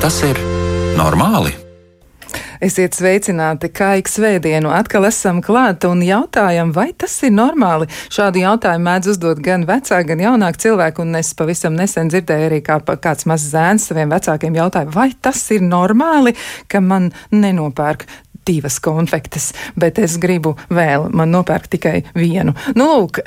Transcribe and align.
tas 0.00 0.22
ir 0.24 0.38
normāli? 0.96 1.50
Esiet 2.64 2.96
sveicināti, 2.96 3.68
kā 3.72 3.94
ik 4.00 4.08
svētdienu 4.08 4.70
atkal 4.72 5.06
esam 5.08 5.40
klāt 5.44 5.84
un 5.88 6.00
jautājam, 6.04 6.72
vai 6.76 6.90
tas 6.96 7.14
ir 7.24 7.32
normāli. 7.32 7.88
Šādu 8.12 8.40
jautājumu 8.42 8.86
mēdz 8.86 9.10
uzdot 9.14 9.40
gan 9.44 9.66
vecāki, 9.68 10.08
gan 10.12 10.24
jaunāki 10.24 10.62
cilvēki, 10.64 11.04
un 11.04 11.20
es 11.20 11.32
pavisam 11.36 11.76
nesen 11.76 12.12
dzirdēju 12.12 12.48
arī, 12.48 12.62
kā 12.64 12.78
kāds 12.80 13.28
mazs 13.28 13.52
zēns 13.52 13.88
saviem 13.90 14.12
vecākiem 14.12 14.56
jautāja, 14.60 14.92
vai 14.92 15.10
tas 15.20 15.40
ir 15.56 15.64
normāli, 15.64 16.36
ka 16.68 16.80
man 16.84 17.12
nenopērk 17.32 18.08
divas 18.46 18.78
konfektes, 18.82 19.50
bet 19.78 19.98
es 20.02 20.16
gribu 20.20 20.56
vēl, 20.72 21.08
man 21.14 21.32
nopērk 21.34 21.68
tikai 21.70 21.96
vienu. 22.16 22.54
Nu, 22.78 22.86
lūk, 22.90 23.20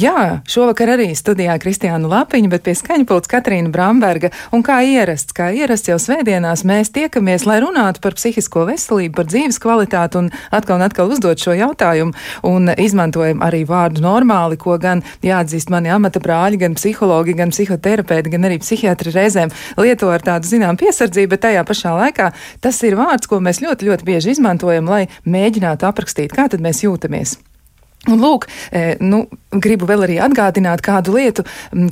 jā, 0.00 0.40
šovakar 0.48 0.94
arī 0.96 1.10
studijā 1.18 1.56
Kristiāna 1.60 2.08
Lapiņa, 2.10 2.50
bet 2.52 2.64
pie 2.66 2.74
skaņpults 2.78 3.30
Katrīna 3.30 3.72
Bramberga, 3.72 4.30
un 4.54 4.64
kā 4.66 4.80
ierasts, 4.86 5.34
kā 5.36 5.50
ierasts 5.56 5.90
jau 5.90 5.98
svētdienās, 6.00 6.64
mēs 6.68 6.92
tiekamies, 6.94 7.46
lai 7.48 7.60
runātu 7.64 8.02
par 8.04 8.16
psihisko 8.18 8.66
veselību, 8.70 9.14
par 9.18 9.28
dzīves 9.30 9.60
kvalitāti 9.62 10.20
un 10.20 10.30
atkal 10.54 10.80
un 10.80 10.86
atkal 10.86 11.12
uzdot 11.12 11.42
šo 11.42 11.54
jautājumu, 11.58 12.16
un 12.48 12.72
izmantojam 12.80 13.44
arī 13.44 13.62
vārdu 13.68 14.04
normāli, 14.04 14.58
ko 14.60 14.78
gan 14.80 15.04
jāatzīst 15.26 15.72
mani 15.72 15.92
amata 15.92 16.22
brāļi, 16.22 16.60
gan 16.64 16.78
psihologi, 16.78 17.36
gan 17.38 17.54
psihoterapeiti, 17.54 18.32
gan 18.32 18.48
arī 18.48 18.60
psihiatri 18.62 19.14
reizēm 19.14 19.52
lieto 19.80 20.10
ar 20.12 20.24
tādu, 20.24 20.48
zinām, 20.50 20.78
piesardzību, 20.80 21.34
bet 21.34 21.44
tajā 21.46 21.66
pašā 21.68 21.94
laikā 21.98 22.30
tas 22.64 22.80
ir 22.86 22.96
vārds, 22.98 23.28
ko 23.30 23.40
mēs 23.44 23.62
ļoti, 23.64 23.90
ļoti 23.90 24.08
bieži 24.08 24.34
izmantojam, 24.34 24.59
lai 24.90 25.06
mēģinātu 25.24 25.88
aprakstīt, 25.88 26.34
kā 26.36 26.48
tad 26.52 26.60
mēs 26.64 26.84
jūtamies. 26.84 27.38
Un 28.08 28.16
lūk, 28.16 28.46
e, 28.72 28.94
nu, 29.04 29.26
gribu 29.52 29.84
vēl 29.84 30.06
arī 30.06 30.14
atgādināt 30.24 30.80
kādu 30.80 31.18
lietu, 31.18 31.42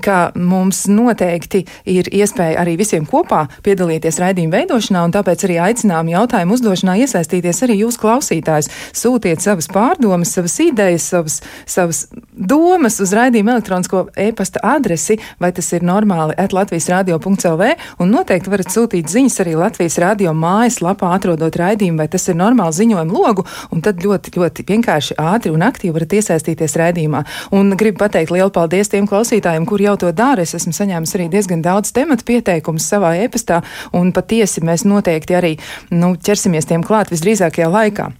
ka 0.01 0.31
mums 0.41 0.87
noteikti 0.89 1.67
ir 1.85 2.07
iespēja 2.09 2.63
arī 2.63 2.79
visiem 2.81 3.05
kopā 3.05 3.43
piedalīties 3.67 4.17
raidījuma 4.23 4.57
veidošanā, 4.57 5.03
un 5.05 5.13
tāpēc 5.13 5.45
arī 5.45 5.59
aicinām 5.67 6.09
jautājumu 6.09 6.57
uzdošanā 6.57 6.95
iesaistīties 7.03 7.61
arī 7.67 7.77
jūs 7.83 7.99
klausītājs. 8.01 8.71
Sūtiet 8.97 9.45
savas 9.45 9.69
pārdomas, 9.69 10.33
savas 10.33 10.55
idejas, 10.65 11.11
savas, 11.13 11.37
savas 11.69 12.01
domas 12.33 12.97
uz 13.05 13.13
raidījuma 13.13 13.59
elektronisko 13.59 14.07
e-pasta 14.17 14.65
adresi, 14.65 15.19
vai 15.37 15.53
tas 15.53 15.69
ir 15.77 15.85
normāli 15.85 16.39
at 16.41 16.57
Latvijas 16.57 16.89
radio.lv, 16.95 17.71
un 18.01 18.17
noteikti 18.17 18.55
varat 18.55 18.73
sūtīt 18.73 19.13
ziņas 19.13 19.39
arī 19.45 19.59
Latvijas 19.61 19.99
radio 20.01 20.33
mājaslapā, 20.33 21.13
atrodot 21.19 21.61
raidījumu, 21.61 22.01
vai 22.01 22.09
tas 22.09 22.31
ir 22.33 22.41
normāli 22.41 22.81
ziņojumu 22.81 23.21
logu, 23.21 23.45
un 23.77 23.85
tad 23.85 24.01
ļoti, 24.01 24.33
ļoti 24.39 24.69
vienkārši 24.73 25.21
ātri 25.21 25.53
un 25.53 25.69
aktīvi 25.69 25.98
varat 25.99 26.15
iesaistīties 26.19 26.79
redzījumā. 26.81 27.25
Un 27.59 27.75
gribu 27.79 28.03
pateikt 28.05 28.33
lielu 28.35 28.53
paldies 28.55 28.93
tiem 28.93 29.09
klausītājiem, 29.11 29.67
kur 29.69 29.83
jau 29.83 29.97
to 30.01 30.13
dara. 30.17 30.47
Es 30.47 30.57
esmu 30.59 30.75
saņēmis 30.77 31.17
arī 31.19 31.29
diezgan 31.33 31.65
daudz 31.65 31.93
tematu 31.97 32.27
pieteikumus 32.29 32.89
savā 32.89 33.17
e-pastā, 33.25 33.63
un 33.93 34.15
patiesi 34.17 34.65
mēs 34.65 34.87
noteikti 34.89 35.39
arī 35.39 35.57
nu, 35.91 36.15
ķersimies 36.17 36.71
tiem 36.71 36.87
klāt 36.87 37.13
visdrīzākajā 37.15 37.69
laikā. 37.75 38.11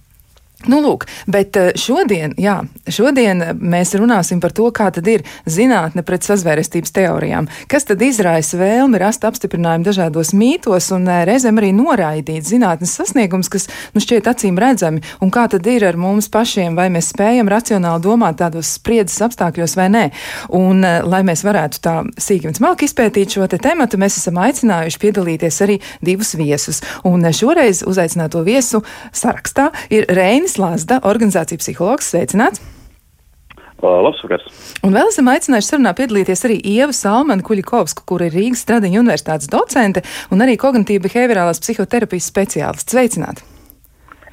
Nu, 0.67 0.81
lūk, 0.83 1.05
bet 1.31 1.55
eh, 1.55 1.69
šodien, 1.79 2.33
jā, 2.35 2.57
šodien 2.91 3.39
mēs 3.63 3.93
runāsim 3.95 4.41
par 4.43 4.51
to, 4.51 4.65
kā 4.75 4.89
tad 4.91 5.05
ir 5.07 5.21
zinātne 5.47 6.03
pret 6.03 6.25
sazvērestības 6.27 6.91
teorijām. 6.97 7.45
Kas 7.71 7.87
tad 7.87 8.01
izraisa 8.03 8.59
vēlmi 8.59 8.99
rast 8.99 9.23
apstiprinājumu 9.23 9.87
dažādos 9.87 10.33
mītos 10.35 10.89
un 10.91 11.07
eh, 11.07 11.21
reizēm 11.29 11.61
arī 11.61 11.69
noraidīt 11.77 12.43
zinātnes 12.43 12.91
sasniegums, 12.99 13.47
kas 13.53 13.69
nu 13.95 14.03
šķiet 14.03 14.27
acīm 14.27 14.59
redzami, 14.59 14.99
un 15.23 15.31
kā 15.31 15.45
tad 15.53 15.69
ir 15.71 15.85
ar 15.87 15.99
mums 16.01 16.27
pašiem, 16.33 16.75
vai 16.75 16.89
mēs 16.91 17.13
spējam 17.13 17.47
racionāli 17.47 18.03
domāt 18.03 18.41
tādos 18.43 18.73
spriedzes 18.81 19.23
apstākļos 19.29 19.77
vai 19.79 19.87
nē. 19.95 20.03
Un, 20.59 20.83
eh, 20.83 20.99
lai 21.07 21.23
mēs 21.23 21.45
varētu 21.47 21.83
tā 21.87 21.95
sīki 22.19 22.51
un 22.51 22.59
smalki 22.59 22.89
izpētīt 22.89 23.37
šo 23.37 23.47
te 23.47 23.61
tematu, 23.63 23.95
mēs 23.95 24.19
esam 24.19 24.43
aicinājuši 24.43 25.03
piedalīties 25.07 25.63
arī 25.63 25.79
divus 26.03 26.35
viesus. 26.35 26.83
Un 27.07 27.23
šoreiz 27.23 27.85
uzaicināto 27.87 28.43
viesu 28.43 28.83
sarakstā 29.15 29.71
ir 29.87 30.11
Reinis. 30.11 30.48
Jānis 30.49 30.57
Lazda, 30.57 30.99
organizācija 31.05 31.59
psihologs, 31.61 32.09
sveicināts! 32.09 32.61
Labs 33.79 34.19
vakars. 34.25 34.47
Un 34.83 34.95
vēl 34.95 35.07
esam 35.07 35.29
aicinājuši 35.31 35.69
sarunā 35.69 35.93
piedalīties 35.95 36.41
arī 36.47 36.57
Ieva 36.67 36.91
Salmana 36.95 37.45
Kuļikovska, 37.45 38.03
kur 38.09 38.25
ir 38.25 38.33
Rīgas 38.35 38.65
Stradiņa 38.65 38.99
universitātes 38.99 39.47
docente 39.51 40.03
un 40.33 40.43
arī 40.43 40.57
kognitīva 40.59 41.05
behaviorālās 41.05 41.61
psihoterapijas 41.63 42.27
speciālists. 42.33 42.91
Sveicināti! 42.91 43.48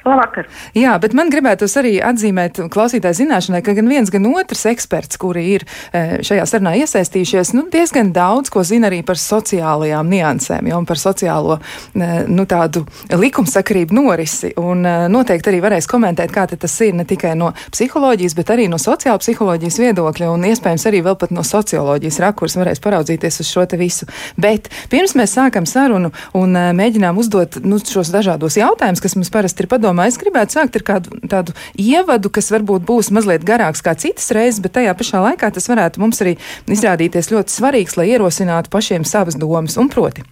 Labvakar. 0.07 0.47
Jā, 0.77 0.95
bet 1.01 1.13
man 1.17 1.31
gribētos 1.31 1.75
arī 1.79 1.97
atzīmēt 2.03 2.59
klausītāju 2.71 3.17
zināšanai, 3.21 3.61
ka 3.65 3.75
gan 3.77 3.89
viens, 3.91 4.11
gan 4.13 4.27
otrs 4.29 4.65
eksperts, 4.71 5.19
kuri 5.19 5.43
ir 5.55 5.65
e, 5.91 6.21
šajā 6.25 6.45
sarunā 6.47 6.75
iesaistījušies, 6.81 7.53
nu, 7.57 7.65
diezgan 7.73 8.13
daudz 8.15 8.51
ko 8.53 8.63
zina 8.67 8.89
arī 8.91 9.01
par 9.07 9.19
sociālajām 9.19 10.07
niansēm, 10.11 10.69
jau 10.71 10.81
par 10.87 11.01
sociālo, 11.01 11.57
e, 11.93 12.09
nu, 12.31 12.47
tādu 12.49 12.85
likumsakarību 13.11 13.97
norisi. 13.97 14.53
Un 14.61 14.85
e, 14.87 14.95
noteikti 15.11 15.51
arī 15.51 15.61
varēs 15.65 15.89
komentēt, 15.91 16.33
kā 16.33 16.47
tas 16.53 16.77
ir 16.85 16.95
ne 16.97 17.05
tikai 17.07 17.33
no 17.39 17.51
psiholoģijas, 17.73 18.37
bet 18.37 18.53
arī 18.55 18.69
no 18.71 18.79
sociāla 18.81 19.21
psiholoģijas 19.23 19.81
viedokļa 19.83 20.31
un 20.31 20.47
iespējams 20.51 20.87
arī 20.89 21.03
vēl 21.05 21.19
pat 21.19 21.35
no 21.35 21.43
socioloģijas 21.47 22.21
rakurs 22.23 22.57
varēs 22.59 22.83
paraudzīties 22.83 23.41
uz 23.43 23.51
šo 23.51 23.67
te 23.67 23.79
visu. 23.79 24.07
Bet 24.39 24.71
pirms 24.91 25.17
mēs 25.19 25.35
sākam 25.35 25.67
sarunu 25.67 26.13
un 26.37 26.55
mēģinām 26.77 27.19
uzdot 27.19 27.59
nu, 27.65 27.81
šos 27.83 28.13
dažādos 28.13 28.57
jautājumus, 28.59 29.03
kas 29.03 29.17
mums 29.19 29.33
parasti 29.33 29.65
ir 29.65 29.71
padomā 29.71 29.96
padomā. 29.97 30.07
Es 30.07 30.17
gribētu 30.17 30.57
sākt 30.57 30.77
ar 30.77 30.85
kādu 30.85 31.19
tādu 31.27 31.53
ievadu, 31.77 32.29
kas 32.29 32.51
varbūt 32.51 32.85
būs 32.85 33.11
mazliet 33.11 33.43
garāks 33.43 33.81
kā 33.81 33.95
citas 33.97 34.31
reizes, 34.31 34.61
bet 34.61 34.77
tajā 34.77 34.93
pašā 34.93 35.21
laikā 35.23 35.51
tas 35.51 35.67
varētu 35.67 35.99
mums 35.99 36.21
arī 36.21 36.37
izrādīties 36.67 37.31
ļoti 37.31 37.57
svarīgs, 37.57 37.97
lai 37.97 38.11
ierosinātu 38.13 38.69
pašiem 38.69 39.05
savas 39.05 39.35
domas 39.35 39.77
un 39.77 39.89
proti. 39.89 40.23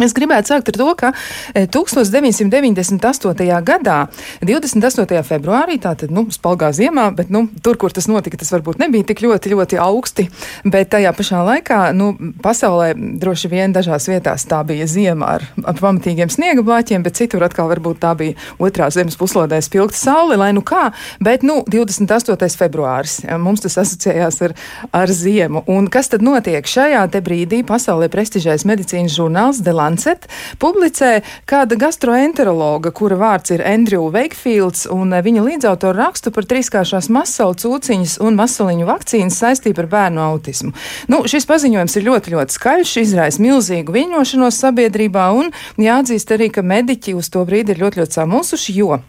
Es 0.00 0.14
gribētu 0.16 0.48
sākt 0.48 0.70
ar 0.70 0.76
to, 0.80 0.86
ka 0.96 1.08
1998. 1.52 3.42
E, 3.44 3.56
gadā, 3.60 3.96
28. 4.40 5.18
februārī, 5.28 5.76
tātad, 5.84 6.08
nu, 6.08 6.22
spalgā 6.32 6.70
ziemā, 6.72 7.10
bet, 7.12 7.28
nu, 7.28 7.42
tur, 7.60 7.76
kur 7.76 7.92
tas 7.92 8.08
notika, 8.08 8.38
tas 8.40 8.48
varbūt 8.54 8.80
nebija 8.80 9.04
tik 9.10 9.20
ļoti, 9.20 9.52
ļoti 9.52 9.76
augsti, 9.84 10.24
bet 10.64 10.88
tajā 10.94 11.12
pašā 11.12 11.42
laikā, 11.44 11.80
nu, 11.92 12.14
pasaulē 12.40 12.94
droši 13.20 13.50
vien 13.52 13.74
dažās 13.76 14.08
vietās 14.08 14.46
tā 14.48 14.62
bija 14.64 14.86
ziema 14.88 15.34
ar, 15.34 15.44
ar 15.60 15.76
pamatīgiem 15.76 16.32
sniega 16.32 16.64
blāķiem, 16.64 17.04
bet 17.04 17.20
citur 17.20 17.44
atkal 17.44 17.68
varbūt 17.74 18.00
tā 18.00 18.14
bija 18.16 18.32
otrā 18.56 18.88
zemes 18.96 19.20
puslodē 19.20 19.60
spilgta 19.60 20.00
saule, 20.00 20.40
lai 20.40 20.54
nu 20.56 20.64
kā, 20.64 20.86
bet, 21.20 21.44
nu, 21.44 21.58
28. 21.68 22.48
februāris, 22.64 23.18
ja, 23.28 23.36
mums 23.36 23.60
tas 23.68 23.76
asociējās 23.84 24.40
ar, 24.48 24.56
ar 25.04 25.12
ziemu. 25.12 25.66
Un 25.68 25.92
kas 25.92 26.08
tad 26.16 26.24
notiek 26.24 26.64
šajā 26.64 27.04
te 27.12 27.20
brīdī? 27.20 27.60
Pasaulē 27.68 28.08
prestižais 28.08 28.64
medicīnas 28.64 29.20
žurnāls 29.20 29.60
Delā 29.60 29.81
Lancet 29.82 30.28
publicē 30.62 31.20
kāda 31.48 31.76
gastroenterologa, 31.80 32.92
kura 32.94 33.18
vārds 33.20 33.54
ir 33.54 33.64
Andrew 33.66 34.08
Wakefields, 34.14 34.86
un 34.92 35.12
eh, 35.12 35.22
viņa 35.24 35.44
līdzautora 35.46 36.06
rakstu 36.06 36.32
par 36.34 36.46
trīskāršās 36.50 37.10
masalu 37.12 37.58
cūciņas 37.62 38.18
un 38.22 38.38
masaliņu 38.38 38.88
vakcīnas 38.88 39.40
saistību 39.42 39.84
ar 39.84 39.90
bērnu 39.96 40.24
autismu. 40.24 40.74
Nu, 41.12 41.22
šis 41.30 41.48
paziņojums 41.50 41.98
ir 41.98 42.08
ļoti, 42.08 42.36
ļoti 42.36 42.58
skaļš, 42.58 42.96
izraisa 43.02 43.42
milzīgu 43.42 43.94
viļņošanos 43.96 44.60
sabiedrībā, 44.66 45.30
un 45.38 45.52
jāatzīst 45.82 46.36
arī, 46.36 46.52
ka 46.54 46.66
mediķi 46.66 47.16
uz 47.18 47.32
to 47.32 47.44
brīdi 47.48 47.74
ir 47.74 47.82
ļoti, 47.82 48.02
ļoti 48.02 48.20
samulsuši, 48.20 48.78
jo 48.78 49.02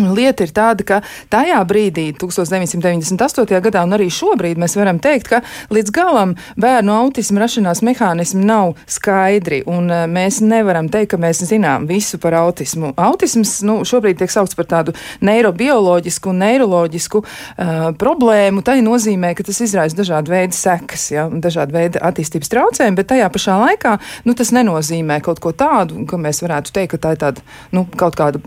Lieta 0.00 0.46
ir 0.46 0.52
tāda, 0.56 0.84
ka 0.88 0.98
tajā 1.28 1.58
brīdī, 1.68 2.06
1998. 2.16 3.60
gadā, 3.60 3.82
un 3.84 3.92
arī 3.92 4.06
šobrīd 4.08 4.56
mēs 4.60 4.72
varam 4.78 4.96
teikt, 5.02 5.28
ka 5.28 5.40
līdz 5.68 5.92
galam 5.92 6.32
bērnu 6.56 6.94
autismu 6.96 7.42
rašanās 7.42 7.82
mehānismi 7.84 8.40
nav 8.48 8.72
skaidri, 8.88 9.60
un 9.68 9.90
e, 9.92 9.98
mēs 10.08 10.40
nevaram 10.40 10.88
teikt, 10.92 11.10
ka 11.12 11.20
mēs 11.20 11.42
zinām 11.44 11.84
visu 11.90 12.16
par 12.22 12.38
autismu. 12.40 12.94
Autisms 12.96 13.58
nu, 13.68 13.82
šobrīd 13.84 14.22
tiek 14.22 14.32
saukts 14.32 14.56
par 14.56 14.70
tādu 14.70 14.94
neirobioloģisku 15.20 16.32
un 16.32 16.40
neiroloģisku 16.40 17.20
uh, 17.20 17.84
problēmu. 17.98 18.62
Tā 18.64 18.78
nozīmē, 18.82 19.34
ka 19.36 19.44
tas 19.44 19.60
izraisa 19.64 19.98
dažādu 19.98 20.32
veidu 20.32 20.56
sekas, 20.56 21.04
ja, 21.12 21.26
dažādu 21.28 21.76
veidu 21.76 22.00
attīstības 22.00 22.50
traucējumu, 22.52 22.96
bet 22.98 23.10
tajā 23.12 23.28
pašā 23.32 23.58
laikā 23.66 23.94
nu, 24.24 24.36
tas 24.38 24.54
nenozīmē 24.56 25.20
kaut 25.24 25.42
ko 25.44 25.52
tādu, 25.52 26.06
ka 26.08 26.20
mēs 26.20 26.40
varētu 26.44 26.72
teikt, 26.74 26.94
ka 26.96 27.02
tā 27.04 27.14
ir 27.16 27.22
tāda 27.22 27.44
nu, 27.76 27.84
kaut 27.98 28.16
kāda 28.18 28.40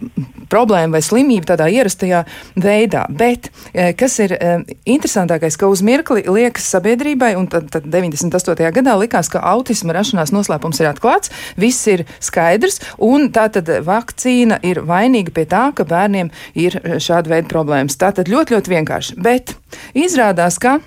problēma 0.51 0.98
vai 0.98 1.03
slimība 1.06 1.34
slimību 1.35 1.49
tādā 1.49 1.67
ierastajā 1.71 2.23
veidā. 2.55 3.05
Bet 3.09 3.49
e, 3.73 3.93
kas 3.97 4.19
ir 4.19 4.35
e, 4.35 4.63
interesantākais, 4.85 5.57
ka 5.57 5.67
uz 5.67 5.81
mirkli 5.83 6.23
liekas 6.23 6.67
sabiedrībai, 6.71 7.35
un 7.35 7.47
tad, 7.47 7.69
tad 7.71 7.85
98. 7.85 8.71
gadā 8.71 8.95
likās, 8.97 9.29
ka 9.29 9.43
autisma 9.43 9.93
rašanās 9.93 10.31
noslēpums 10.31 10.79
ir 10.81 10.89
atklāts, 10.91 11.31
viss 11.57 11.87
ir 11.87 12.05
skaidrs, 12.19 12.79
un 12.97 13.29
tā 13.31 13.49
tad 13.49 13.69
vakcīna 13.85 14.59
ir 14.63 14.83
vainīga 14.85 15.33
pie 15.35 15.45
tā, 15.45 15.69
ka 15.75 15.85
bērniem 15.85 16.31
ir 16.55 16.79
šāda 16.99 17.35
veida 17.35 17.51
problēmas. 17.51 17.97
Tā 17.99 18.13
tad 18.15 18.31
ļoti, 18.31 18.55
ļoti 18.55 18.75
vienkārši. 18.75 19.19
Bet 19.19 19.55
izrādās, 19.93 20.59
ka 20.61 20.79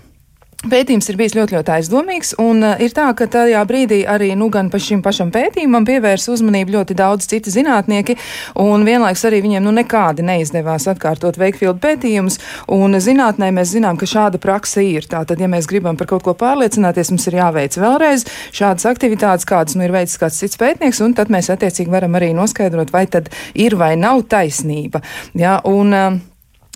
Pētījums 0.59 1.07
ir 1.07 1.15
bijis 1.15 1.37
ļoti, 1.37 1.55
ļoti 1.55 1.71
aizdomīgs, 1.71 2.33
un 2.43 2.65
uh, 2.67 2.81
ir 2.83 2.91
tā, 2.91 3.05
ka 3.15 3.29
tajā 3.31 3.61
brīdī 3.63 4.01
arī 4.11 4.33
nu, 4.35 4.49
gan 4.51 4.73
pa 4.73 4.81
šim 4.83 5.05
pašam 5.05 5.29
pētījumam 5.31 5.85
pievērsa 5.87 6.33
uzmanību 6.33 6.73
ļoti 6.75 6.97
daudz 6.99 7.29
citi 7.31 7.53
zinātnieki, 7.55 8.17
un 8.59 8.83
vienlaiks 8.83 9.23
arī 9.29 9.39
viņiem 9.45 9.63
nu, 9.63 9.71
nekādi 9.77 10.25
neizdevās 10.27 10.89
atkārtot 10.91 11.39
Veikfieldu 11.39 11.79
pētījumus, 11.85 12.41
un 12.75 12.99
zinātnē 12.99 13.53
mēs 13.55 13.71
zinām, 13.77 14.01
ka 14.01 14.09
šāda 14.11 14.41
praksa 14.43 14.83
ir. 14.83 15.07
Tātad, 15.07 15.39
ja 15.39 15.47
mēs 15.53 15.69
gribam 15.71 15.95
par 16.01 16.11
kaut 16.11 16.27
ko 16.27 16.35
pārliecināties, 16.41 17.13
mums 17.15 17.29
ir 17.31 17.37
jāveic 17.39 17.79
vēlreiz 17.79 18.27
šādas 18.51 18.89
aktivitātes, 18.91 19.47
kādas 19.47 19.79
nu, 19.79 19.87
ir 19.87 19.95
veicis 19.95 20.19
kāds 20.19 20.41
cits 20.43 20.59
pētnieks, 20.59 20.99
un 21.07 21.15
tad 21.15 21.31
mēs 21.31 21.53
attiecīgi 21.55 21.95
varam 21.95 22.19
arī 22.19 22.33
noskaidrot, 22.35 22.91
vai 22.91 23.05
tad 23.07 23.31
ir 23.55 23.79
vai 23.79 23.93
nav 23.95 24.27
taisnība. 24.27 25.05
Ja, 25.39 25.61
un, 25.71 25.95
uh, 25.95 26.19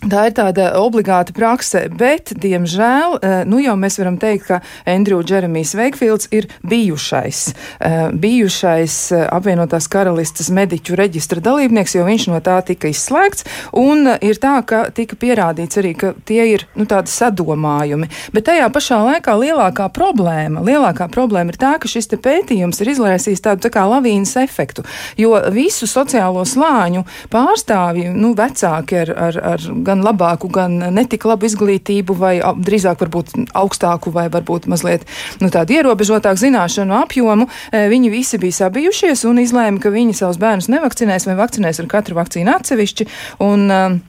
Tā 0.03 0.25
ir 0.27 0.33
tāda 0.35 0.65
obligāta 0.81 1.31
prakse, 1.31 1.85
bet, 1.95 2.33
diemžēl, 2.43 3.13
eh, 3.23 3.45
nu 3.47 3.61
jau 3.63 3.77
mēs 3.79 4.01
varam 4.01 4.17
teikt, 4.19 4.49
ka 4.49 4.61
Andrew 4.85 5.23
Jeremijs 5.23 5.77
Veikfields 5.79 6.27
ir 6.35 6.49
bijušais, 6.67 7.55
eh, 7.79 8.11
bijušais 8.11 9.13
eh, 9.13 9.29
apvienotās 9.31 9.87
karalistas 9.87 10.51
mediķu 10.51 10.97
reģistra 10.99 11.39
dalībnieks, 11.39 11.95
jo 11.95 12.03
viņš 12.03 12.27
no 12.33 12.41
tā 12.41 12.59
tika 12.67 12.89
izslēgts, 12.91 13.47
un 13.73 14.19
ir 14.21 14.41
tā, 14.43 14.67
ka 14.67 14.91
tika 14.91 15.15
pierādīts 15.15 15.79
arī, 15.79 15.95
ka 15.97 16.15
tie 16.27 16.51
ir, 16.51 16.67
nu, 16.75 16.85
tādi 16.85 17.07
sadomājumi. 17.07 18.11
Bet 18.33 18.51
tajā 18.51 18.67
pašā 18.75 18.99
laikā 19.07 19.39
lielākā 19.39 19.87
problēma, 19.87 20.67
lielākā 20.67 21.07
problēma 21.15 21.55
ir 21.55 21.61
tā, 21.63 21.79
ka 21.79 21.87
šis 21.87 22.11
te 22.11 22.17
pētījums 22.17 22.83
ir 22.83 22.91
izraisījis 22.91 23.41
tādu 23.47 23.69
tā 23.69 23.71
kā 23.71 23.87
lavīnas 23.87 24.35
efektu, 24.35 24.83
jo 25.17 25.39
visu 25.55 25.87
sociālo 25.87 26.43
slāņu 26.43 27.07
pārstāvji, 27.31 28.11
nu, 28.11 28.35
vecāki 28.35 28.99
ar, 29.07 29.15
ar, 29.31 29.43
ar 29.55 29.71
gan 29.93 30.05
labāku, 30.05 30.51
gan 30.53 30.79
netik 30.95 31.27
labu 31.29 31.47
izglītību, 31.49 32.17
vai 32.19 32.35
drīzāk 32.41 33.01
varbūt 33.05 33.35
augstāku, 33.59 34.13
vai 34.15 34.29
varbūt 34.33 34.69
mazliet 34.73 35.07
nu, 35.43 35.51
tādu 35.53 35.77
ierobežotāku 35.79 36.41
zināšanu 36.43 36.97
apjomu, 37.03 37.49
e, 37.71 37.87
viņi 37.93 38.13
visi 38.13 38.41
bija 38.43 38.63
sabijušies 38.65 39.27
un 39.29 39.43
izlēma, 39.45 39.83
ka 39.83 39.93
viņi 39.93 40.17
savus 40.17 40.41
bērnus 40.43 40.71
nevakcinēs 40.73 41.29
vai 41.29 41.39
vakcinēs 41.43 41.83
ar 41.83 41.91
katru 41.93 42.19
vakcīnu 42.19 42.57
atsevišķi. 42.57 43.09
Un, 43.43 43.69
uh, 43.69 44.01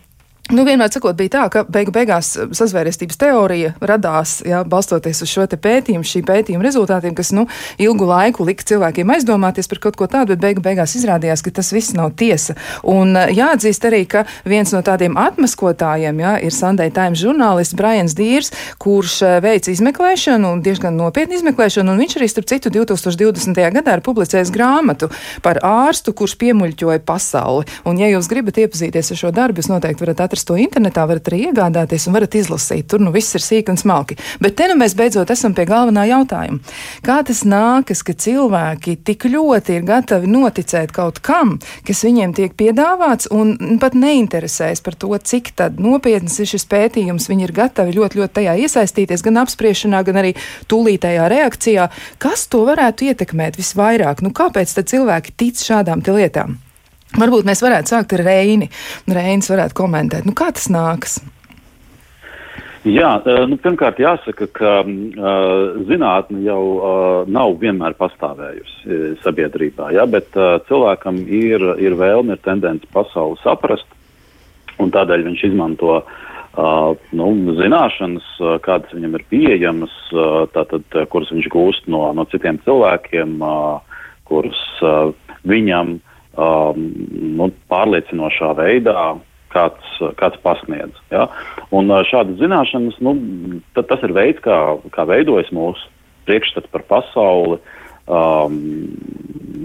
Nu, 0.54 0.62
vienmēr 0.68 0.92
sakot, 0.94 1.16
bija 1.18 1.32
tā, 1.34 1.44
ka 1.50 1.64
beigu 1.66 1.90
beigās 1.94 2.36
eh, 2.38 2.50
sazvērestības 2.54 3.18
teorija 3.18 3.72
radās, 3.82 4.36
jā, 4.46 4.60
balstoties 4.70 5.24
uz 5.26 5.32
šo 5.32 5.48
pētījumu, 5.50 6.06
šī 6.06 6.22
pētījuma 6.28 6.66
rezultātiem, 6.68 7.16
kas 7.18 7.32
nu, 7.34 7.48
ilgu 7.82 8.06
laiku 8.06 8.46
lika 8.46 8.66
cilvēkiem 8.70 9.10
aizdomāties 9.16 9.70
par 9.72 9.82
kaut 9.82 9.98
ko 9.98 10.06
tādu, 10.06 10.36
bet 10.36 10.44
beigu 10.44 10.62
beigās 10.62 10.94
izrādījās, 11.00 11.42
ka 11.42 11.54
tas 11.58 11.72
viss 11.74 11.96
nav 11.98 12.12
tiesa. 12.22 12.54
Un 12.86 13.18
eh, 13.18 13.32
jāatzīst 13.34 13.88
arī, 13.90 14.04
ka 14.12 14.28
viens 14.46 14.70
no 14.76 14.84
tādiem 14.86 15.18
atmaskotājiem 15.18 16.22
jā, 16.22 16.36
ir 16.46 16.54
Sunday 16.54 16.94
Times 16.94 17.24
žurnālists 17.24 17.78
Brians 17.80 18.14
Dīrs, 18.14 18.54
kurš 18.78 19.18
eh, 19.26 19.40
veic 19.42 19.72
izmeklēšanu, 19.74 20.54
diezgan 20.62 20.94
nopietnu 21.02 21.40
izmeklēšanu, 21.40 21.96
un 21.96 22.06
viņš 22.06 22.18
arī, 22.20 22.30
starp 22.30 22.52
citu, 22.54 22.74
2020. 22.78 23.64
gadā 23.80 23.98
ir 23.98 24.06
publicējis 24.06 24.54
grāmatu 24.54 25.10
par 25.42 25.64
ārstu, 25.66 26.14
kurš 26.14 26.38
piemuļķoja 26.46 27.02
pasauli. 27.10 27.66
Un, 27.90 27.98
ja 27.98 28.14
jūs 28.14 28.30
gribat 28.30 28.62
iepazīties 28.62 29.16
ar 29.16 29.24
šo 29.26 29.34
darbu, 29.34 29.64
jūs 29.64 29.74
noteikti 29.74 30.06
varat 30.06 30.26
atrast 30.28 30.43
atrast 30.44 30.48
to 30.48 30.58
internetā, 30.60 31.06
varat 31.08 31.28
arī 31.30 31.50
iegādāties 31.50 32.08
un 32.08 32.16
varat 32.18 32.36
izlasīt. 32.36 32.88
Tur 32.88 33.00
nu 33.00 33.12
viss 33.12 33.36
ir 33.36 33.42
sīk 33.42 33.70
un 33.70 33.78
smalki. 33.78 34.18
Bet 34.42 34.56
te 34.58 34.68
nu 34.68 34.76
mēs 34.76 34.96
beidzot 34.96 35.30
esam 35.32 35.54
pie 35.54 35.66
galvenā 35.66 36.06
jautājuma. 36.10 36.60
Kā 37.04 37.24
tas 37.24 37.44
nākas, 37.44 38.04
ka 38.04 38.14
cilvēki 38.14 38.98
tik 39.04 39.26
ļoti 39.26 39.78
ir 39.78 39.84
gatavi 39.88 40.28
noticēt 40.28 40.92
kaut 40.92 41.22
kam, 41.24 41.60
kas 41.86 42.04
viņiem 42.04 42.34
tiek 42.34 42.54
piedāvāts 42.56 43.30
un 43.32 43.80
pat 43.80 43.96
neinteresēs 43.96 44.84
par 44.84 44.96
to, 44.96 45.14
cik 45.18 45.54
nopietns 45.78 46.40
ir 46.40 46.50
šis 46.50 46.68
pētījums. 46.68 47.30
Viņi 47.30 47.48
ir 47.48 47.56
gatavi 47.56 47.96
ļoti, 47.96 48.20
ļoti 48.20 48.38
tajā 48.40 48.58
iesaistīties, 48.66 49.24
gan 49.24 49.42
apspriešanā, 49.44 50.04
gan 50.04 50.22
arī 50.24 50.36
tūlītējā 50.68 51.30
reakcijā. 51.32 51.90
Kas 52.20 52.48
to 52.48 52.66
varētu 52.68 53.12
ietekmēt 53.12 53.60
visvairāk? 53.60 54.24
Nu, 54.24 54.34
kāpēc 54.36 54.76
cilvēki 54.84 55.38
tic 55.38 55.64
šādām 55.64 56.04
lietām? 56.04 56.63
Varbūt 57.14 57.46
mēs 57.46 57.62
varētu 57.62 57.94
sākt 57.94 58.16
ar 58.18 58.26
Reini. 58.26 58.68
Reinis 59.06 59.52
varētu 59.52 59.78
komentēt, 59.78 60.26
nu, 60.26 60.34
kā 60.38 60.50
tas 60.56 60.66
nākas. 60.74 61.20
Jā, 62.84 63.14
eh, 63.22 63.44
nu, 63.48 63.56
pirmkārt 63.62 64.02
jāsaka, 64.02 64.50
ka 64.52 64.72
uh, 64.84 65.78
zinātne 65.88 66.42
jau 66.44 66.60
uh, 66.74 67.30
nav 67.32 67.54
vienmēr 67.62 67.96
pastāvējusi 67.96 69.22
sabiedrībā, 69.24 69.94
ja, 69.96 70.04
bet 70.10 70.36
uh, 70.36 70.58
cilvēkam 70.68 71.22
ir, 71.24 71.64
ir 71.80 71.96
vēlme, 71.96 72.36
ir 72.36 72.44
tendence 72.44 72.90
pasauli 72.92 73.40
saprast, 73.40 73.88
un 74.84 74.92
tādēļ 74.92 75.24
viņš 75.30 75.46
izmanto 75.48 76.02
uh, 76.02 77.08
nu, 77.16 77.30
zināšanas, 77.62 78.28
uh, 78.42 78.58
kādas 78.66 78.92
viņam 78.98 79.16
ir 79.16 79.28
pieejamas, 79.32 79.96
uh, 80.12 80.42
tātad, 80.52 80.84
kuras 81.14 81.32
viņš 81.32 81.52
gūst 81.56 81.88
no, 81.88 82.10
no 82.18 82.28
citiem 82.34 82.60
cilvēkiem, 82.68 83.38
uh, 83.40 84.10
kuras 84.28 84.60
uh, 84.84 85.14
viņam 85.48 86.02
uh, 86.02 86.10
um, 86.36 86.90
nu, 87.38 87.50
pārliecinošā 87.72 88.54
veidā 88.60 89.14
kāds, 89.54 89.94
kāds 90.20 90.40
pasniedz. 90.46 90.98
Ja? 91.14 91.28
Un 91.76 91.92
uh, 91.92 92.02
šādas 92.10 92.40
zināšanas, 92.42 92.98
nu, 93.06 93.16
tas 93.78 94.04
ir 94.06 94.16
veids, 94.16 94.42
kā, 94.46 94.58
kā 94.96 95.06
veidojas 95.10 95.52
mūsu 95.56 95.90
priekšstats 96.28 96.72
par 96.74 96.86
pasauli. 96.90 97.60
Um, 98.04 98.58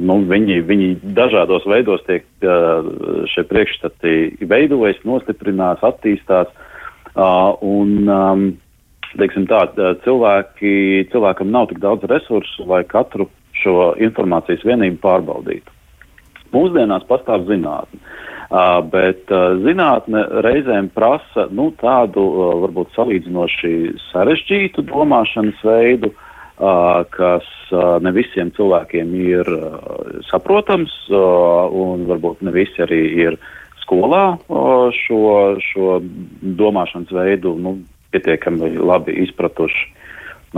nu, 0.08 0.20
viņi, 0.30 0.60
viņi 0.66 0.92
dažādos 1.16 1.66
veidos 1.66 2.04
tiek 2.06 2.26
uh, 2.46 2.86
šie 3.32 3.44
priekšstati 3.50 4.46
veidojas, 4.46 5.00
nostiprinās, 5.08 5.82
attīstās. 5.86 6.52
Uh, 7.18 7.56
un, 7.64 7.94
um, 8.06 8.44
teiksim 9.18 9.48
tā, 9.50 9.64
cilvēki, 10.04 11.08
cilvēkam 11.14 11.50
nav 11.54 11.70
tik 11.72 11.80
daudz 11.82 12.06
resursu, 12.10 12.68
lai 12.68 12.84
katru 12.86 13.26
šo 13.58 13.94
informācijas 13.98 14.62
vienību 14.66 15.00
pārbaudītu. 15.02 15.77
Mūsdienās 16.54 17.06
pastāv 17.08 17.46
zinātne. 17.48 18.00
Uh, 18.48 18.78
bet 18.88 19.28
uh, 19.28 19.58
zinātne 19.60 20.22
reizēm 20.40 20.86
prasa 20.94 21.44
nu, 21.52 21.68
tādu 21.76 22.22
uh, 22.24 22.52
varbūt 22.62 22.94
salīdzinoši 22.96 23.72
sarežģītu 24.08 24.86
domāšanas 24.88 25.60
veidu, 25.64 26.14
kas 27.14 27.46
ne 28.02 28.10
visiem 28.10 28.48
cilvēkiem 28.56 29.12
ir 29.14 29.46
saprotams, 30.26 30.90
un 31.06 32.02
varbūt 32.08 32.40
ne 32.42 32.50
visi 32.50 32.82
arī 32.82 32.98
ir 33.28 33.36
skolā 33.84 34.24
šo, 34.96 35.20
šo 35.62 36.00
domāšanas 36.58 37.14
veidu 37.14 37.54
nu, 37.62 37.76
pietiekami 38.10 38.72
labi 38.74 39.14
izpratuši, 39.22 39.86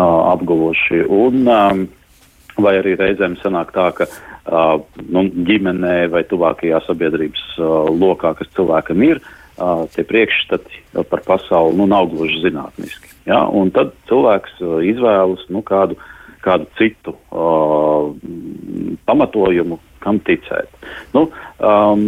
apguvuši. 0.00 1.02
Un, 1.04 1.44
um, 1.44 1.84
vai 2.64 2.78
arī 2.80 2.96
reizēm 2.98 3.36
sanāk 3.40 3.72
tā, 3.76 3.90
ka 3.96 4.06
uh, 4.08 4.18
uh, 4.50 4.80
nu, 5.10 5.24
ģimenē 5.48 6.08
vai 6.12 6.22
tuvākajā 6.28 6.80
sabiedrības 6.86 7.42
uh, 7.58 7.90
lokā, 7.92 8.34
kas 8.38 8.50
cilvēkam 8.56 9.02
ir, 9.06 9.20
uh, 9.58 9.84
tie 9.94 10.04
priekšstati 10.06 10.84
par 11.10 11.24
pasauli 11.26 11.78
nu, 11.78 11.88
nav 11.90 12.10
gluži 12.12 12.42
zinātniski. 12.46 13.12
Ja? 13.28 13.44
Un 13.46 13.72
tad 13.74 13.94
cilvēks 14.10 14.60
uh, 14.64 14.78
izvēlas 14.86 15.44
nu, 15.52 15.64
kādu, 15.66 15.98
kādu 16.44 16.66
citu 16.78 17.14
uh, 17.30 18.10
pamatojumu, 19.08 19.78
kam 20.00 20.20
ticēt. 20.24 20.70
Nu, 21.12 21.26
um, 21.60 22.04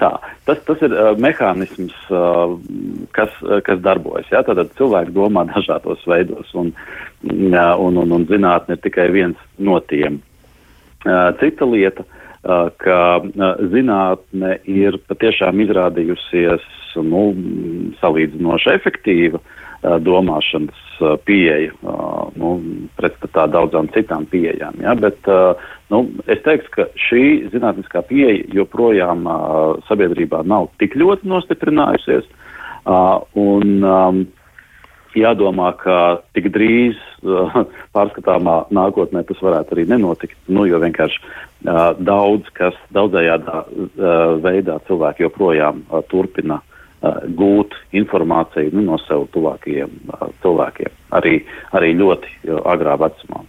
tā, 0.00 0.10
tas, 0.48 0.62
tas 0.64 0.84
ir 0.86 0.94
uh, 0.94 1.10
mehānisms, 1.20 1.96
uh, 2.08 2.54
kas, 3.16 3.34
uh, 3.44 3.58
kas 3.66 3.82
darbojas. 3.84 4.30
Ja? 4.32 4.40
Tad 4.46 4.72
cilvēki 4.78 5.12
domā 5.16 5.44
dažādos 5.50 6.04
veidos, 6.08 6.54
un, 6.56 6.72
uh, 7.28 7.74
un, 7.76 8.00
un, 8.04 8.16
un 8.16 8.28
zinātne 8.30 8.78
ir 8.78 8.84
tikai 8.86 9.10
viens 9.14 9.48
no 9.58 9.80
tiem. 9.90 10.22
Cita 11.38 11.66
lieta, 11.68 12.02
ka 12.82 12.98
zinātne 13.72 14.58
ir 14.68 14.98
patiešām 15.10 15.60
izrādījusies 15.66 16.64
nu, 16.98 17.22
salīdzinoši 18.00 18.70
efektīva 18.74 19.40
domāšanas 20.02 20.86
pieeja, 21.28 21.74
nu, 22.40 22.54
pretstatā 22.98 23.46
daudzām 23.52 23.90
citām 23.94 24.26
pieejām. 24.32 24.80
Ja? 24.82 24.96
Bet, 24.98 25.28
nu, 25.92 26.00
es 26.26 26.42
teiktu, 26.46 26.72
ka 26.74 26.88
šī 27.08 27.22
zinātniskā 27.52 28.02
pieeja 28.08 28.42
joprojām 28.56 29.28
sabiedrībā 29.86 30.42
nav 30.48 30.72
tik 30.82 30.98
ļoti 30.98 31.30
nostiprinājusies. 31.30 32.26
Un, 33.38 33.84
jādomā, 35.16 35.72
ka 35.80 36.20
tik 36.36 36.50
drīz 36.54 36.98
uh, 37.22 37.60
pārskatāmā 37.96 38.60
nākotnē 38.74 39.24
tas 39.28 39.42
varētu 39.44 39.76
arī 39.76 39.86
nenotikt. 39.92 40.38
Nu, 40.48 40.66
jo 40.68 40.80
vienkārši 40.82 41.20
uh, 41.22 41.92
daudz 41.98 42.50
kas 42.58 42.76
daudzējādā 42.96 43.60
uh, 43.64 43.92
veidā 44.44 44.80
cilvēki 44.88 45.26
joprojām 45.26 45.84
uh, 45.86 46.02
turpina 46.10 46.60
uh, 46.60 47.22
gūt 47.38 47.76
informāciju 47.96 48.74
nu, 48.76 48.84
no 48.90 48.98
sev 49.06 49.28
tuvākajiem 49.36 49.94
uh, 50.08 50.26
cilvēkiem, 50.42 50.98
arī, 51.20 51.38
arī 51.76 51.94
ļoti 52.00 52.34
uh, 52.34 52.60
agrā 52.74 52.98
vecumā. 53.00 53.44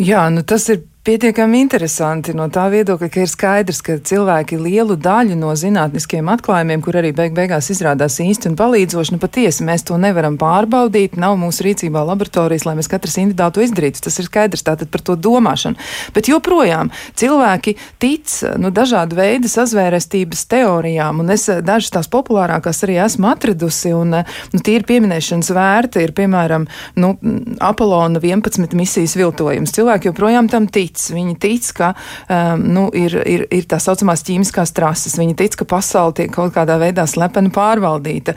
Jā, 0.00 0.26
nu 0.34 0.42
tas 0.42 0.66
ir 0.72 0.82
Pietiekami 1.04 1.58
interesanti 1.60 2.32
no 2.32 2.46
tā 2.48 2.62
viedokļa, 2.72 3.08
ka 3.12 3.20
ir 3.20 3.28
skaidrs, 3.28 3.82
ka 3.84 3.98
cilvēki 4.08 4.56
lielu 4.56 4.94
daļu 4.96 5.34
no 5.36 5.50
zinātniskiem 5.52 6.30
atklājumiem, 6.32 6.80
kur 6.80 6.96
arī 6.96 7.10
beig 7.12 7.34
beigās 7.36 7.66
izrādās 7.74 8.14
īsti 8.24 8.48
un 8.48 8.54
palīdzoši, 8.56 9.12
nu 9.12 9.20
patiesi 9.20 9.66
mēs 9.68 9.84
to 9.84 9.98
nevaram 10.00 10.38
pārbaudīt, 10.40 11.18
nav 11.20 11.36
mūsu 11.36 11.66
rīcībā 11.66 12.00
laboratorijas, 12.08 12.64
lai 12.64 12.78
mēs 12.78 12.88
katrs 12.88 13.18
individuāli 13.20 13.52
to 13.52 13.64
izdarītu. 13.66 14.00
Tas 14.06 14.16
ir 14.16 14.28
skaidrs 14.30 14.64
tātad 14.64 14.88
par 14.88 15.04
to 15.04 15.18
domāšanu. 15.26 15.76
Bet 16.16 16.30
joprojām 16.32 16.88
cilvēki 17.20 17.76
tic 18.00 18.38
nu, 18.64 18.72
dažādu 18.72 19.20
veidu 19.20 19.52
sazvērestības 19.52 20.46
teorijām, 20.56 21.20
un 21.20 21.36
es 21.36 21.44
dažas 21.68 21.92
tās 21.98 22.08
populārākās 22.16 22.80
arī 22.88 22.96
esmu 23.04 23.28
atradusi, 23.34 23.92
un 23.92 24.22
nu, 24.22 24.64
tie 24.64 24.78
ir 24.80 24.88
pieminēšanas 24.88 25.52
vērti, 25.52 26.08
ir 26.08 26.16
piemēram 26.16 26.64
nu, 26.96 27.12
Apolona 27.60 28.24
11 28.24 28.72
misijas 28.80 29.18
viltojums. 29.20 29.76
Cilvēki 29.76 30.14
joprojām 30.14 30.48
tam 30.48 30.72
tic 30.72 30.93
tic. 30.94 31.04
Viņi 31.14 31.36
tic, 31.42 31.68
ka 31.76 31.92
um, 31.94 32.64
nu, 32.74 32.86
ir, 32.96 33.16
ir, 33.28 33.46
ir 33.54 33.68
tā 33.70 33.80
saucamās 33.82 34.24
ķīmiskās 34.26 34.74
trases. 34.76 35.18
Viņi 35.20 35.36
tic, 35.38 35.56
ka 35.60 35.68
pasaule 35.68 36.14
tiek 36.16 36.32
kaut 36.34 36.54
kādā 36.56 36.78
veidā 36.80 37.06
slepeni 37.10 37.52
pārvaldīta. 37.54 38.36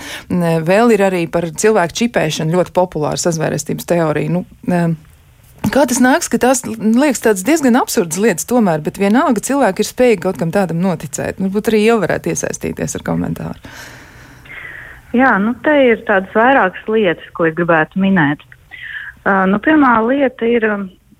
Vēl 0.68 0.96
ir 0.96 1.08
arī 1.08 1.26
par 1.32 1.50
cilvēku 1.50 2.02
čipēšanu 2.04 2.58
ļoti 2.58 2.74
populāra 2.76 3.20
sazvērestības 3.22 3.90
teorija. 3.90 4.34
Nu, 4.34 4.46
um, 4.68 4.98
Kā 5.68 5.84
tas 5.90 5.98
nāks, 6.00 6.30
ka 6.32 6.38
tās 6.40 6.62
liekas 6.64 7.24
tādas 7.26 7.44
diezgan 7.44 7.76
absurdas 7.76 8.20
lietas 8.22 8.48
tomēr, 8.48 8.80
bet 8.86 9.00
vienalga 9.02 9.42
cilvēki 9.44 9.84
ir 9.84 9.88
spējīgi 9.90 10.22
kaut 10.24 10.38
kam 10.40 10.52
tādam 10.54 10.80
noticēt. 10.80 11.42
Varbūt 11.42 11.72
arī 11.72 11.82
jau 11.82 11.98
varētu 12.04 12.32
iesaistīties 12.32 12.96
ar 12.96 13.04
komentāru. 13.04 13.74
Jā, 15.18 15.34
nu 15.42 15.56
te 15.66 15.74
ir 15.90 16.06
tādas 16.08 16.32
vairākas 16.38 16.88
lietas, 16.92 17.28
ko 17.36 17.50
es 17.50 17.58
gribētu 17.58 18.00
minēt. 18.00 18.46
Uh, 19.28 19.44
nu, 19.50 19.60
pirmā 19.64 19.98
lieta 20.06 20.48
ir 20.48 20.68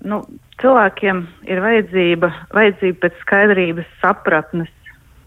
nu, 0.06 0.20
cilvēkiem 0.62 1.22
ir 1.48 1.62
vajadzība, 1.62 2.30
vajadzība 2.54 3.02
pēc 3.04 3.18
skaidrības, 3.24 3.90
sapratnes 4.02 4.70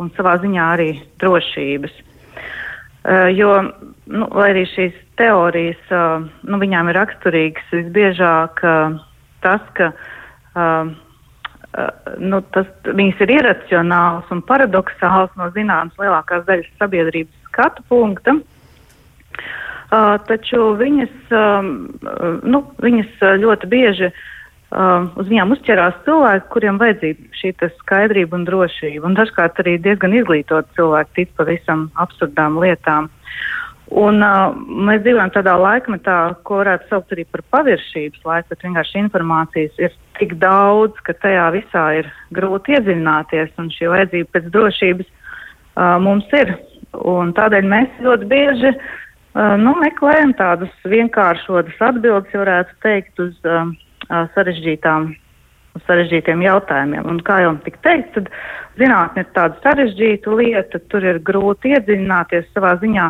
un 0.01 0.11
savā 0.15 0.37
ziņā 0.41 0.71
arī 0.75 0.91
drošības. 1.21 1.93
Uh, 3.01 3.27
jo, 3.33 3.53
nu, 4.13 4.27
lai 4.37 4.51
arī 4.53 4.65
šīs 4.69 4.97
teorijas, 5.17 5.81
uh, 5.89 6.27
nu, 6.45 6.59
viņām 6.61 6.91
ir 6.91 6.99
raksturīgas 6.99 7.71
visbiežāk 7.73 8.61
uh, 8.61 8.99
tas, 9.41 9.63
ka 9.77 9.89
uh, 9.89 10.91
uh, 10.91 12.11
nu, 12.21 12.43
tas, 12.53 12.69
viņas 12.85 13.23
ir 13.25 13.33
iracionāls 13.39 14.29
un 14.33 14.43
paradoxāls 14.45 15.33
no 15.39 15.49
zināmas 15.55 15.97
lielākās 15.97 16.45
daļas 16.45 16.69
sabiedrības 16.77 17.49
skatu 17.49 17.85
punkta. 17.89 18.37
Uh, 19.91 20.15
taču 20.29 20.75
viņas, 20.79 21.15
um, 21.35 21.71
nu, 22.47 22.61
viņas 22.85 23.17
ļoti 23.41 23.71
bieži 23.73 24.11
uh, 24.11 24.21
Uh, 24.71 25.09
uz 25.19 25.27
viņām 25.27 25.49
uzķerās 25.51 25.97
cilvēki, 26.05 26.45
kuriem 26.53 26.77
vajadzīga 26.79 27.25
šī 27.35 27.49
skaidrība 27.81 28.37
un 28.37 28.45
drošība. 28.47 29.03
Un 29.09 29.17
dažkārt 29.17 29.57
arī 29.59 29.73
diezgan 29.83 30.13
izglītot 30.15 30.69
cilvēki 30.77 31.11
tic 31.17 31.33
pavisam 31.35 31.89
absurdām 31.99 32.55
lietām. 32.63 33.09
Un, 33.91 34.21
uh, 34.23 34.53
mēs 34.55 35.01
dzīvojam 35.03 35.33
tādā 35.35 35.57
laikmetā, 35.59 36.15
ko 36.47 36.61
varētu 36.61 36.87
saukt 36.87 37.11
arī 37.11 37.27
par 37.27 37.43
paviršības 37.57 38.23
laiku, 38.23 38.47
bet 38.53 38.63
vienkārši 38.63 39.01
informācijas 39.01 39.83
ir 39.83 39.99
tik 40.21 40.37
daudz, 40.39 40.95
ka 41.03 41.17
tajā 41.19 41.49
visā 41.57 41.85
ir 41.99 42.07
grūti 42.31 42.77
iedziļināties, 42.77 43.51
un 43.59 43.67
šī 43.75 43.91
vajadzība 43.91 44.37
pēc 44.37 44.49
drošības 44.55 45.11
uh, 45.11 45.99
mums 45.99 46.31
ir. 46.39 46.55
Un 46.95 47.35
tādēļ 47.35 47.67
mēs 47.75 48.01
ļoti 48.07 48.31
bieži 48.31 48.71
uh, 48.71 49.55
nu, 49.59 49.75
meklējam 49.83 50.31
tādus 50.39 50.71
vienkāršotus 50.87 51.87
atbildes, 51.91 52.31
varētu 52.39 52.83
teikt, 52.87 53.19
uz 53.19 53.35
uh, 53.43 53.67
sarežģītām, 54.35 55.11
sarežģītiem 55.87 56.43
jautājumiem. 56.45 57.07
Un 57.07 57.21
kā 57.27 57.41
jau 57.45 57.53
tika 57.65 57.83
teikt, 57.87 58.17
tad 58.17 58.31
zinātne 58.79 59.23
ir 59.23 59.29
tāda 59.35 59.59
sarežģīta 59.63 60.35
lieta, 60.39 60.81
tur 60.91 61.05
ir 61.05 61.21
grūti 61.27 61.75
iedziļināties 61.75 62.51
savā 62.55 62.75
ziņā, 62.81 63.07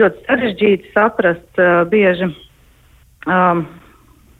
ļoti 0.00 0.26
sarežģīti 0.28 0.92
saprast 0.94 1.62
uh, 1.62 1.82
bieži. 1.90 2.30
Um, 3.28 3.66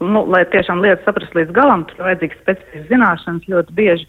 nu, 0.01 0.23
lai 0.33 0.43
tiešām 0.49 0.81
lietas 0.81 1.05
saprast 1.05 1.35
līdz 1.37 1.53
galam, 1.55 1.85
tur 1.89 2.07
vajadzīgs 2.07 2.39
specifisks 2.41 2.89
zināšanas 2.89 3.49
ļoti 3.51 3.75
bieži. 3.77 4.07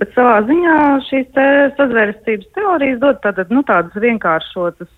Bet 0.00 0.12
savā 0.14 0.38
ziņā 0.46 0.76
šīs 1.08 1.30
te 1.34 1.46
sazvērestības 1.78 2.52
teorijas 2.56 3.00
dod 3.02 3.18
tātad, 3.24 3.50
nu, 3.52 3.64
tādas 3.66 3.96
vienkāršotas, 4.00 4.90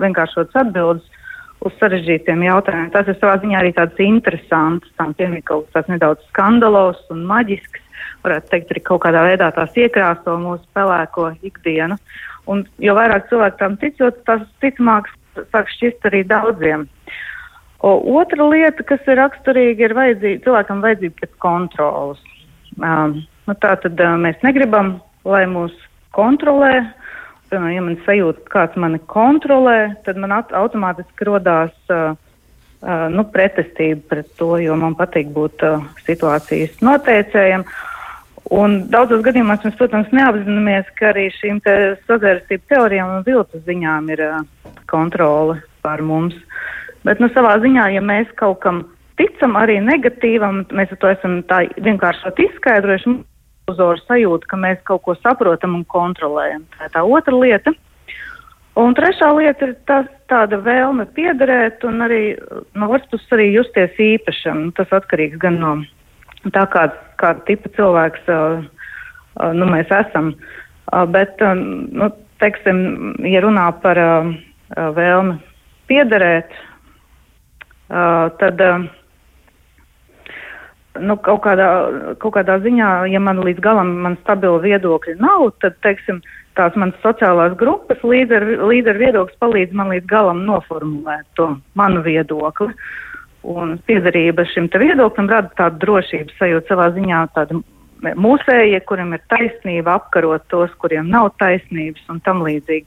vienkāršotas 0.00 0.62
atbildes 0.62 1.15
uz 1.64 1.74
sarežģītiem 1.80 2.44
jautājumiem. 2.46 2.92
Tas 2.94 3.08
ir 3.08 3.18
savā 3.20 3.38
ziņā 3.42 3.58
arī 3.60 3.72
tāds 3.76 4.00
interesants, 4.02 4.92
tam 5.00 5.14
piemīt 5.16 5.46
kaut 5.48 5.68
kas 5.74 5.88
nedaudz 5.90 6.24
skandalos 6.30 7.00
un 7.14 7.24
maģisks, 7.28 7.82
varētu 8.26 8.52
teikt, 8.52 8.72
arī 8.72 8.82
kaut 8.86 9.04
kādā 9.06 9.22
veidā 9.26 9.50
tās 9.54 9.76
iekrāso 9.78 10.36
mūsu 10.42 10.64
pelēko 10.76 11.30
ikdienu. 11.46 11.98
Un 12.50 12.62
jo 12.82 12.94
vairāk 12.98 13.30
cilvēku 13.30 13.58
tam 13.62 13.78
ticot, 13.80 14.20
tas 14.28 14.44
ticamāks 14.62 15.14
sāk 15.52 15.70
šķist 15.74 16.06
arī 16.08 16.22
daudziem. 16.28 16.86
O, 17.84 17.92
otra 18.18 18.46
lieta, 18.48 18.84
kas 18.88 19.02
ir 19.10 19.18
raksturīga, 19.20 19.88
ir 19.88 19.96
vajadzība, 19.96 20.42
cilvēkam 20.46 20.84
vajadzība 20.84 21.20
pēc 21.22 21.34
kontrolas. 21.44 22.22
Um, 22.76 23.18
nu, 23.48 23.56
tā 23.62 23.74
tad 23.82 24.00
uh, 24.00 24.16
mēs 24.20 24.40
negribam, 24.46 24.96
lai 25.28 25.44
mūs 25.50 25.74
kontrolē, 26.16 26.86
piemēram, 27.50 27.74
ja 27.74 27.82
man 27.84 27.98
sajūta, 28.06 28.44
ka 28.46 28.52
kāds 28.54 28.78
mani 28.80 29.00
kontrolē, 29.10 29.96
tad 30.06 30.18
man 30.20 30.34
automātiski 30.36 31.28
rodās 31.28 31.74
uh, 31.92 32.14
uh, 32.82 33.06
nu, 33.12 33.26
pretestība 33.32 34.02
pret 34.10 34.32
to, 34.40 34.56
jo 34.62 34.76
man 34.80 34.96
patīk 34.98 35.30
būt 35.34 35.66
uh, 35.66 35.84
situācijas 36.06 36.80
noteicējiem. 36.84 37.66
Un 38.56 38.76
daudzos 38.92 39.24
gadījumos 39.26 39.64
mēs, 39.66 39.74
protams, 39.78 40.12
neapzināmies, 40.14 40.90
ka 40.98 41.10
arī 41.10 41.28
šīm 41.34 41.58
te 41.64 41.76
sazvērstību 42.06 42.68
teorijām 42.70 43.16
un 43.16 43.24
viltus 43.26 43.64
ziņām 43.66 44.12
ir 44.14 44.22
uh, 44.28 44.42
kontrole 44.90 45.58
pār 45.82 46.04
mums. 46.06 46.36
Bet, 47.06 47.22
nu, 47.22 47.30
savā 47.34 47.56
ziņā, 47.62 47.88
ja 47.94 48.02
mēs 48.02 48.30
kaut 48.38 48.60
kam 48.62 48.84
ticam 49.18 49.56
arī 49.58 49.78
negatīvam, 49.82 50.64
mēs 50.74 50.92
to 51.00 51.10
esam 51.10 51.40
tā 51.50 51.64
vienkāršot 51.82 52.38
izskaidrojuši, 52.46 53.16
iluzoru 53.66 53.98
sajūtu, 54.06 54.46
ka 54.46 54.56
mēs 54.62 54.78
kaut 54.86 55.02
ko 55.02 55.14
saprotam 55.18 55.74
un 55.74 55.84
kontrolējam. 55.90 56.62
Tā 56.76 56.86
ir 56.86 56.92
tā 56.94 57.02
otra 57.02 57.34
lieta. 57.34 57.72
Un 58.78 58.94
trešā 58.94 59.30
lieta 59.34 59.66
ir 59.66 59.72
tas, 59.88 60.06
tāda 60.30 60.60
vēlme 60.62 61.06
piederēt 61.16 61.82
un 61.88 62.04
arī 62.04 62.36
no 62.76 62.90
otras 62.92 63.08
puses 63.10 63.32
arī 63.34 63.48
justies 63.54 63.96
īpašam. 63.98 64.68
Tas 64.76 64.92
atkarīgs 64.94 65.40
gan 65.42 65.58
no 65.58 65.72
tā, 66.52 66.66
kāda, 66.70 66.94
kāda 67.18 67.42
tipa 67.48 67.72
cilvēks 67.74 68.28
nu, 68.30 69.66
mēs 69.72 69.90
esam. 69.90 70.34
Bet, 71.10 71.42
nu, 71.42 72.10
teiksim, 72.38 73.16
ja 73.26 73.42
runā 73.42 73.66
par 73.82 73.98
vēlmi 74.70 75.40
piederēt, 75.90 76.54
tad. 77.88 78.62
Nu, 81.00 81.16
kaut, 81.20 81.42
kādā, 81.44 81.68
kaut 82.22 82.36
kādā 82.36 82.58
ziņā, 82.64 82.90
ja 83.12 83.20
man 83.22 83.40
līdz 83.44 83.62
galam 83.64 83.92
man 84.04 84.16
stabila 84.22 84.60
viedokļa 84.62 85.16
nav, 85.20 85.48
tad, 85.62 85.76
teiksim, 85.84 86.20
tās 86.58 86.76
manas 86.80 86.98
sociālās 87.04 87.56
grupas 87.60 88.00
līderu 88.06 88.68
līder 88.70 88.98
viedoklis 89.00 89.38
palīdz 89.42 89.76
man 89.76 89.92
līdz 89.94 90.08
galam 90.10 90.44
noformulēt 90.48 91.26
to 91.38 91.50
manu 91.78 92.04
viedokli. 92.06 92.72
Un 93.46 93.76
piedarība 93.86 94.46
šim 94.50 94.66
te 94.72 94.80
viedoklim 94.82 95.28
rada 95.30 95.52
tādu 95.58 95.78
drošības 95.84 96.40
sajūtu 96.40 96.72
savā 96.72 96.88
ziņā, 96.96 97.20
tādu 97.36 97.60
mūsējie, 98.02 98.80
kuriem 98.88 99.14
ir 99.14 99.22
taisnība, 99.30 100.00
apkarot 100.00 100.48
tos, 100.50 100.72
kuriem 100.82 101.06
nav 101.12 101.30
taisnības 101.40 102.10
un 102.12 102.18
tam 102.26 102.42
līdzīgi. 102.46 102.86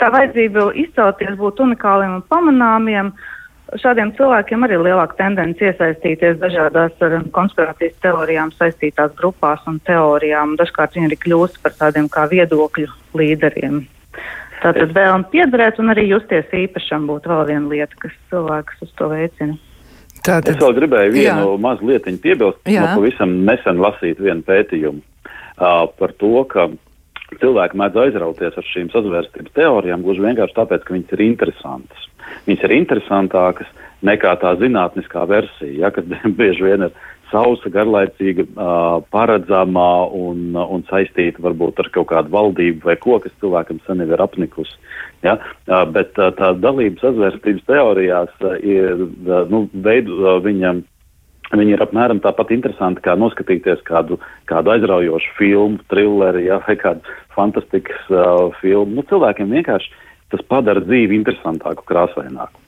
Tā 0.00 0.10
vajadzība 0.10 0.72
izcelties, 0.82 1.36
būt 1.38 1.62
unikāliem 1.62 2.16
un 2.16 2.26
pamanāmiem, 2.26 3.12
uh, 3.12 3.30
šādiem 3.80 4.12
cilvēkiem 4.18 4.66
arī 4.66 4.76
ir 4.76 4.84
lielāka 4.86 5.18
tendence 5.18 5.64
iesaistīties 5.64 6.38
dažādās 6.42 7.02
ar 7.04 7.16
konspirācijas 7.34 7.96
teorijām 8.04 8.52
saistītās 8.58 9.14
grupās 9.18 9.64
un 9.70 9.80
teorijām. 9.88 10.56
Dažkārt 10.60 10.96
viņi 10.96 11.10
arī 11.10 11.20
kļūst 11.24 11.60
par 11.64 11.76
tādiem 11.80 12.08
kā 12.12 12.26
viedokļu 12.30 12.88
līderiem. 13.18 13.84
Tātad 14.64 14.94
vēlme 14.96 15.28
piederēt 15.32 15.78
un 15.82 15.92
arī 15.92 16.06
justies 16.08 16.48
īpašam 16.56 17.08
būtu 17.10 17.28
vēl 17.28 17.46
viena 17.50 17.72
lieta, 17.72 17.98
kas 18.00 18.14
cilvēkus 18.32 18.86
uz 18.86 18.92
to 18.96 19.10
veicina. 19.12 19.58
Tātad, 20.24 20.54
es 20.54 20.60
vēl 20.62 20.76
gribēju 20.78 21.12
vienu 21.12 21.48
jā. 21.50 21.56
mazu 21.60 21.90
lietiņu 21.90 22.20
piebilst. 22.22 22.62
Jā. 22.70 22.86
No 22.86 23.00
pavisam 23.02 23.34
nesen 23.44 23.82
lasīt 23.82 24.22
vienu 24.24 24.40
pētījumu 24.46 25.02
uh, 25.02 25.84
par 25.98 26.14
to, 26.16 26.32
ka 26.48 26.70
cilvēki 27.42 27.80
mēdz 27.80 28.02
aizrauties 28.06 28.58
ar 28.60 28.70
šīm 28.70 28.90
sazvērstības 28.92 29.56
teorijām 29.56 30.04
gluži 30.04 30.24
vienkārši 30.24 30.58
tāpēc, 30.58 30.84
ka 30.84 30.96
viņas 30.96 31.16
ir 31.16 31.24
interesantas 31.28 32.10
viņas 32.46 32.66
ir 32.66 32.76
interesantākas 32.78 33.72
nekā 34.04 34.36
tā 34.42 34.54
zinātniskā 34.60 35.24
versija, 35.28 35.86
ja, 35.86 35.90
kad 35.94 36.08
bieži 36.38 36.66
vien 36.66 36.88
ir 36.88 36.96
sausa, 37.32 37.70
garlaicīga, 37.72 38.44
paredzamā 39.10 39.92
un, 40.14 40.52
un 40.54 40.84
saistīta 40.90 41.42
varbūt 41.42 41.80
ar 41.82 41.88
kaut 41.94 42.12
kādu 42.12 42.30
valdību 42.30 42.84
vai 42.86 42.94
ko, 43.00 43.18
kas 43.22 43.34
cilvēkam 43.42 43.80
sen 43.86 44.04
ir 44.04 44.22
apnikusi. 44.22 44.76
Ja? 45.24 45.38
Bet 45.66 46.20
uh, 46.20 46.30
tā 46.36 46.52
dalība 46.60 47.00
sazvērstības 47.00 47.64
teorijās 47.66 48.44
ir, 48.60 49.06
nu, 49.50 49.64
veidu 49.72 50.36
viņam 50.44 50.84
Viņi 51.54 51.76
ir 51.76 51.84
apmēram 51.84 52.18
tāpat 52.24 52.50
interesanti 52.54 53.04
kā 53.04 53.14
noskatīties 53.18 53.84
kādu, 53.86 54.18
kādu 54.50 54.72
aizraujošu 54.74 55.36
filmu, 55.38 55.78
trilleri 55.92 56.48
ja, 56.48 56.58
vai 56.66 56.74
kādu 56.80 57.14
fantastisku 57.36 57.94
uh, 58.10 58.50
filmu. 58.62 58.98
Nu, 58.98 59.06
cilvēkiem 59.10 59.54
vienkārši 59.54 59.92
tas 60.34 60.42
padara 60.50 60.82
dzīvi 60.82 61.20
interesantāku, 61.20 61.86
krāsaināku. 61.86 62.63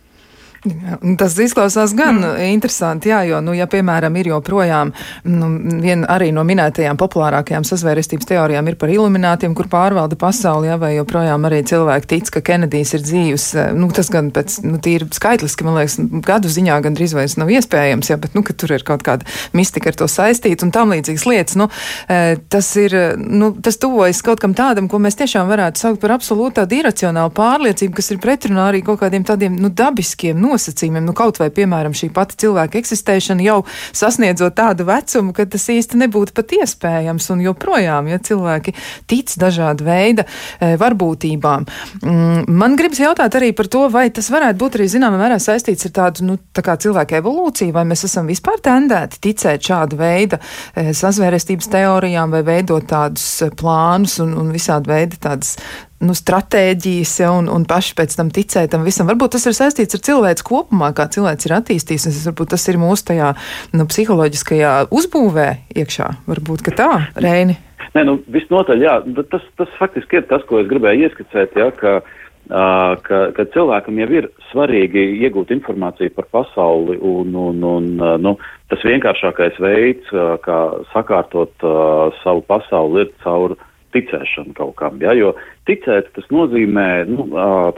Jā, 0.66 0.96
tas 1.20 1.36
izklausās 1.38 1.92
gan 1.96 2.18
mm. 2.18 2.38
interesanti, 2.50 3.10
jā, 3.12 3.20
jo, 3.28 3.40
nu, 3.44 3.54
ja, 3.56 3.68
piemēram, 3.70 4.14
ir 4.18 4.30
joprojām 4.32 4.92
nu, 5.30 5.50
viena 5.82 6.08
arī 6.16 6.32
no 6.34 6.42
minētajām 6.46 6.98
populārākajām 6.98 7.66
sazvērestības 7.66 8.28
teorijām 8.30 8.70
ir 8.70 8.78
par 8.80 8.90
iluminētiem, 8.90 9.54
kur 9.56 9.68
pārvalda 9.70 10.18
pasauli, 10.18 10.70
jā, 10.70 10.78
vai 10.80 10.94
joprojām 10.96 11.46
arī 11.48 11.62
cilvēki 11.70 12.10
tic, 12.10 12.30
ka 12.34 12.42
Kenedijs 12.50 12.96
ir 12.98 13.04
dzīvs, 13.06 13.46
nu, 13.78 13.90
tas 13.94 14.10
gan 14.12 14.32
pēc, 14.34 14.58
nu, 14.66 14.80
tīri 14.82 15.08
skaitliski, 15.14 15.66
man 15.66 15.78
liekas, 15.78 15.98
gadu 16.26 16.50
ziņā 16.52 16.80
gan 16.84 16.98
drīz 16.98 17.14
vairs 17.16 17.38
nav 17.40 17.52
iespējams, 17.54 18.10
jā, 18.10 18.18
bet, 18.22 18.34
nu, 18.38 18.42
ka 18.46 18.56
tur 18.58 18.74
ir 18.74 18.86
kaut 18.86 19.06
kāda 19.06 19.28
mistika 19.56 19.92
ar 19.92 20.00
to 20.02 20.10
saistīta 20.10 20.66
un 20.66 20.74
tam 20.74 20.94
līdzīgas 20.94 21.28
lietas, 21.30 21.58
nu, 21.60 21.68
e, 22.10 22.40
tas 22.52 22.72
ir, 22.80 22.96
nu, 23.22 23.52
tas 23.62 23.78
tuvojas 23.82 24.22
kaut 24.26 24.42
kam 24.42 24.56
tādam, 24.56 24.90
ko 24.90 25.00
mēs 25.02 25.18
tiešām 25.20 25.46
varētu 25.50 25.82
saukt 25.82 26.02
par 26.02 26.16
absolūti 26.16 26.58
tādu 26.60 26.80
iracionālu 26.80 27.34
pārliecību, 27.36 27.96
kas 27.98 28.12
ir 28.14 28.22
pretrunā 28.22 28.70
arī 28.72 28.82
kaut 28.86 29.00
kādiem 29.04 29.26
tādiem, 29.26 29.58
nu, 29.60 29.70
dabiskiem 29.70 30.38
nosacījumiem, 30.56 31.06
nu, 31.06 31.14
kaut 31.16 31.40
vai, 31.40 31.50
piemēram, 31.54 31.94
šī 31.96 32.10
pati 32.16 32.38
cilvēka 32.42 32.80
eksistēšana 32.80 33.44
jau 33.46 33.60
sasniedzot 33.96 34.56
tādu 34.56 34.86
vecumu, 34.88 35.34
ka 35.36 35.46
tas 35.50 35.68
īsti 35.72 36.00
nebūtu 36.02 36.34
pat 36.36 36.54
iespējams, 36.56 37.28
un 37.34 37.44
joprojām, 37.44 38.10
ja 38.10 38.20
cilvēki 38.22 38.74
tic 39.10 39.34
dažāda 39.40 39.86
veida 39.86 40.26
e, 40.26 40.74
varbūtībām. 40.80 41.66
Mm, 42.02 42.46
man 42.58 42.76
gribas 42.78 43.00
jautāt 43.02 43.36
arī 43.38 43.52
par 43.56 43.70
to, 43.72 43.86
vai 43.92 44.08
tas 44.14 44.30
varētu 44.32 44.60
būt 44.60 44.78
arī 44.78 44.88
zināmā 44.92 45.20
mērā 45.20 45.38
saistīts 45.42 45.88
ar 45.88 45.94
tādu, 46.00 46.26
nu, 46.30 46.38
tā 46.56 46.64
kā 46.66 46.76
cilvēka 46.80 47.20
evolūciju, 47.20 47.74
vai 47.76 47.86
mēs 47.88 48.06
esam 48.08 48.30
vispār 48.30 48.62
tendēti 48.64 49.20
ticēt 49.28 49.70
šāda 49.70 50.00
veida 50.00 50.40
e, 50.40 50.92
sazvērestības 50.96 51.70
teorijām 51.74 52.34
vai 52.34 52.44
veidot 52.46 52.88
tādus 52.90 53.26
e, 53.44 53.50
plānus 53.56 54.20
un, 54.24 54.36
un 54.40 54.54
visādi 54.54 54.92
veidi 54.92 55.20
tādas 55.22 55.56
nu, 56.04 56.16
stratēģijas, 56.16 57.12
ja, 57.22 57.30
un, 57.36 57.48
un 57.52 57.64
paši 57.68 57.94
pēc 57.98 58.16
tam 58.18 58.32
ticēt 58.34 58.72
tam 58.74 58.84
visam. 58.86 59.08
Varbūt 59.08 59.36
tas 59.36 59.46
ir 59.48 59.56
saistīts 59.56 59.96
ar 59.96 60.02
cilvēku 60.08 60.48
kopumā, 60.50 60.92
kā 60.96 61.08
cilvēks 61.12 61.48
ir 61.48 61.56
attīstījis. 61.60 62.08
Varbūt 62.28 62.52
tas 62.54 62.66
ir 62.70 62.80
mūsu 62.82 63.10
tajā 63.12 63.32
nu, 63.76 63.86
psiholoģiskajā 63.88 64.74
uzbūvē 64.94 65.48
iekšā. 65.76 66.10
Varbūt 66.28 66.68
tā, 66.76 66.90
Reini. 67.16 67.56
Nē, 67.96 68.02
nu, 68.04 68.18
visnotaļ, 68.28 68.82
jā, 68.84 68.94
tas, 69.32 69.44
tas 69.56 69.72
faktiski 69.78 70.20
ir 70.20 70.26
tas, 70.28 70.42
ko 70.48 70.60
es 70.60 70.66
gribēju 70.68 71.06
ieskicēt, 71.06 71.54
ja, 71.56 71.70
ka, 71.78 71.94
uh, 72.02 72.92
ka, 73.06 73.20
ka 73.36 73.46
cilvēkam 73.54 74.00
jau 74.02 74.08
ir 74.18 74.28
svarīgi 74.50 75.04
iegūt 75.24 75.54
informāciju 75.56 76.12
par 76.18 76.28
pasauli, 76.34 76.98
un, 77.00 77.32
un, 77.40 77.62
un 77.64 77.88
uh, 78.02 78.16
nu, 78.20 78.34
tas 78.72 78.84
vienkāršākais 78.84 79.56
veids, 79.64 80.12
uh, 80.12 80.34
kā 80.44 80.58
sakārtot 80.92 81.64
uh, 81.64 82.12
savu 82.20 82.44
pasauli, 82.50 83.06
ir 83.06 83.14
caur 83.24 83.56
ticēšanu 83.96 84.54
kaut 84.58 84.76
kam. 84.78 85.00
Ja? 85.02 85.16
Jo 85.16 85.34
ticēt 85.68 86.12
tas 86.14 86.28
nozīmē 86.30 86.88
nu, 87.10 87.26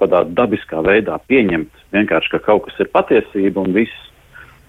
tādā 0.03 0.25
dabiskā 0.37 0.83
veidā 0.85 1.17
pieņemt 1.31 1.87
vienkārši, 1.97 2.35
ka 2.35 2.45
kaut 2.51 2.67
kas 2.69 2.85
ir 2.85 2.93
patiesība 2.93 3.65
un 3.65 3.75
viss. 3.77 4.05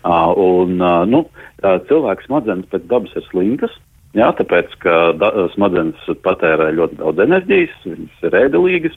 Un, 0.08 0.80
nu, 1.12 1.26
cilvēks 1.60 2.30
smadzenes 2.30 2.70
pēc 2.72 2.88
dabas 2.88 3.16
ir 3.20 3.26
slinkas. 3.28 3.74
Jā, 4.18 4.32
tāpēc, 4.34 4.72
ka 4.82 4.96
da, 5.22 5.30
smadzenes 5.54 6.08
patērē 6.26 6.72
ļoti 6.74 6.98
daudz 6.98 7.22
enerģijas, 7.28 7.76
viņas 7.86 8.24
ir 8.26 8.38
ēdelīgas, 8.40 8.96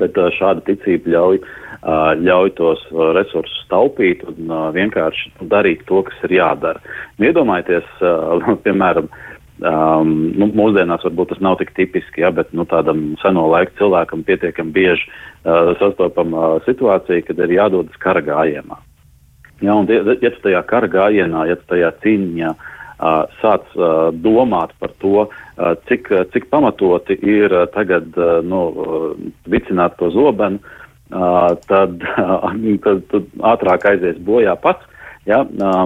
bet 0.00 0.18
šāda 0.34 0.64
ticība 0.66 1.12
ļauj, 1.14 1.38
ļauj 2.24 2.50
tos 2.58 2.82
resursus 3.14 3.68
taupīt 3.70 4.24
un 4.26 4.50
vienkārši 4.74 5.46
darīt 5.52 5.84
to, 5.86 6.02
kas 6.08 6.26
ir 6.26 6.34
jādara. 6.40 6.82
Iedomājieties, 7.22 7.94
piemēram, 8.66 9.12
Um, 9.58 10.10
nu, 10.38 10.46
mūsdienās 10.54 11.02
varbūt 11.02 11.32
tas 11.32 11.40
nav 11.42 11.56
tik 11.58 11.72
tipiski, 11.74 12.22
ja, 12.22 12.28
bet 12.30 12.52
nu, 12.54 12.62
tādam 12.70 13.16
seno 13.18 13.48
laiku 13.50 13.74
cilvēkam 13.80 14.22
pietiekami 14.22 14.70
bieži 14.70 15.08
uh, 15.08 15.72
sastopama 15.80 16.44
uh, 16.44 16.60
situācija, 16.62 17.24
kad 17.26 17.42
ir 17.42 17.56
jādodas 17.56 17.98
kara 17.98 18.22
gājienā. 18.22 18.78
Ja, 19.58 19.74
un, 19.74 19.88
ja, 19.90 20.30
tu 20.30 20.44
tajā 20.44 20.62
kara 20.70 20.86
gājienā, 20.92 21.48
ja 21.50 21.56
tu 21.58 21.66
tajā 21.72 21.90
cīņā 22.04 22.52
uh, 22.54 23.24
sāc 23.40 23.66
uh, 23.74 24.12
domāt 24.14 24.76
par 24.78 24.94
to, 25.02 25.26
uh, 25.26 25.74
cik, 25.90 26.12
cik 26.30 26.46
pamatoti 26.54 27.18
ir 27.18 27.50
uh, 27.50 27.66
tagad 27.74 28.14
uh, 28.14 28.38
nu, 28.46 28.62
uh, 28.70 29.08
vicināt 29.50 29.98
to 29.98 30.12
zobenu, 30.14 30.62
uh, 31.10 31.56
tad, 31.66 31.98
uh, 32.14 32.46
tad, 32.86 33.02
tad 33.10 33.26
ātrāk 33.56 33.90
aizies 33.90 34.22
bojā 34.22 34.54
pats. 34.62 34.86
Ja, 35.28 35.42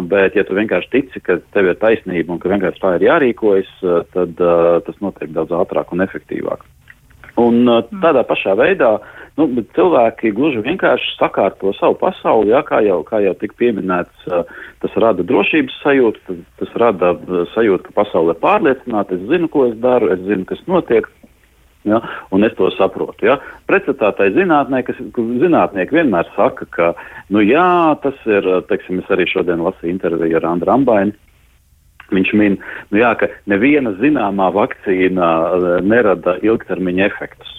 bet, 0.06 0.36
ja 0.38 0.44
tu 0.46 0.54
vienkārši 0.54 0.90
tici, 0.92 1.22
ka 1.26 1.40
tev 1.54 1.72
ir 1.72 1.80
taisnība 1.80 2.30
un 2.30 2.38
ka 2.38 2.52
vienkārši 2.52 2.82
tā 2.82 2.92
ir 2.98 3.08
jārīkojas, 3.08 3.72
tad 4.14 4.38
tas 4.86 5.00
notiek 5.02 5.32
daudz 5.34 5.50
ātrāk 5.58 5.90
un 5.90 6.04
efektīvāk. 6.04 6.62
Un 7.40 7.64
uh, 7.64 7.80
tādā 8.02 8.22
pašā 8.28 8.54
veidā 8.60 8.98
nu, 9.40 9.46
cilvēki 9.76 10.34
gluži 10.36 10.60
vienkārši 10.66 11.14
sakārto 11.16 11.72
savu 11.78 11.96
pasauli, 12.00 12.52
ja, 12.52 12.60
kā 12.66 12.82
jau, 12.84 13.00
kā 13.08 13.22
jau 13.24 13.32
tika 13.40 13.56
pieminēts, 13.62 14.26
tas 14.84 14.98
rada 15.00 15.24
drošības 15.24 15.78
sajūtu, 15.84 16.20
tas, 16.26 16.42
tas 16.60 16.76
rada 16.82 17.14
sajūtu, 17.54 17.88
ka 17.88 17.96
pasaule 18.02 18.36
ir 18.36 18.42
pārliecināta, 18.42 19.16
es 19.16 19.24
zinu, 19.30 19.48
ko 19.52 19.70
es 19.70 19.78
daru, 19.80 20.12
es 20.12 20.20
zinu, 20.28 20.44
kas 20.48 20.60
notiek. 20.68 21.08
Ja, 21.84 21.98
un 22.30 22.44
es 22.46 22.54
to 22.54 22.68
saprotu. 22.76 23.26
Ja. 23.26 23.40
Pretstatā 23.66 24.12
tai 24.14 24.28
zinātnē, 24.36 24.84
kas 24.86 25.00
zinātnieki 25.18 25.96
vienmēr 25.98 26.28
saka, 26.36 26.66
ka, 26.70 26.90
nu 27.34 27.42
jā, 27.42 27.98
tas 28.04 28.18
ir, 28.30 28.46
teiksim, 28.68 29.00
es 29.02 29.10
arī 29.10 29.26
šodien 29.30 29.64
lasīju 29.66 29.96
interviju 29.96 30.38
ar 30.38 30.46
Andru 30.52 30.70
Ambaini. 30.76 31.16
Viņš 32.12 32.30
min, 32.38 32.58
nu 32.92 33.00
jā, 33.00 33.14
ka 33.18 33.30
neviena 33.50 33.94
zināmā 33.98 34.50
vakcīna 34.54 35.30
uh, 35.42 35.66
nerada 35.82 36.36
ilgtermiņa 36.44 37.08
efektus. 37.10 37.50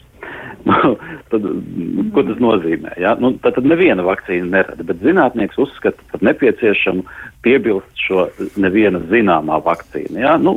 Nu, 0.63 0.93
tad, 1.27 1.43
ko 2.15 2.21
tas 2.23 2.37
nozīmē? 2.39 2.93
Ja? 3.01 3.17
Nu, 3.19 3.33
tad, 3.43 3.57
tad 3.57 3.65
neviena 3.67 4.05
vakcīna 4.05 4.47
nerada, 4.47 4.85
bet 4.87 5.01
zinātnieks 5.03 5.57
uzskata 5.59 5.99
par 6.13 6.23
nepieciešamu 6.23 7.03
piebilst 7.43 7.99
šo 7.99 8.29
neviena 8.55 9.01
zināmā 9.11 9.57
vakcīna. 9.65 10.21
Ja? 10.23 10.37
Nu, 10.39 10.55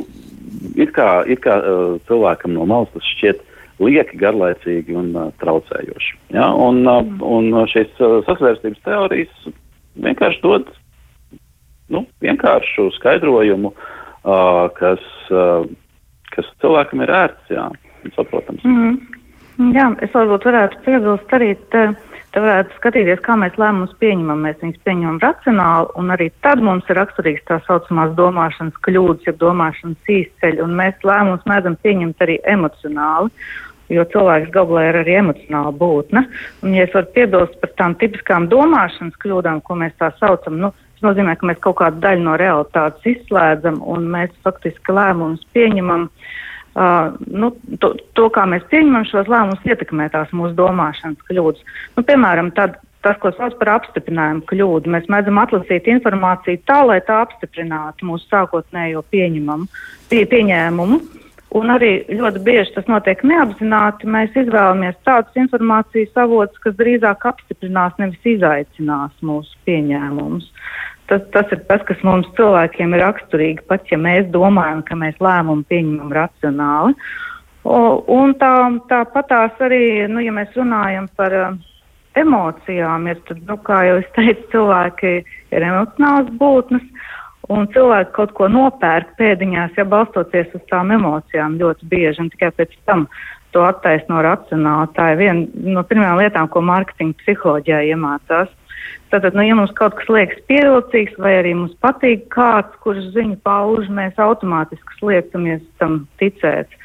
it 0.79 0.93
kā, 0.95 1.09
it 1.27 1.43
kā 1.43 1.57
uh, 1.59 1.97
cilvēkam 2.07 2.55
no 2.55 2.63
malas 2.69 2.93
tas 2.95 3.11
šķiet 3.17 3.43
lieki, 3.83 4.17
garlaicīgi 4.21 4.95
un 4.97 5.11
uh, 5.15 5.29
traucējoši. 5.41 6.17
Ja? 6.35 6.49
Un, 6.53 6.83
uh, 6.89 7.03
un 7.21 7.51
šīs 7.71 7.93
uh, 8.01 8.19
sasvērstības 8.27 8.83
teorijas 8.85 9.49
vienkārši 10.01 10.41
dod 10.43 10.71
nu, 11.93 12.03
vienkāršu 12.23 12.89
skaidrojumu, 12.97 13.71
uh, 13.73 14.65
kas, 14.77 15.03
uh, 15.31 15.67
kas 16.33 16.49
cilvēkam 16.63 17.05
ir 17.05 17.13
ērts, 17.21 17.53
jā, 17.53 17.69
saprotams. 18.15 18.63
Mm 18.63 18.81
-hmm. 18.81 19.73
Jā, 19.73 19.87
es 20.05 20.11
varbūt 20.13 20.45
varētu 20.45 20.83
piebilst 20.85 21.33
arī. 21.33 21.55
Tā, 21.73 21.95
Te 22.37 22.41
varētu 22.43 22.75
skatīties, 22.77 23.21
kā 23.25 23.33
mēs 23.39 23.55
lēmumus 23.57 23.93
pieņemam. 23.97 24.43
Mēs 24.45 24.59
viņus 24.61 24.81
pieņemam 24.85 25.15
racionāli, 25.23 25.87
un 25.97 26.11
arī 26.13 26.27
tad 26.45 26.59
mums 26.61 26.89
ir 26.91 26.99
raksturīgs 26.99 27.45
tā 27.47 27.57
saucamās 27.65 28.11
domāšanas 28.13 28.75
kļūdas, 28.85 29.23
jeb 29.25 29.39
domāšanas 29.41 30.11
īsceļi, 30.11 30.61
un 30.61 30.75
mēs 30.77 31.07
lēmumus 31.07 31.47
mēdzam 31.49 31.79
pieņemt 31.81 32.21
arī 32.27 32.35
emocionāli 32.43 33.31
jo 33.93 34.05
cilvēks 34.11 34.51
galvā 34.55 34.87
ir 34.89 34.99
arī 35.01 35.17
emocionāla 35.21 35.73
būtne. 35.75 36.25
Un, 36.63 36.73
ja 36.75 36.87
es 36.87 36.95
varu 36.95 37.11
piebilst 37.15 37.59
par 37.61 37.73
tām 37.79 37.95
tipiskām 38.01 38.49
domāšanas 38.51 39.19
kļūdām, 39.23 39.61
ko 39.65 39.77
mēs 39.79 39.95
tā 40.01 40.11
saucam, 40.19 40.59
nu, 40.63 40.73
tas 40.97 41.05
nozīmē, 41.09 41.37
ka 41.37 41.49
mēs 41.49 41.61
kaut 41.63 41.79
kādu 41.81 42.01
daļu 42.03 42.25
no 42.25 42.35
realitātes 42.39 43.13
izslēdzam 43.13 43.79
un 43.85 44.09
mēs 44.13 44.33
faktiski 44.45 44.95
lēmumus 44.97 45.45
pieņemam. 45.55 46.09
Uh, 46.77 47.15
nu, 47.25 47.49
to, 47.81 47.95
to, 48.13 48.27
kā 48.33 48.43
mēs 48.45 48.65
pieņemam 48.69 49.07
šos 49.09 49.29
lēmumus, 49.31 49.63
ietekmē 49.65 50.11
tās 50.13 50.29
mūsu 50.35 50.53
domāšanas 50.59 51.23
kļūdas. 51.25 51.63
Nu, 51.97 52.03
piemēram, 52.05 52.51
tad, 52.53 52.75
tas, 53.01 53.17
ko 53.23 53.31
sauc 53.33 53.55
par 53.57 53.71
apstiprinājumu 53.79 54.45
kļūdu, 54.49 54.91
mēs 54.93 55.07
mēdzam 55.09 55.41
atlasīt 55.41 55.89
informāciju 55.89 56.61
tā, 56.69 56.83
lai 56.85 56.99
tā 57.07 57.23
apstiprinātu 57.25 58.05
mūsu 58.05 58.29
sākotnējo 58.29 59.01
pie, 59.09 59.25
pieņēmumu. 60.11 60.99
Un 61.57 61.71
arī 61.73 61.91
ļoti 62.11 62.41
bieži 62.45 62.73
tas 62.75 62.87
notiek 62.91 63.23
neapzināti. 63.25 64.09
Mēs 64.13 64.35
izvēlamies 64.37 64.97
tādus 65.07 65.39
informācijas 65.39 66.19
avotus, 66.23 66.59
kas 66.63 66.75
drīzāk 66.79 67.25
apstiprinās, 67.29 67.95
nevis 68.01 68.29
izaicinās 68.35 69.15
mūsu 69.25 69.55
pieņēmumus. 69.67 70.49
Tas, 71.07 71.23
tas 71.31 71.53
ir 71.55 71.61
tas, 71.69 71.83
kas 71.87 72.01
mums 72.03 72.27
cilvēkiem 72.35 72.93
ir 72.93 73.03
raksturīgi, 73.05 73.63
pat 73.69 73.87
ja 73.91 73.99
mēs 74.01 74.27
domājam, 74.33 74.83
ka 74.83 74.97
mēs 74.99 75.15
lēmumu 75.23 75.63
pieņemam 75.71 76.11
racionāli. 76.17 76.97
O, 77.67 77.79
un 78.11 78.35
tā, 78.39 78.51
tāpatās 78.91 79.63
arī, 79.63 79.81
nu, 80.11 80.21
ja 80.23 80.33
mēs 80.35 80.51
runājam 80.55 81.07
par 81.19 81.35
uh, 81.35 81.55
emocijām, 82.19 83.07
ir, 83.11 83.19
tad, 83.27 83.41
nu, 83.47 83.57
kā 83.67 83.81
jau 83.87 83.97
es 84.01 84.07
teicu, 84.15 84.45
cilvēki 84.53 85.13
ir 85.55 85.67
emocionāls 85.69 86.31
būtnes. 86.39 86.83
Un 87.53 87.67
cilvēki 87.71 88.11
kaut 88.15 88.33
ko 88.35 88.49
nopērk 88.51 89.13
pēdiņās, 89.19 89.77
ja 89.79 89.85
balstoties 89.87 90.51
uz 90.57 90.63
tām 90.67 90.91
emocijām 90.91 91.55
ļoti 91.61 91.87
bieži, 91.87 92.19
un 92.25 92.31
tikai 92.33 92.51
pēc 92.57 92.73
tam 92.89 93.05
to 93.55 93.63
attaisno 93.63 94.19
racionāli. 94.25 94.91
Tā 94.97 95.13
ir 95.13 95.21
viena 95.21 95.73
no 95.77 95.83
pirmajām 95.87 96.19
lietām, 96.19 96.49
ko 96.51 96.63
mārketinga 96.67 97.15
psiholoģijā 97.21 97.85
iemācās. 97.93 98.51
Tātad, 99.07 99.37
nu, 99.39 99.45
ja 99.47 99.55
mums 99.55 99.71
kaut 99.75 99.95
kas 99.95 100.09
liekas 100.11 100.41
pievilcīgs, 100.49 101.15
vai 101.23 101.37
arī 101.39 101.53
mums 101.55 101.75
patīk 101.83 102.25
kāds, 102.33 102.75
kurš 102.83 103.13
ziņu 103.15 103.37
pauž, 103.47 103.87
mēs 103.87 104.19
automātiski 104.19 104.99
liekamies 105.07 105.63
tam 105.79 106.01
ticēt. 106.19 106.75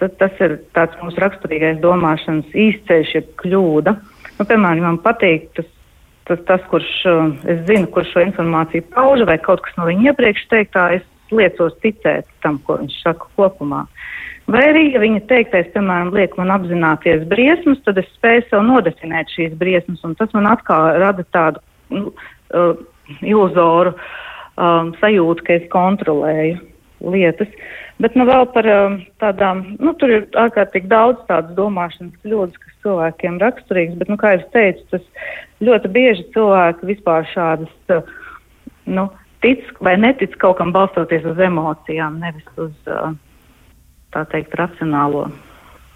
Tad 0.00 0.16
tas 0.16 0.40
ir 0.40 0.56
tāds 0.72 0.96
mūsu 1.02 1.20
raksturīgais 1.20 1.82
domāšanas 1.82 2.56
īsceļš, 2.56 3.12
jeb 3.18 3.28
kļūda. 3.42 3.92
Nu, 4.38 4.48
piemēram, 4.48 4.86
man 4.86 4.98
patīk 5.04 5.50
tas, 5.58 5.68
tas, 6.30 6.42
tas, 6.48 6.62
kurš, 6.70 6.90
es 7.50 7.64
zinu, 7.68 7.88
kurš 7.94 8.14
šo 8.14 8.24
informāciju 8.28 8.86
pauž, 8.94 9.26
vai 9.28 9.36
kaut 9.42 9.64
kas 9.66 9.76
no 9.78 9.88
viņa 9.88 10.12
iepriekš 10.12 10.46
teiktā, 10.52 10.86
es 11.00 11.34
liecos 11.34 11.76
ticēt 11.82 12.28
tam, 12.44 12.58
ko 12.66 12.78
viņš 12.80 12.96
saka 13.04 13.28
kopumā. 13.38 13.84
Vai 14.50 14.64
arī, 14.72 14.86
ja 14.94 15.02
viņa 15.02 15.20
teiktais, 15.30 15.68
piemēram, 15.74 16.10
liek 16.16 16.32
man 16.38 16.50
apzināties 16.54 17.22
briesmas, 17.30 17.78
tad 17.86 18.00
es 18.02 18.08
spēju 18.16 18.48
sev 18.48 18.64
nodefinēt 18.66 19.30
šīs 19.36 19.52
briesmas, 19.58 20.00
un 20.06 20.16
tas 20.18 20.32
man 20.34 20.48
atkal 20.50 20.88
rada 20.98 21.22
tādu 21.30 21.62
nu, 21.94 22.10
uh, 22.56 22.72
iluzoru 23.20 23.92
um, 23.94 24.90
sajūtu, 24.98 25.46
ka 25.46 25.58
es 25.60 25.68
kontrolēju 25.70 26.58
lietas. 27.14 27.52
Bet 28.00 28.16
nu, 28.16 28.24
vēl 28.28 28.46
par 28.54 28.66
um, 28.72 28.98
tādām, 29.20 29.62
nu, 29.76 29.92
tur 30.00 30.12
ir 30.14 30.26
ārkārtīgi 30.40 30.88
daudz 30.88 31.20
tādas 31.28 31.52
domāšanas 31.56 32.16
kļūdas, 32.24 32.60
kas 32.62 32.76
cilvēkiem 32.84 33.40
raksturīgas, 33.42 33.98
bet, 34.00 34.12
nu, 34.12 34.16
kā 34.20 34.34
jau 34.36 34.44
teicu, 34.54 34.86
tas 34.94 35.26
ļoti 35.60 35.90
bieži 35.92 36.28
cilvēki 36.34 36.88
vispār 36.94 37.28
šādas, 37.34 37.74
uh, 37.92 38.14
nu, 38.88 39.10
tic 39.44 39.68
vai 39.84 39.98
netic 40.00 40.38
kaut 40.40 40.56
kam 40.60 40.72
balstoties 40.72 41.28
uz 41.28 41.42
emocijām, 41.44 42.22
nevis 42.24 42.48
uz. 42.56 42.72
Uh, 42.88 43.12
tā 44.14 44.24
teikt, 44.30 44.54
racionālo. 44.58 45.28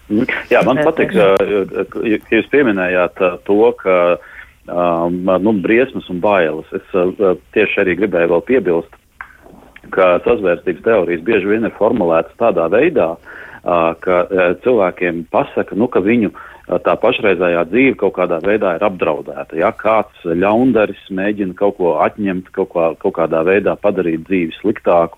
Mhm. 0.09 0.29
Jā, 0.53 0.63
man 0.67 0.83
patīk, 0.85 1.15
ka 1.15 2.05
jūs 2.05 2.51
pieminējāt 2.53 3.23
to, 3.47 3.61
ka 3.81 3.97
um, 4.69 5.23
nu, 5.41 5.55
briesmas 5.65 6.11
un 6.13 6.21
bailes. 6.25 6.69
Es 6.77 6.99
tieši 7.57 7.81
arī 7.85 7.97
gribēju 8.03 8.35
vēl 8.35 8.45
piebilst, 8.51 9.01
ka 9.95 10.19
sazvērstības 10.25 10.85
teorijas 10.87 11.25
bieži 11.27 11.51
vien 11.51 11.69
ir 11.69 11.77
formulētas 11.79 12.37
tādā 12.41 12.69
veidā, 12.73 13.15
ka 13.65 14.17
cilvēkiem 14.61 15.23
pasaka, 15.33 15.77
nu, 15.77 15.89
ka 15.89 16.03
viņu 16.05 16.29
tā 16.85 16.95
pašreizējā 17.01 17.63
dzīve 17.71 17.95
kaut 18.01 18.13
kādā 18.19 18.37
veidā 18.45 18.75
ir 18.77 18.85
apdraudēta. 18.85 19.57
Ja 19.57 19.71
kāds 19.73 20.25
ļaundaris 20.25 21.01
mēģina 21.09 21.57
kaut 21.57 21.79
ko 21.79 21.95
atņemt, 22.05 22.51
kaut, 22.53 22.75
kā, 22.77 22.91
kaut 23.01 23.17
kādā 23.17 23.41
veidā 23.49 23.73
padarīt 23.81 24.27
dzīvi 24.29 24.53
sliktāku, 24.61 25.17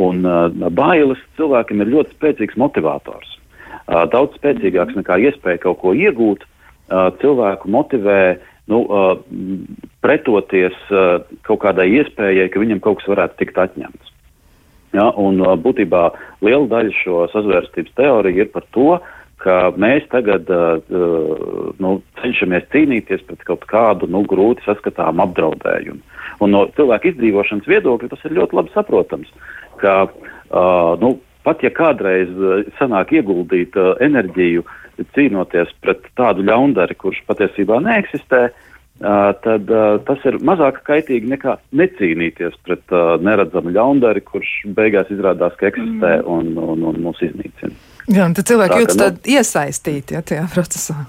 Un 0.00 0.24
uh, 0.24 0.48
bailes 0.72 1.20
cilvēkam 1.36 1.84
ir 1.84 1.92
ļoti 1.92 2.16
spēcīgs 2.16 2.56
motivators. 2.60 3.36
Uh, 3.84 4.06
daudz 4.08 4.38
spēcīgāks 4.38 4.96
nekā 4.96 5.18
iespēja 5.28 5.60
kaut 5.66 5.82
ko 5.82 5.92
iegūt, 5.92 6.46
uh, 6.46 7.10
cilvēku 7.20 7.68
motivē 7.72 8.38
nu, 8.70 8.82
uh, 8.86 9.16
pretoties 10.04 10.76
uh, 10.90 11.22
kaut 11.46 11.62
kādai 11.64 11.88
iespējai, 11.98 12.50
ka 12.52 12.62
viņam 12.62 12.82
kaut 12.84 13.00
kas 13.00 13.10
varētu 13.10 13.40
tikt 13.40 13.58
atņemts. 13.58 14.12
Ja, 14.92 15.08
un 15.16 15.40
uh, 15.40 15.56
būtībā 15.56 16.04
liela 16.44 16.68
daļa 16.70 16.94
šo 17.00 17.24
sazvērstības 17.32 17.96
teoriju 17.98 18.44
ir 18.44 18.52
par 18.52 18.66
to, 18.76 19.00
ka 19.42 19.72
mēs 19.80 20.06
tagad 20.12 20.50
uh, 20.52 20.78
uh, 20.78 21.72
nu, 21.82 21.96
cenšamies 22.20 22.68
cīnīties 22.74 23.24
pret 23.26 23.42
kaut 23.48 23.66
kādu 23.70 24.06
nu, 24.06 24.22
grūti 24.28 24.62
saskatāmu 24.68 25.26
apdraudējumu. 25.26 26.04
Un 26.42 26.54
no 26.54 26.66
cilvēka 26.76 27.10
izdzīvošanas 27.12 27.68
viedokļa 27.70 28.12
tas 28.12 28.22
ir 28.26 28.36
ļoti 28.38 28.58
labi 28.58 28.72
saprotams. 28.74 29.32
Uh, 29.32 29.62
ka 29.82 30.06
uh, 30.06 31.00
nu, 31.02 31.16
pat 31.46 31.62
ja 31.66 31.72
kādreiz 31.74 32.30
sanāk 32.78 33.12
ieguldīt 33.16 33.76
uh, 33.78 33.94
enerģiju 34.04 34.64
cīnoties 35.16 35.72
pret 35.84 36.04
tādu 36.18 36.44
ļaundari, 36.46 36.96
kurš 36.98 37.22
patiesībā 37.28 37.80
neeksistē, 37.84 38.48
tad 39.42 39.70
tas 40.06 40.26
ir 40.28 40.36
mazāk 40.46 40.82
kaitīgi 40.86 41.30
nekā 41.32 41.56
necīnīties 41.74 42.58
pret 42.66 42.94
neredzamu 43.24 43.72
ļaundari, 43.74 44.22
kurš 44.26 44.52
beigās 44.76 45.10
izrādās, 45.10 45.56
ka 45.58 45.70
eksistē 45.72 46.18
mm. 46.20 46.28
un, 46.28 46.52
un, 46.60 46.84
un 46.92 47.00
mūs 47.08 47.24
iznīcina. 47.24 47.74
Jā, 48.10 48.26
un 48.26 48.36
tad 48.36 48.50
cilvēki 48.50 48.82
jūtas 48.82 49.00
nu, 49.00 49.10
iesaistīti 49.38 50.18
ja, 50.18 50.22
tajā 50.26 50.46
procesā. 50.54 51.00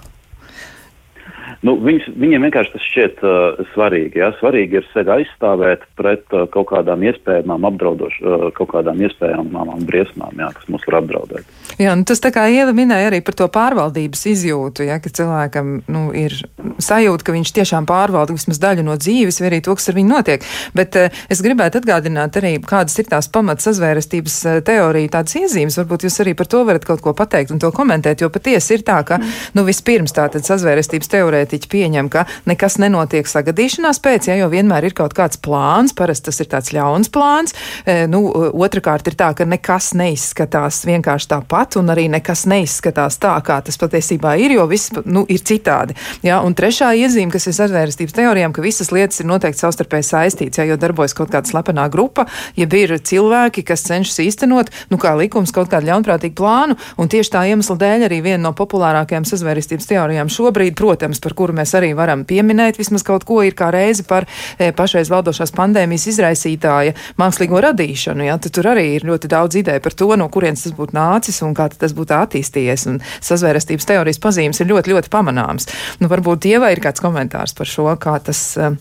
Nu, 1.64 1.78
viņus, 1.80 2.10
viņiem 2.20 2.44
vienkārši 2.44 2.74
tas 2.74 2.86
šķiet 2.90 3.22
uh, 3.24 3.62
svarīgi. 3.72 4.20
Ja? 4.20 4.34
Svarīgi 4.36 4.82
ir 4.82 4.88
sevi 4.92 5.14
aizstāvēt 5.16 5.86
pret 5.96 6.26
uh, 6.36 6.44
kaut 6.52 6.68
kādām 6.74 7.06
iespējamām 7.08 7.68
apdraudošām, 7.70 8.26
uh, 8.28 8.50
kaut 8.58 8.74
kādām 8.74 9.00
iespējamām 9.08 9.86
briesmām, 9.88 10.36
jā, 10.44 10.50
kas 10.58 10.68
mūs 10.74 10.84
var 10.90 11.00
apdraudēt. 11.00 11.48
Jā, 11.80 11.94
nu 11.96 12.04
tas 12.08 12.20
tā 12.24 12.34
kā 12.36 12.44
Ieva 12.52 12.74
minēja 12.76 13.08
arī 13.10 13.22
par 13.24 13.38
to 13.40 13.48
pārvaldības 13.52 14.26
izjūtu, 14.34 14.84
ja, 14.90 15.00
ka 15.00 15.12
cilvēkam 15.16 15.72
nu, 15.88 16.04
ir 16.12 16.36
sajūta, 16.84 17.30
ka 17.30 17.38
viņš 17.38 17.54
tiešām 17.56 17.88
pārvalda 17.88 18.36
vismaz 18.36 18.60
daļu 18.60 18.84
no 18.90 18.98
dzīves, 19.00 19.40
vai 19.40 19.50
arī 19.54 19.62
to, 19.64 19.78
kas 19.80 19.88
ar 19.88 19.98
viņu 20.02 20.12
notiek. 20.12 20.44
Bet 20.76 21.00
uh, 21.00 21.24
es 21.32 21.44
gribētu 21.48 21.80
atgādināt 21.80 22.42
arī, 22.44 22.58
kādas 22.60 23.00
ir 23.00 23.08
tās 23.08 23.32
pamats 23.32 23.70
sazvērestības 23.70 24.38
uh, 24.52 24.60
teorija, 24.68 25.14
tādas 25.16 25.40
iezīmes. 25.40 25.80
Varbūt 25.80 26.10
jūs 26.10 26.20
arī 26.26 26.36
par 26.36 26.52
to 26.52 26.66
varat 26.68 26.84
kaut 26.92 27.00
ko 27.08 27.16
pateikt 27.16 27.56
un 27.56 27.64
to 27.64 27.72
komentēt, 27.72 28.20
jo 28.20 28.28
patiesi 28.36 28.76
ir 28.76 28.84
tā, 28.84 29.00
ka, 29.08 29.24
mm. 29.24 29.42
nu, 29.56 29.64
vispirms 29.72 30.12
tātad 30.20 30.44
sazvērestības 30.44 31.16
teorētiķi 31.16 31.53
politiķi 31.54 31.70
pieņem, 31.70 32.10
ka 32.10 32.26
nekas 32.50 32.80
nenotiek 32.82 33.28
sagadīšanās 33.30 34.00
pēc, 34.02 34.28
ja, 34.30 34.38
jo 34.42 34.50
vienmēr 34.50 34.88
ir 34.90 34.94
kaut 34.98 35.14
kāds 35.14 35.38
plāns, 35.38 35.94
parasti 35.94 36.32
tas 36.32 36.40
ir 36.42 36.50
tāds 36.50 36.74
ļauns 36.74 37.12
plāns. 37.14 37.54
E, 37.86 38.08
nu, 38.10 38.26
otrakārt 38.54 39.08
ir 39.08 39.16
tā, 39.20 39.34
ka 39.38 39.46
nekas 39.46 39.94
neizskatās 39.94 40.84
vienkārši 40.88 41.30
tāpat, 41.30 41.78
un 41.78 41.92
arī 41.94 42.08
nekas 42.10 42.46
neizskatās 42.50 43.20
tā, 43.22 43.36
kā 43.46 43.60
tas 43.62 43.78
patiesībā 43.78 44.36
ir, 44.42 44.56
jo 44.58 44.66
viss 44.72 44.94
nu, 45.06 45.26
ir 45.30 45.44
citādi. 45.46 45.96
Ja, 46.26 46.42
un 46.42 46.56
trešā 46.58 46.94
iezīme, 46.98 47.32
kas 47.34 47.48
ir 47.48 47.60
atvērstības 47.68 48.18
teorijām, 48.18 48.56
ka 48.56 48.66
visas 48.66 48.90
lietas 48.96 49.22
ir 49.22 49.30
noteikti 49.30 49.62
savstarpēji 49.62 50.10
saistītas, 50.10 50.62
ja, 50.62 50.68
jo 50.72 50.80
darbojas 50.82 51.14
kaut 51.18 51.32
kāda 51.34 51.50
slepenā 51.50 51.86
grupa, 51.94 52.26
ja 52.58 52.66
ir 52.66 52.96
cilvēki, 52.98 53.66
kas 53.68 53.86
cenšas 53.86 54.24
īstenot, 54.26 54.74
nu, 54.90 54.98
kā 55.02 55.14
likums, 55.20 55.54
kaut 55.54 55.70
kādu 55.72 55.92
ļaunprātīgu 55.92 56.38
plānu, 56.40 56.80
un 56.98 57.12
tieši 57.12 57.36
tā 57.36 57.46
iemesla 57.52 57.78
dēļ 57.84 58.08
arī 58.10 58.22
viena 58.26 58.42
no 58.48 58.56
populārākajām 58.58 59.28
sazvērstības 59.28 59.90
teorijām 59.92 60.32
šobrīd, 60.34 60.76
protams, 60.80 61.22
par 61.24 61.36
kuru 61.44 61.56
mēs 61.58 61.76
arī 61.76 61.92
varam 61.98 62.24
pieminēt 62.28 62.80
vismaz 62.80 63.04
kaut 63.04 63.26
ko, 63.28 63.42
ir 63.44 63.58
kā 63.60 63.68
reizi 63.74 64.06
par 64.08 64.28
e, 64.58 64.72
pašreiz 64.76 65.12
valdošās 65.12 65.52
pandēmijas 65.56 66.08
izraisītāja 66.14 66.96
mākslīgo 67.20 67.60
radīšanu. 67.68 68.28
Ja? 68.30 68.38
Tad 68.40 68.56
tur 68.56 68.72
arī 68.72 68.86
ir 68.96 69.08
ļoti 69.10 69.32
daudz 69.32 69.60
ideju 69.60 69.84
par 69.84 69.98
to, 70.00 70.10
no 70.20 70.30
kurienes 70.32 70.64
tas 70.64 70.76
būtu 70.78 70.96
nācis 70.96 71.42
un 71.44 71.56
kā 71.58 71.68
tas 71.74 71.96
būtu 71.98 72.16
attīstījies. 72.16 72.88
Un 72.92 73.02
sazvērestības 73.20 73.90
teorijas 73.92 74.22
pazīmes 74.24 74.64
ir 74.64 74.72
ļoti, 74.72 74.96
ļoti 74.96 75.14
pamanāms. 75.14 75.70
Nu, 76.00 76.10
varbūt 76.12 76.48
Ieva 76.54 76.72
ir 76.74 76.82
kāds 76.84 77.04
komentārs 77.04 77.56
par 77.58 77.70
šo, 77.70 77.90
kā 78.00 78.16
tas. 78.24 78.46
E, 78.56 78.72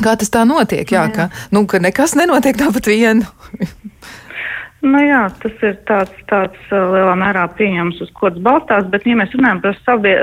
kā 0.00 0.16
tas 0.16 0.32
tā 0.32 0.46
notiek? 0.48 0.86
Jā, 0.88 1.04
jā. 1.08 1.14
Ka, 1.16 1.28
nu, 1.54 1.66
ka 1.68 1.82
nekas 1.82 2.16
nenotiek 2.18 2.58
tāpat 2.60 2.90
vien. 2.90 3.26
Nu 4.80 5.00
jā, 5.04 5.26
tas 5.42 5.62
ir 5.66 5.74
tāds, 5.88 6.22
tāds 6.30 6.72
uh, 6.72 6.86
lielā 6.94 7.12
mērā 7.20 7.44
pieņems, 7.58 7.98
uz 8.00 8.10
ko 8.16 8.30
tas 8.32 8.40
balstās, 8.46 8.86
bet, 8.88 9.04
ja 9.04 9.18
mēs 9.20 9.34
runājam 9.36 9.60
par 9.60 9.76
sabie, 9.84 10.14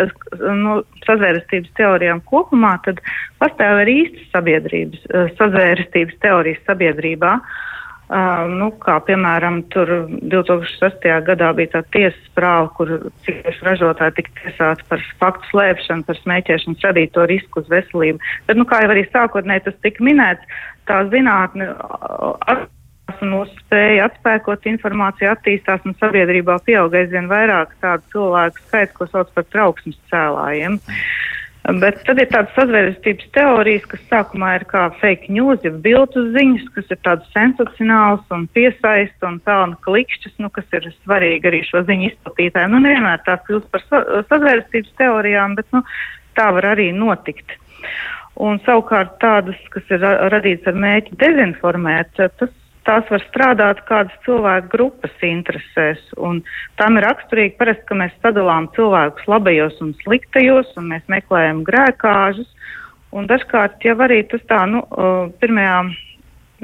nu, 0.63 0.80
sazvērestības 1.06 1.76
teorijām 1.78 2.24
kopumā, 2.26 2.74
tad 2.88 3.04
pastāv 3.38 3.84
arī 3.84 4.00
īstas 4.08 4.32
sabiedrības, 4.34 5.04
uh, 5.12 5.28
sazvērestības 5.38 6.17
teorijas 6.26 6.63
sabiedrībā. 6.65 7.36
Uh, 7.38 8.48
nu, 8.50 8.72
kā 8.82 8.96
piemēram, 9.06 9.60
tur 9.74 9.91
2006. 10.34 11.06
gadā 11.28 11.52
bija 11.54 11.76
tā 11.76 11.82
tiesas 11.93 12.32
prāva, 12.34 12.72
kur 12.80 12.96
cigarešu 13.28 13.67
ražotāji 13.67 14.15
tika 14.22 14.34
tiesāti 14.39 14.88
par 14.89 15.04
faktu 15.22 15.52
slēpšanu, 15.52 16.08
par 16.08 16.17
smēķēšanas 16.24 16.88
radīto 16.88 17.28
risku 17.30 17.62
uz 17.62 17.70
veselību. 17.70 18.24
Bet, 18.50 18.58
nu, 18.58 18.65
kā 18.65 18.82
jau 18.82 18.89
arī 18.96 19.06
sākotnēji 19.12 19.67
tas 19.67 19.78
tika 19.86 20.08
minēts, 20.08 20.58
tā 20.89 21.04
zinātne 21.13 21.70
un 23.22 23.32
mūsu 23.34 23.56
spēja 23.63 24.08
atspēkot 24.10 24.67
informāciju 24.72 25.32
attīstās 25.32 25.86
un 25.88 25.96
sabiedrībā 26.02 26.60
pieaug 26.67 26.96
aizvien 26.98 27.30
vairāk 27.32 27.74
tādu 27.84 28.04
cilvēku 28.13 28.63
skaits, 28.67 28.96
ko 28.98 29.08
sauc 29.12 29.32
par 29.36 29.48
trauksmes 29.54 29.98
cēlājiem. 30.12 30.80
Bet 31.82 31.98
tad 32.08 32.20
ir 32.22 32.30
tādas 32.32 32.54
sazvērestības 32.56 33.32
teorijas, 33.36 33.88
kas 33.91 34.04
sākumā 34.08 34.54
ir 34.56 34.63
kā 34.70 34.86
fake 35.02 35.34
news, 35.36 35.65
ja 35.67 35.72
biltu 35.84 36.22
ziņas, 36.32 36.67
kas 36.78 36.93
ir 36.93 37.00
tādas 37.04 37.34
sensacionāls 37.36 38.24
un 38.32 38.46
piesaista 38.56 39.28
un 39.28 39.41
pelna 39.43 39.76
klikšķis, 39.84 40.38
nu, 40.39 40.52
kas 40.56 40.70
ir 40.78 40.88
svarīgi 41.02 41.50
arī 41.50 41.60
šo 41.67 41.82
ziņu 41.89 42.08
izplatītājiem. 42.13 42.72
Nu, 42.72 42.80
nevienmēr 42.86 43.20
tās 43.26 43.43
kļūst 43.50 43.67
par 43.74 43.84
sazvērestības 44.30 44.96
teorijām, 45.02 45.58
bet, 45.60 45.67
nu, 45.76 45.84
tā 46.39 46.48
var 46.56 46.70
arī 46.72 46.93
notikt. 46.96 47.58
Un 48.39 48.62
savukārt 48.63 49.17
tādas, 49.20 49.60
kas 49.74 49.91
ir 49.91 50.08
radītas 50.32 50.72
ar 50.72 50.80
mēķi 50.80 51.20
dezinformēt, 51.20 52.15
tas 52.15 52.56
tās 52.88 53.10
var 53.12 53.23
strādāt 53.28 53.84
kādas 53.89 54.15
cilvēku 54.26 54.71
grupas 54.73 55.23
interesēs. 55.26 56.02
Un 56.17 56.41
tam 56.80 56.97
ir 56.97 57.08
raksturīgi 57.08 57.58
parasti, 57.60 57.86
ka 57.89 58.00
mēs 58.02 58.15
sadalām 58.23 58.69
cilvēkus 58.78 59.30
labajos 59.30 59.80
un 59.86 59.93
sliktajos, 60.04 60.73
un 60.80 60.91
mēs 60.93 61.06
meklējam 61.12 61.63
grēkāžus. 61.67 62.50
Un 63.15 63.30
dažkārt 63.30 63.84
jau 63.88 63.95
arī 64.04 64.23
tas 64.32 64.43
tā, 64.50 64.65
nu, 64.69 64.84
pirmajā 65.39 65.80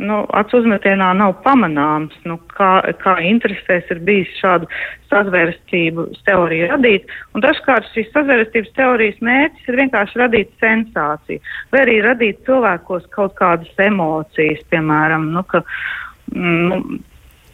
nu, 0.01 0.19
acu 0.33 0.57
uzmetienā 0.61 1.11
nav 1.17 1.35
pamanāms, 1.45 2.15
nu, 2.27 2.37
kā, 2.57 2.71
kā 3.01 3.15
interesēs 3.29 3.89
ir 3.93 4.01
bijis 4.05 4.31
šādu 4.39 4.69
sazvērestību 5.11 6.07
teoriju 6.27 6.69
radīt. 6.71 7.11
Un 7.35 7.45
dažkārt 7.45 7.89
šīs 7.93 8.09
sazvērestības 8.15 8.73
teorijas 8.77 9.19
mērķis 9.25 9.69
ir 9.69 9.79
vienkārši 9.83 10.21
radīt 10.23 10.53
sensāciju, 10.63 11.43
vai 11.73 11.83
arī 11.85 11.99
radīt 12.05 12.41
cilvēkos 12.47 13.05
kaut 13.13 13.37
kādas 13.39 13.85
emocijas, 13.85 14.63
piemēram, 14.73 15.29
nu, 15.35 15.45
ka, 15.49 15.61
mm, 15.61 16.02
nu, 16.31 16.79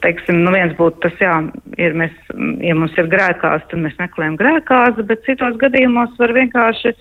teiksim, 0.03 0.43
nu 0.45 0.53
viens 0.55 0.75
būtu 0.77 1.03
tas, 1.05 1.15
jā, 1.21 1.35
ir 1.81 1.95
mēs, 1.97 2.15
ja 2.63 2.75
mums 2.77 2.95
ir 2.99 3.09
grēkās, 3.11 3.65
tad 3.71 3.83
mēs 3.83 3.97
meklējam 3.99 4.37
grēkās, 4.39 4.99
bet 5.09 5.25
citos 5.27 5.57
gadījumos 5.61 6.15
var 6.21 6.35
vienkārši 6.37 6.93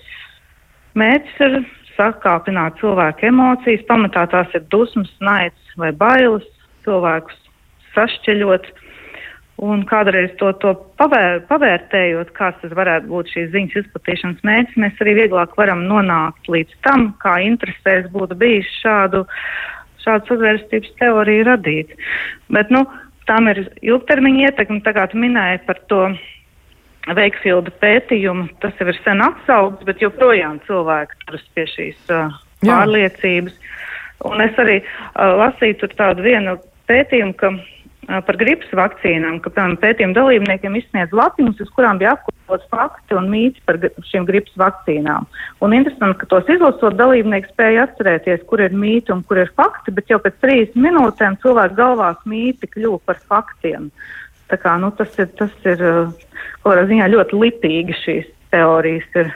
mērķis 0.99 1.45
ir 1.47 1.59
sakāpināt 1.99 2.79
cilvēku 2.79 3.29
emocijas. 3.29 3.85
Pamatā 3.89 4.25
tās 4.31 4.51
ir 4.55 4.67
dusmas, 4.73 5.11
naids 5.23 5.79
vai 5.79 5.91
bailes, 5.95 6.47
cilvēkus 6.85 7.39
sašķeļot. 7.95 8.69
Un 9.59 9.81
kādreiz 9.83 10.31
to, 10.39 10.53
to 10.63 10.71
pavēr, 11.01 11.41
pavērtējot, 11.49 12.29
kāds 12.37 12.61
tas 12.61 12.71
varētu 12.79 13.09
būt 13.11 13.31
šīs 13.33 13.49
ziņas 13.51 13.81
izplatīšanas 13.81 14.45
mērķis, 14.47 14.77
mēs 14.79 15.01
arī 15.03 15.17
vieglāk 15.17 15.57
varam 15.59 15.81
nonākt 15.89 16.47
līdz 16.47 16.77
tam, 16.87 17.09
kā 17.19 17.41
interesēs 17.43 18.07
būtu 18.13 18.37
bijis 18.39 18.69
šādu, 18.79 19.25
šādu 20.09 20.33
sazvērstības 20.33 20.97
teoriju 20.99 21.47
radīt. 21.47 21.95
Bet, 22.49 22.73
nu, 22.73 22.83
tam 23.29 23.47
ir 23.51 23.63
ilgtermiņa 23.85 24.49
ietekme, 24.49 24.81
tā 24.85 24.95
kā 24.97 25.07
tu 25.11 25.21
minēji 25.21 25.63
par 25.69 25.81
to 25.91 26.03
Veikfilda 27.15 27.71
pētījumu, 27.81 28.49
tas 28.61 28.75
jau 28.77 28.89
ir 28.91 28.97
sen 29.05 29.23
atsaukts, 29.23 29.85
bet 29.87 30.01
joprojām 30.03 30.59
cilvēki 30.67 31.21
turas 31.23 31.45
pie 31.55 31.65
šīs 31.71 32.11
uh, 32.13 32.35
pārliecības. 32.65 33.55
Un 34.27 34.43
es 34.43 34.59
arī 34.59 34.81
uh, 34.83 35.37
lasīju 35.39 35.79
tur 35.79 35.95
tādu 35.97 36.25
vienu 36.27 36.57
pētījumu, 36.91 37.37
ka 37.39 37.53
uh, 37.55 37.61
par 38.25 38.37
gripas 38.39 38.71
vakcīnām, 38.73 39.37
ka, 39.43 39.51
piemēram, 39.53 39.77
pētījuma 39.83 40.15
dalībniekiem 40.17 40.77
izsniedz 40.79 41.13
lapiņas, 41.15 41.59
uz 41.61 41.69
kurām 41.75 41.99
bija 42.01 42.15
apkopot 42.15 42.63
fakti 42.71 43.17
un 43.17 43.27
mīti 43.29 43.61
par 43.69 43.77
šīm 44.09 44.25
gripas 44.25 44.55
vakcīnām. 44.57 45.27
Un 45.65 45.75
interesanti, 45.77 46.17
ka 46.21 46.29
tos 46.31 46.49
izlasot 46.49 46.97
dalībnieki 46.97 47.51
spēja 47.53 47.85
atcerēties, 47.85 48.47
kur 48.49 48.63
ir 48.65 48.73
mīti 48.73 49.13
un 49.13 49.21
kur 49.29 49.43
ir 49.43 49.53
fakti, 49.59 49.93
bet 49.93 50.09
jau 50.09 50.17
pēc 50.23 50.39
30 50.41 50.81
minūtēm 50.81 51.37
cilvēku 51.43 51.77
galvās 51.77 52.25
mīti 52.29 52.71
kļuva 52.73 53.03
par 53.05 53.21
faktiem. 53.29 53.91
Tā 54.49 54.57
kā, 54.57 54.73
nu, 54.81 54.89
tas 54.97 55.13
ir, 55.21 55.29
tas 55.37 55.53
ir 55.69 55.85
ziņā 56.65 57.11
ļoti 57.13 57.43
lipīgi 57.45 58.01
šīs 58.01 58.33
teorijas 58.49 59.21
ir 59.21 59.29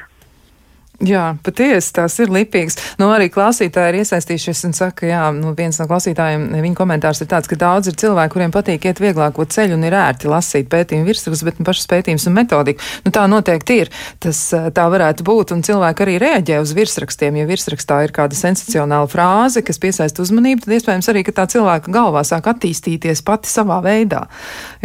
Jā, 1.01 1.34
patiesi 1.41 1.89
tās 1.97 2.13
ir 2.21 2.29
lipīgas. 2.29 2.75
Nu, 2.99 3.08
arī 3.10 3.25
klausītāji 3.34 3.89
ir 3.89 3.95
iesaistījušies 4.03 4.60
un 4.67 4.75
saka, 4.77 5.08
jā, 5.10 5.23
nu, 5.34 5.56
viens 5.58 5.79
no 5.82 5.88
klausītājiem, 5.89 6.45
viņa 6.53 6.77
komentārs 6.77 7.23
ir 7.23 7.29
tāds, 7.32 7.49
ka 7.49 7.58
daudz 7.60 7.89
ir 7.89 7.97
cilvēki, 7.97 8.32
kuriem 8.36 8.53
patīk 8.53 8.86
iet 8.86 9.01
vieglāko 9.01 9.43
ceļu 9.49 9.73
un 9.73 9.88
ir 9.88 9.95
ērti 9.97 10.29
lasīt 10.29 10.69
pētījumu 10.69 11.10
virsrakstus, 11.10 11.41
bet 11.47 11.58
nu, 11.58 11.65
pašas 11.65 11.89
pētījums 11.89 12.27
un 12.29 12.38
metodiku. 12.38 12.86
Nu, 13.08 13.13
tā 13.15 13.23
noteikti 13.27 13.79
ir. 13.82 13.91
Tas 14.21 14.43
tā 14.53 14.86
varētu 14.93 15.25
būt, 15.25 15.56
un 15.56 15.65
cilvēki 15.65 16.06
arī 16.06 16.19
reaģē 16.21 16.62
uz 16.62 16.75
virsrakstiem. 16.77 17.41
Ja 17.41 17.49
virsrakstā 17.49 18.03
ir 18.06 18.13
kāda 18.13 18.38
sensacionāla 18.38 19.10
frāze, 19.10 19.65
kas 19.65 19.82
piesaista 19.82 20.21
uzmanību, 20.21 20.67
tad 20.67 20.77
iespējams 20.77 21.10
arī, 21.10 21.25
ka 21.25 21.36
tā 21.41 21.47
cilvēka 21.56 21.91
galvā 21.91 22.21
sāk 22.21 22.51
attīstīties 22.53 23.25
pati 23.25 23.49
savā 23.49 23.82
veidā. 23.84 24.27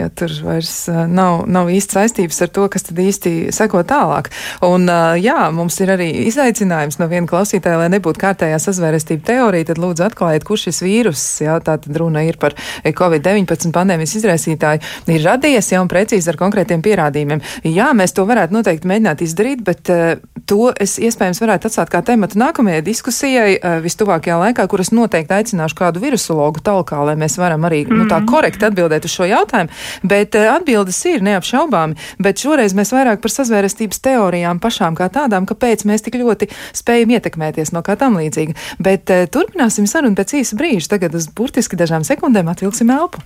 Ja 0.00 0.08
tur 0.08 0.32
vairs 0.48 0.72
nav, 0.88 1.44
nav 1.46 1.68
īsti 1.68 2.00
saistības 2.00 2.42
ar 2.48 2.54
to, 2.56 2.66
kas 2.72 2.88
tad 2.88 3.04
īsti 3.04 3.36
seko 3.54 3.84
tālāk. 3.86 4.32
Un, 4.66 4.88
jā, 5.20 5.38
mums 5.54 5.78
ir 5.84 5.94
arī 5.94 5.97
arī 5.98 6.08
izaicinājums 6.28 6.98
no 7.00 7.08
viena 7.10 7.28
klausītāja, 7.28 7.80
lai 7.82 7.90
nebūtu 7.92 8.22
kārtējā 8.22 8.58
sazvērestība 8.62 9.26
teorija, 9.28 9.68
tad 9.70 9.80
lūdzu 9.82 10.06
atklājiet, 10.06 10.46
kurš 10.46 10.68
šis 10.68 10.82
vīrus, 10.86 11.24
jā, 11.44 11.58
tā 11.64 11.76
tad 11.82 11.98
runa 12.00 12.22
ir 12.26 12.38
par 12.40 12.56
Covid-19 12.84 13.72
pandēmijas 13.74 14.16
izraisītāju, 14.20 14.82
ir 15.12 15.24
radies 15.26 15.72
jau 15.72 15.82
un 15.84 15.90
precīzi 15.90 16.30
ar 16.32 16.38
konkrētiem 16.40 16.82
pierādījumiem. 16.84 17.42
Jā, 17.68 17.90
mēs 17.96 18.14
to 18.16 18.24
varētu 18.28 18.56
noteikti 18.56 18.88
mēģināt 18.90 19.24
izdarīt, 19.26 19.64
bet 19.66 19.92
uh, 19.92 20.16
to 20.48 20.70
es 20.80 20.96
iespējams 21.02 21.42
varētu 21.42 21.68
atstāt 21.68 21.92
kā 21.92 22.02
tematu 22.06 22.40
nākamajai 22.40 22.84
diskusijai 22.86 23.58
uh, 23.58 23.78
vistuvākajā 23.84 24.38
laikā, 24.44 24.68
kuras 24.70 24.92
noteikti 24.94 25.36
aicināšu 25.38 25.78
kādu 25.78 26.02
virusologu 26.02 26.62
talkā, 26.64 27.00
lai 27.10 27.16
mēs 27.20 27.38
varam 27.40 27.66
arī 27.68 27.84
mm 27.84 27.96
nu, 27.98 28.04
tā 28.06 28.20
mhm. 28.20 28.28
korekti 28.30 28.66
atbildēt 28.68 29.08
uz 29.08 29.14
šo 29.16 29.26
jautājumu. 29.26 29.74
Bet 30.06 30.36
uh, 30.38 30.52
atbildes 30.54 30.98
ir 31.10 31.24
neapšaubāmi, 31.26 31.98
bet 32.22 32.38
šoreiz 32.38 32.76
mēs 32.78 32.92
vairāk 32.94 33.22
par 33.24 33.32
sazvērestības 33.34 34.02
teorijām 34.04 34.60
pašām 34.62 34.94
kā 34.98 35.08
tādām, 35.12 35.48
kāpēc 35.48 35.84
mēs 35.88 36.04
tik 36.06 36.20
ļoti 36.20 36.50
spējam 36.76 37.16
ietekmēties 37.16 37.74
no 37.76 37.84
kā 37.86 37.98
tam 38.00 38.20
līdzīga. 38.20 38.56
Bet 38.82 39.10
uh, 39.14 39.26
turpināsim 39.32 39.88
sarunu 39.90 40.18
pēc 40.18 40.38
īsa 40.42 40.60
brīža. 40.60 40.94
Tagad 40.94 41.18
uz 41.18 41.30
burtiski 41.32 41.80
dažām 41.80 42.06
sekundēm 42.06 42.52
atvilksim 42.52 42.94
elpu. 42.94 43.24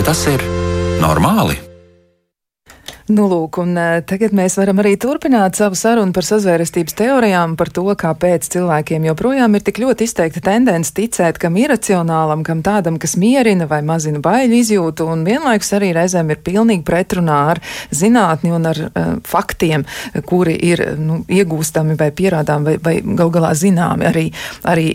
Vai 0.00 0.04
tas 0.06 0.22
ir 0.32 0.49
normāli? 1.00 1.69
Nu, 3.10 3.24
lūk, 3.26 3.56
un 3.58 3.74
eh, 3.74 4.00
tagad 4.06 4.30
mēs 4.36 4.54
varam 4.60 4.78
arī 4.78 4.92
turpināt 5.00 5.56
savu 5.58 5.74
sarunu 5.74 6.14
par 6.14 6.22
sazvērestības 6.22 6.94
teorijām, 6.94 7.56
par 7.58 7.72
to, 7.74 7.82
kāpēc 7.98 8.44
cilvēkiem 8.52 9.08
joprojām 9.08 9.56
ir 9.58 9.64
tik 9.66 9.80
ļoti 9.82 10.06
izteikta 10.06 10.42
tendence 10.46 10.92
ticēt 10.94 11.40
kam 11.42 11.56
iracionālam, 11.58 12.44
kam 12.46 12.60
tādam, 12.62 13.00
kas 13.02 13.16
mierina 13.18 13.66
vai 13.70 13.80
mazina 13.82 14.22
baiļu 14.22 14.58
izjūtu, 14.60 15.08
un 15.10 15.24
vienlaikus 15.26 15.72
arī 15.74 15.88
reizēm 15.96 16.30
ir 16.30 16.42
pilnīgi 16.46 16.86
pretrunā 16.86 17.38
ar 17.56 17.62
zinātni 17.90 18.52
un 18.54 18.68
ar 18.70 18.78
uh, 18.84 19.10
faktiem, 19.26 19.82
kuri 20.30 20.54
ir 20.70 20.84
nu, 21.00 21.18
iegūstami 21.26 21.98
vai 21.98 22.12
pierādām 22.14 22.68
vai, 22.68 22.76
vai 22.78 22.94
gal 23.02 23.34
galā 23.34 23.50
zināmi. 23.58 24.06
Arī, 24.06 24.24
arī 24.70 24.86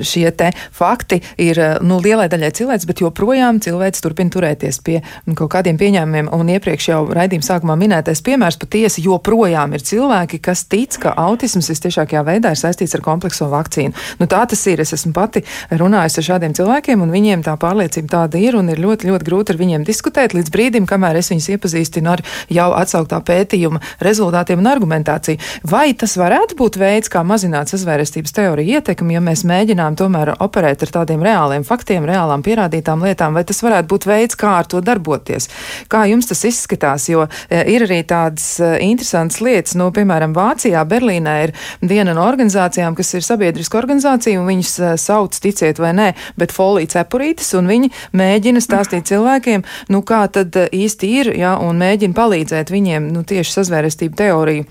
šie 0.00 0.24
te 0.32 0.54
fakti 0.56 1.20
ir 1.36 1.60
nu, 1.84 2.00
lielai 2.00 2.30
daļai 2.32 2.52
cilvēks, 2.62 2.88
bet 2.88 3.04
joprojām 3.04 3.60
cilvēks 3.64 4.06
turpina 4.06 4.32
turēties 4.32 4.80
pie 4.88 5.02
nu, 5.28 5.36
kaut 5.36 5.52
kādiem 5.58 5.76
pieņēmumiem, 5.80 6.32
un 6.32 6.56
iepriekš 6.56 6.90
jau 6.94 7.04
raidījums 7.12 7.57
sākumā 7.58 7.74
minētais 7.78 8.22
piemērs 8.22 8.58
patiesi 8.60 9.02
joprojām 9.04 9.74
ir 9.74 9.82
cilvēki, 9.82 10.38
kas 10.42 10.64
tic, 10.70 10.94
ka 11.02 11.14
autisms 11.18 11.68
visciešākajā 11.72 12.22
veidā 12.26 12.52
ir 12.54 12.60
saistīts 12.60 12.94
ar 12.94 13.02
komplekso 13.02 13.48
vakcīnu. 13.50 13.94
Nu, 14.20 14.26
tā 14.30 14.44
tas 14.48 14.62
ir. 14.70 14.78
Es 14.78 14.92
esmu 14.94 15.12
pati 15.12 15.42
runājusi 15.70 16.20
ar 16.20 16.26
šādiem 16.28 16.54
cilvēkiem, 16.54 17.02
un 17.02 17.10
viņiem 17.10 17.42
tā 17.46 17.56
pārliecība 17.58 18.12
tāda 18.12 18.38
ir, 18.38 18.56
un 18.58 18.70
ir 18.70 18.78
ļoti, 18.78 19.08
ļoti 19.10 19.26
grūti 19.26 19.54
ar 19.54 19.58
viņiem 19.58 19.86
diskutēt 19.86 20.36
līdz 20.36 20.52
brīdim, 20.54 20.86
kamēr 20.86 21.18
es 21.18 21.32
viņus 21.32 21.48
iepazīstinu 21.56 22.12
ar 22.12 22.22
jau 22.52 22.68
atsauktā 22.78 23.18
pētījuma 23.26 23.82
rezultātiem 24.04 24.62
un 24.62 24.70
argumentāciju. 24.70 25.42
Vai 25.68 25.90
tas 25.98 26.14
varētu 26.20 26.58
būt 26.58 26.78
veids, 26.78 27.10
kā 27.10 27.24
mazināt 27.26 27.72
sazvērestības 27.72 28.36
teoriju 28.38 28.78
ietekmi, 28.78 29.16
ja 29.16 29.24
mēs 29.24 29.44
mēģinām 29.48 29.98
tomēr 29.98 30.36
operēt 30.38 30.86
ar 30.86 30.94
tādiem 31.00 31.24
reāliem 31.26 31.66
faktiem, 31.66 32.06
reālām 32.06 32.44
pierādītām 32.46 33.02
lietām, 33.06 33.34
vai 33.34 33.44
tas 33.48 33.62
varētu 33.64 33.90
būt 33.90 34.08
veids, 34.08 34.38
kā 34.38 34.54
ar 34.60 34.70
to 34.70 34.82
darboties? 34.84 35.50
Kā 35.90 36.04
jums 36.10 36.30
tas 36.30 36.44
izskatās? 36.46 37.08
Jo 37.10 37.26
ir 37.48 37.84
arī 37.86 38.02
tādas 38.08 38.46
eh, 38.60 38.76
interesantas 38.84 39.40
lietas, 39.44 39.76
nu, 39.78 39.88
piemēram, 39.94 40.34
Vācijā, 40.36 40.82
Berlīnē 40.88 41.36
ir 41.46 41.54
viena 41.80 42.14
no 42.16 42.26
organizācijām, 42.28 42.96
kas 42.98 43.14
ir 43.16 43.26
sabiedriska 43.26 43.80
organizācija, 43.80 44.40
un 44.40 44.48
viņas 44.48 44.74
eh, 44.80 44.96
sauc, 45.00 45.36
ticiet 45.42 45.80
vai 45.82 45.94
nē, 45.96 46.10
bet 46.40 46.54
folija 46.54 46.98
cepurītes, 46.98 47.54
un 47.58 47.70
viņi 47.70 47.92
mēģina 48.18 48.62
stāstīt 48.64 49.08
cilvēkiem, 49.08 49.64
nu, 49.94 50.02
kā 50.06 50.26
tad 50.32 50.56
īsti 50.56 51.14
ir, 51.20 51.32
ja, 51.38 51.56
un 51.62 51.80
mēģina 51.80 52.16
palīdzēt 52.16 52.74
viņiem, 52.74 53.08
nu, 53.14 53.24
tieši 53.28 53.58
sazvērestību 53.60 54.18
teoriju 54.18 54.68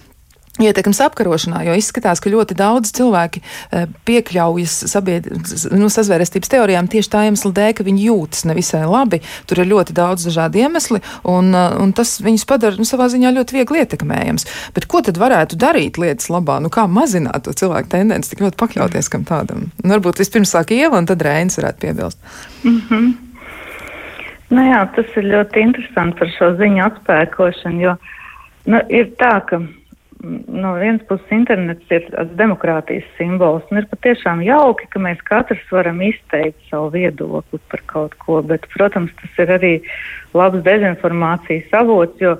ietekmes 0.64 1.02
apkarošanā, 1.06 1.64
jo 1.68 1.76
izskatās, 1.78 2.22
ka 2.24 2.32
ļoti 2.34 2.58
daudz 2.58 2.92
cilvēki 2.98 3.42
eh, 3.44 3.88
piekļaujas 4.08 4.78
sabied... 4.92 5.30
nu, 5.78 5.90
sazvērestības 5.94 6.54
teorijām 6.54 6.90
tieši 6.92 7.12
tā 7.14 7.24
iemesla 7.28 7.54
dēļ, 7.60 7.74
ka 7.78 7.88
viņi 7.88 8.08
jūtas 8.08 8.48
nevisai 8.50 8.84
labi. 8.90 9.22
Tur 9.50 9.64
ir 9.64 9.72
ļoti 9.72 9.96
daudz 9.98 10.28
dažādu 10.30 10.64
iemeslu, 10.64 11.02
un, 11.28 11.54
eh, 11.54 11.78
un 11.84 11.94
tas 11.98 12.18
viņus 12.24 12.48
padara 12.50 12.80
nu, 12.80 12.88
savā 12.88 13.10
ziņā 13.14 13.34
ļoti 13.38 13.60
viegli 13.60 13.84
ietekmējams. 13.84 14.48
Bet 14.78 14.90
ko 14.92 15.04
tad 15.06 15.20
varētu 15.22 15.60
darīt 15.60 16.02
lietas 16.02 16.32
labā? 16.34 16.60
Nu, 16.64 16.74
kā 16.74 16.88
mazināt 16.90 17.46
to 17.48 17.54
cilvēku 17.58 17.94
tendenci 17.94 18.34
tik 18.34 18.44
ļoti 18.46 18.60
pakļauties 18.60 19.12
kam 19.14 19.28
tādam? 19.28 19.70
Nu, 19.84 19.94
varbūt 19.96 20.24
vispirms 20.24 20.54
sāk 20.56 20.74
Ieva, 20.76 20.98
un 21.00 21.08
tad 21.10 21.24
Rēns 21.26 21.60
varētu 21.60 21.84
piebilst. 21.86 22.20
Mm 22.64 22.82
-hmm. 22.90 23.16
Nu 24.50 24.64
jā, 24.64 24.86
tas 24.96 25.18
ir 25.20 25.28
ļoti 25.28 25.60
interesanti 25.60 26.20
par 26.20 26.30
šo 26.38 26.54
ziņu 26.60 26.84
atspēkošanu, 26.86 27.82
jo 27.84 27.96
nu, 28.72 28.80
ir 28.90 29.10
tā, 29.20 29.34
ka 29.50 29.60
no 30.24 30.74
vienas 30.80 31.04
puses 31.08 31.32
internets 31.32 31.92
ir 31.94 32.08
demokrātijas 32.40 33.06
simbols, 33.18 33.66
un 33.72 33.82
ir 33.82 33.88
patiešām 33.92 34.42
jauki, 34.46 34.88
ka 34.92 35.02
mēs 35.04 35.22
katrs 35.28 35.64
varam 35.72 36.02
izteikt 36.06 36.60
savu 36.72 36.90
viedokli 36.96 37.60
par 37.72 37.84
kaut 37.92 38.16
ko, 38.24 38.42
bet, 38.42 38.66
protams, 38.74 39.14
tas 39.22 39.42
ir 39.44 39.54
arī 39.58 39.74
labs 40.38 40.64
dezinformācijas 40.66 41.76
avots, 41.82 42.18
jo 42.22 42.38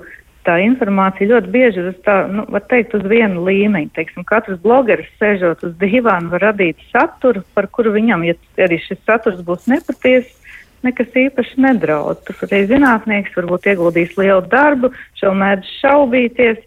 tā 0.48 0.56
informācija 0.64 1.28
ļoti 1.34 1.52
bieži 1.52 1.82
ir 1.82 1.90
uz 1.92 2.00
tā, 2.06 2.22
nu, 2.32 2.46
var 2.48 2.64
teikt, 2.70 2.96
uz 2.96 3.04
vienu 3.10 3.44
līmeņu. 3.46 3.92
Teiksim, 3.96 4.24
katrs 4.28 4.60
blogeris 4.64 5.10
sēžot 5.20 5.64
uz 5.68 5.74
divāna 5.80 6.32
var 6.32 6.48
radīt 6.50 6.80
saturu, 6.90 7.44
par 7.54 7.68
kuru 7.70 7.92
viņam, 7.98 8.24
ja 8.26 8.34
arī 8.64 8.80
šis 8.82 9.02
saturs 9.04 9.42
būs 9.44 9.68
nepatiess, 9.70 10.34
nekas 10.86 11.14
īpaši 11.20 11.60
nedraud. 11.62 12.22
Tur 12.26 12.48
arī 12.48 12.64
zinātnieks 12.70 13.36
varbūt 13.36 13.68
ieguldīs 13.72 14.16
lielu 14.18 14.42
darbu, 14.50 14.92
šo 15.20 15.34
mēdz 15.36 15.72
šaubīties 15.82 16.64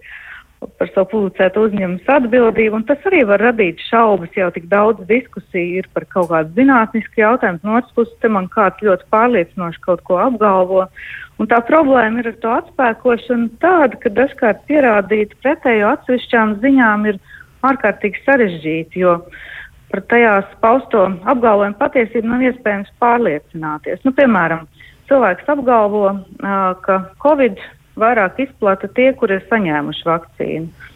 par 0.62 0.91
savu 0.93 1.08
publicētu 1.13 1.63
uzņēmumus 1.67 2.12
atbildību, 2.13 2.78
un 2.78 2.84
tas 2.89 3.02
arī 3.10 3.24
var 3.30 3.41
radīt 3.41 3.82
šaubas, 3.88 4.30
jau 4.38 4.52
tik 4.54 4.67
daudz 4.69 5.02
diskusiju 5.10 5.82
ir 5.82 5.89
par 5.95 6.06
kaut 6.12 6.30
kādu 6.30 6.54
zinātnisku 6.60 7.24
jautājumu, 7.24 7.63
no 7.65 7.80
otras 7.80 7.95
puses 7.97 8.19
te 8.21 8.30
man 8.30 8.50
kāds 8.54 8.86
ļoti 8.86 9.10
pārliecinoši 9.13 9.84
kaut 9.88 10.06
ko 10.06 10.21
apgalvo, 10.21 10.86
Un 11.41 11.47
tā 11.50 11.58
problēma 11.65 12.21
ir 12.21 12.28
ar 12.30 12.36
to 12.43 12.50
atspēkošanu 12.54 13.47
tāda, 13.63 13.97
ka 13.97 14.12
dažkārt 14.13 14.60
pierādīt 14.69 15.32
pretējo 15.41 15.88
atsevišķām 15.95 16.60
ziņām 16.62 17.08
ir 17.10 17.17
ārkārtīgi 17.65 18.21
sarežģīti, 18.28 19.02
jo 19.02 19.15
par 19.89 20.04
tajās 20.13 20.52
pausto 20.62 21.08
apgalvojumu 21.34 21.80
patiesību 21.80 22.30
nav 22.30 22.45
iespējams 22.45 22.93
pārliecināties. 23.02 24.04
Nu, 24.06 24.13
piemēram, 24.19 24.67
cilvēks 25.10 25.50
apgalvo, 25.56 26.13
ka 26.86 27.00
Covid 27.26 27.58
vairāk 27.99 28.39
izplata 28.43 28.89
tie, 28.95 29.12
kuri 29.17 29.39
ir 29.39 29.45
saņēmuši 29.49 30.08
vakcīnu. 30.08 30.89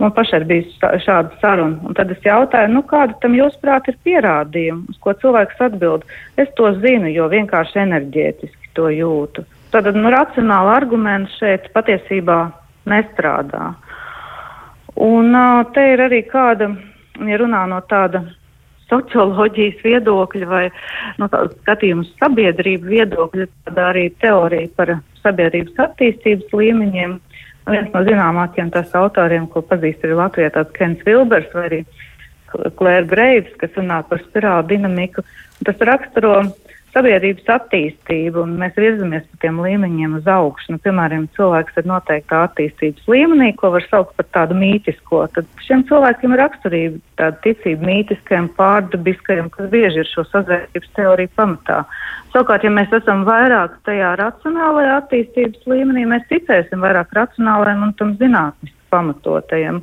Man 0.00 0.14
pašai 0.16 0.40
bija 0.48 0.94
šāda 1.04 1.36
saruna, 1.42 1.76
un 1.84 1.96
tad 1.96 2.12
es 2.14 2.22
jautāju, 2.24 2.70
nu, 2.72 2.80
kāda 2.88 3.18
tam 3.20 3.34
jūsuprāt 3.36 3.90
ir 3.92 3.98
pierādījuma, 4.06 4.86
uz 4.88 4.96
ko 5.04 5.12
cilvēks 5.12 5.60
atbild. 5.66 6.06
Es 6.40 6.48
to 6.56 6.70
zinu, 6.80 7.10
jo 7.12 7.28
vienkārši 7.28 7.82
enerģētiski 7.82 8.72
to 8.78 8.88
jūtu. 8.94 9.44
Tātad 9.74 9.98
nu, 9.98 10.08
racionāli 10.10 10.72
argumenti 10.72 11.36
šeit 11.36 11.68
patiesībā 11.76 12.40
nestrādā. 12.88 13.74
Un 15.00 15.36
te 15.74 15.84
ir 15.92 16.04
arī 16.08 16.24
kāda, 16.28 16.72
ja 17.28 17.40
runā 17.40 17.66
no 17.68 17.82
tāda 17.92 18.24
socioloģijas 18.90 19.84
viedokļa 19.84 20.48
vai 20.50 20.64
no 21.20 21.28
tāda 21.30 21.52
skatījuma 21.60 22.08
sabiedrību 22.16 22.90
viedokļa, 22.96 23.46
tad 23.68 23.84
arī 23.84 24.08
teorija 24.22 24.72
par 24.80 24.96
sabiedrības 25.24 25.82
attīstības 25.86 26.54
līmeņiem. 26.56 27.18
Viens 27.70 27.90
no 27.94 28.02
zināmākajiem 28.06 28.70
tās 28.74 28.94
autoriem, 28.98 29.46
ko 29.50 29.62
pazīst 29.62 30.04
arī 30.04 30.16
Latvijā, 30.18 30.50
tāds 30.54 30.74
Kens 30.76 31.02
Vilbers 31.06 31.50
vai 31.54 31.66
arī 31.68 31.80
Klēra 32.50 33.06
Greivis, 33.06 33.54
kas 33.60 33.76
runā 33.78 34.00
par 34.08 34.22
spirālu 34.24 34.66
dinamiku. 34.72 35.22
Tas 35.66 35.84
raksturo 35.86 36.40
sabiedrības 36.94 37.48
attīstību, 37.54 38.42
un 38.44 38.56
mēs 38.60 38.76
virzamies 38.78 39.26
pa 39.30 39.40
tiem 39.44 39.60
līmeņiem 39.62 40.16
uz 40.18 40.28
augšu. 40.30 40.74
Nu, 40.74 40.80
piemēram, 40.84 41.26
cilvēks 41.36 41.78
ir 41.80 41.88
noteiktā 41.90 42.42
attīstības 42.46 43.06
līmenī, 43.10 43.52
ko 43.58 43.72
var 43.76 43.86
saukt 43.88 44.16
par 44.18 44.28
tādu 44.34 44.56
mītisko. 44.58 45.22
Tad 45.36 45.48
šiem 45.66 45.84
cilvēkiem 45.90 46.34
ir 46.34 46.42
raksturība 46.42 47.00
tāda 47.20 47.38
ticība 47.46 47.90
mītiskajam, 47.90 48.50
pārdabiskajam, 48.58 49.52
kas 49.54 49.70
bieži 49.72 50.02
ir 50.02 50.10
šo 50.10 50.26
sazvērtības 50.32 50.96
teoriju 50.98 51.34
pamatā. 51.38 51.84
Savukārt, 52.34 52.66
ja 52.66 52.74
mēs 52.74 52.92
esam 53.00 53.24
vairāk 53.28 53.78
tajā 53.86 54.14
racionālajā 54.20 54.98
attīstības 55.04 55.70
līmenī, 55.70 56.06
mēs 56.10 56.26
ticēsim 56.30 56.82
vairāk 56.82 57.14
racionālajiem 57.16 57.86
un 57.88 57.96
tam 57.98 58.14
zinātniski 58.20 58.76
pamatotajiem. 58.90 59.82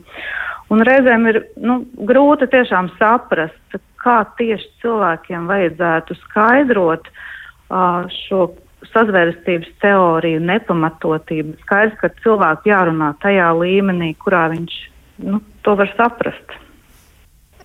Un 0.73 0.83
reizēm 0.83 1.27
ir 1.31 1.41
nu, 1.63 1.79
grūti 2.09 2.49
tiešām 2.51 2.89
saprast, 2.97 3.77
kā 4.03 4.19
tieši 4.39 4.67
cilvēkiem 4.83 5.47
vajadzētu 5.47 6.17
skaidrot 6.25 7.07
uh, 7.07 8.03
šo 8.27 8.49
sazvērstības 8.91 9.71
teoriju 9.81 10.41
nepamatotību. 10.43 11.55
Skaidrs, 11.63 11.97
ka 12.01 12.11
cilvēku 12.21 12.71
jārunā 12.71 13.13
tajā 13.23 13.49
līmenī, 13.57 14.13
kurā 14.21 14.47
viņš 14.53 14.77
nu, 15.25 15.41
to 15.65 15.75
var 15.79 15.91
saprast. 15.97 16.57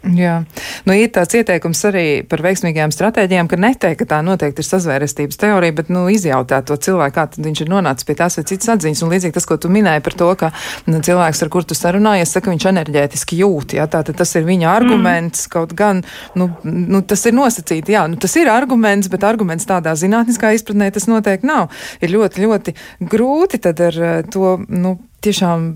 Jā, 0.03 0.41
nu, 0.83 0.95
ir 0.99 1.13
tāds 1.15 1.37
ieteikums 1.39 1.79
arī 1.87 2.05
par 2.27 2.41
veiksmīgajām 2.43 2.91
stratēģijām, 2.91 3.47
ka 3.47 3.59
neteikt, 3.63 4.01
ka 4.01 4.07
tā 4.11 4.19
noteikti 4.27 4.59
ir 4.59 4.67
sazvērestības 4.67 5.39
teorija, 5.39 5.77
bet, 5.79 5.93
nu, 5.95 6.09
izjautāt 6.11 6.67
to 6.67 6.75
cilvēku, 6.75 7.15
kā 7.15 7.45
viņš 7.47 7.63
ir 7.63 7.71
nonācis 7.71 8.09
pie 8.09 8.17
tās 8.19 8.39
vai 8.41 8.45
citas 8.51 8.73
atziņas. 8.75 9.05
Un 9.07 9.15
līdzīgi 9.15 9.37
tas, 9.37 9.47
ko 9.47 9.61
tu 9.63 9.71
minēji 9.71 10.03
par 10.03 10.19
to, 10.19 10.33
ka 10.41 10.51
nu, 10.91 10.99
cilvēks, 11.07 11.45
ar 11.47 11.53
kur 11.55 11.69
tu 11.69 11.79
sarunājies, 11.79 12.35
saka, 12.35 12.51
viņš 12.51 12.69
enerģētiski 12.73 13.39
jūt, 13.45 13.77
jā, 13.79 13.87
tātad 13.95 14.19
tas 14.19 14.35
ir 14.35 14.47
viņa 14.49 14.73
arguments, 14.75 15.47
mm. 15.47 15.55
kaut 15.55 15.79
gan, 15.79 16.03
nu, 16.35 16.51
nu, 16.67 17.05
tas 17.07 17.23
ir 17.31 17.39
nosacīti, 17.39 17.95
jā, 17.95 18.09
nu, 18.11 18.19
tas 18.19 18.35
ir 18.43 18.51
arguments, 18.51 19.11
bet 19.13 19.23
arguments 19.29 19.71
tādā 19.71 19.95
zinātniskā 19.95 20.51
izpratnē 20.59 20.91
tas 20.91 21.07
noteikti 21.07 21.47
nav. 21.47 21.71
Ir 22.03 22.17
ļoti, 22.19 22.43
ļoti 22.43 22.81
grūti 23.07 23.63
tad 23.63 23.87
ar 23.87 24.03
eh, 24.03 24.23
to, 24.27 24.57
nu, 24.67 24.99
tiešām 25.23 25.71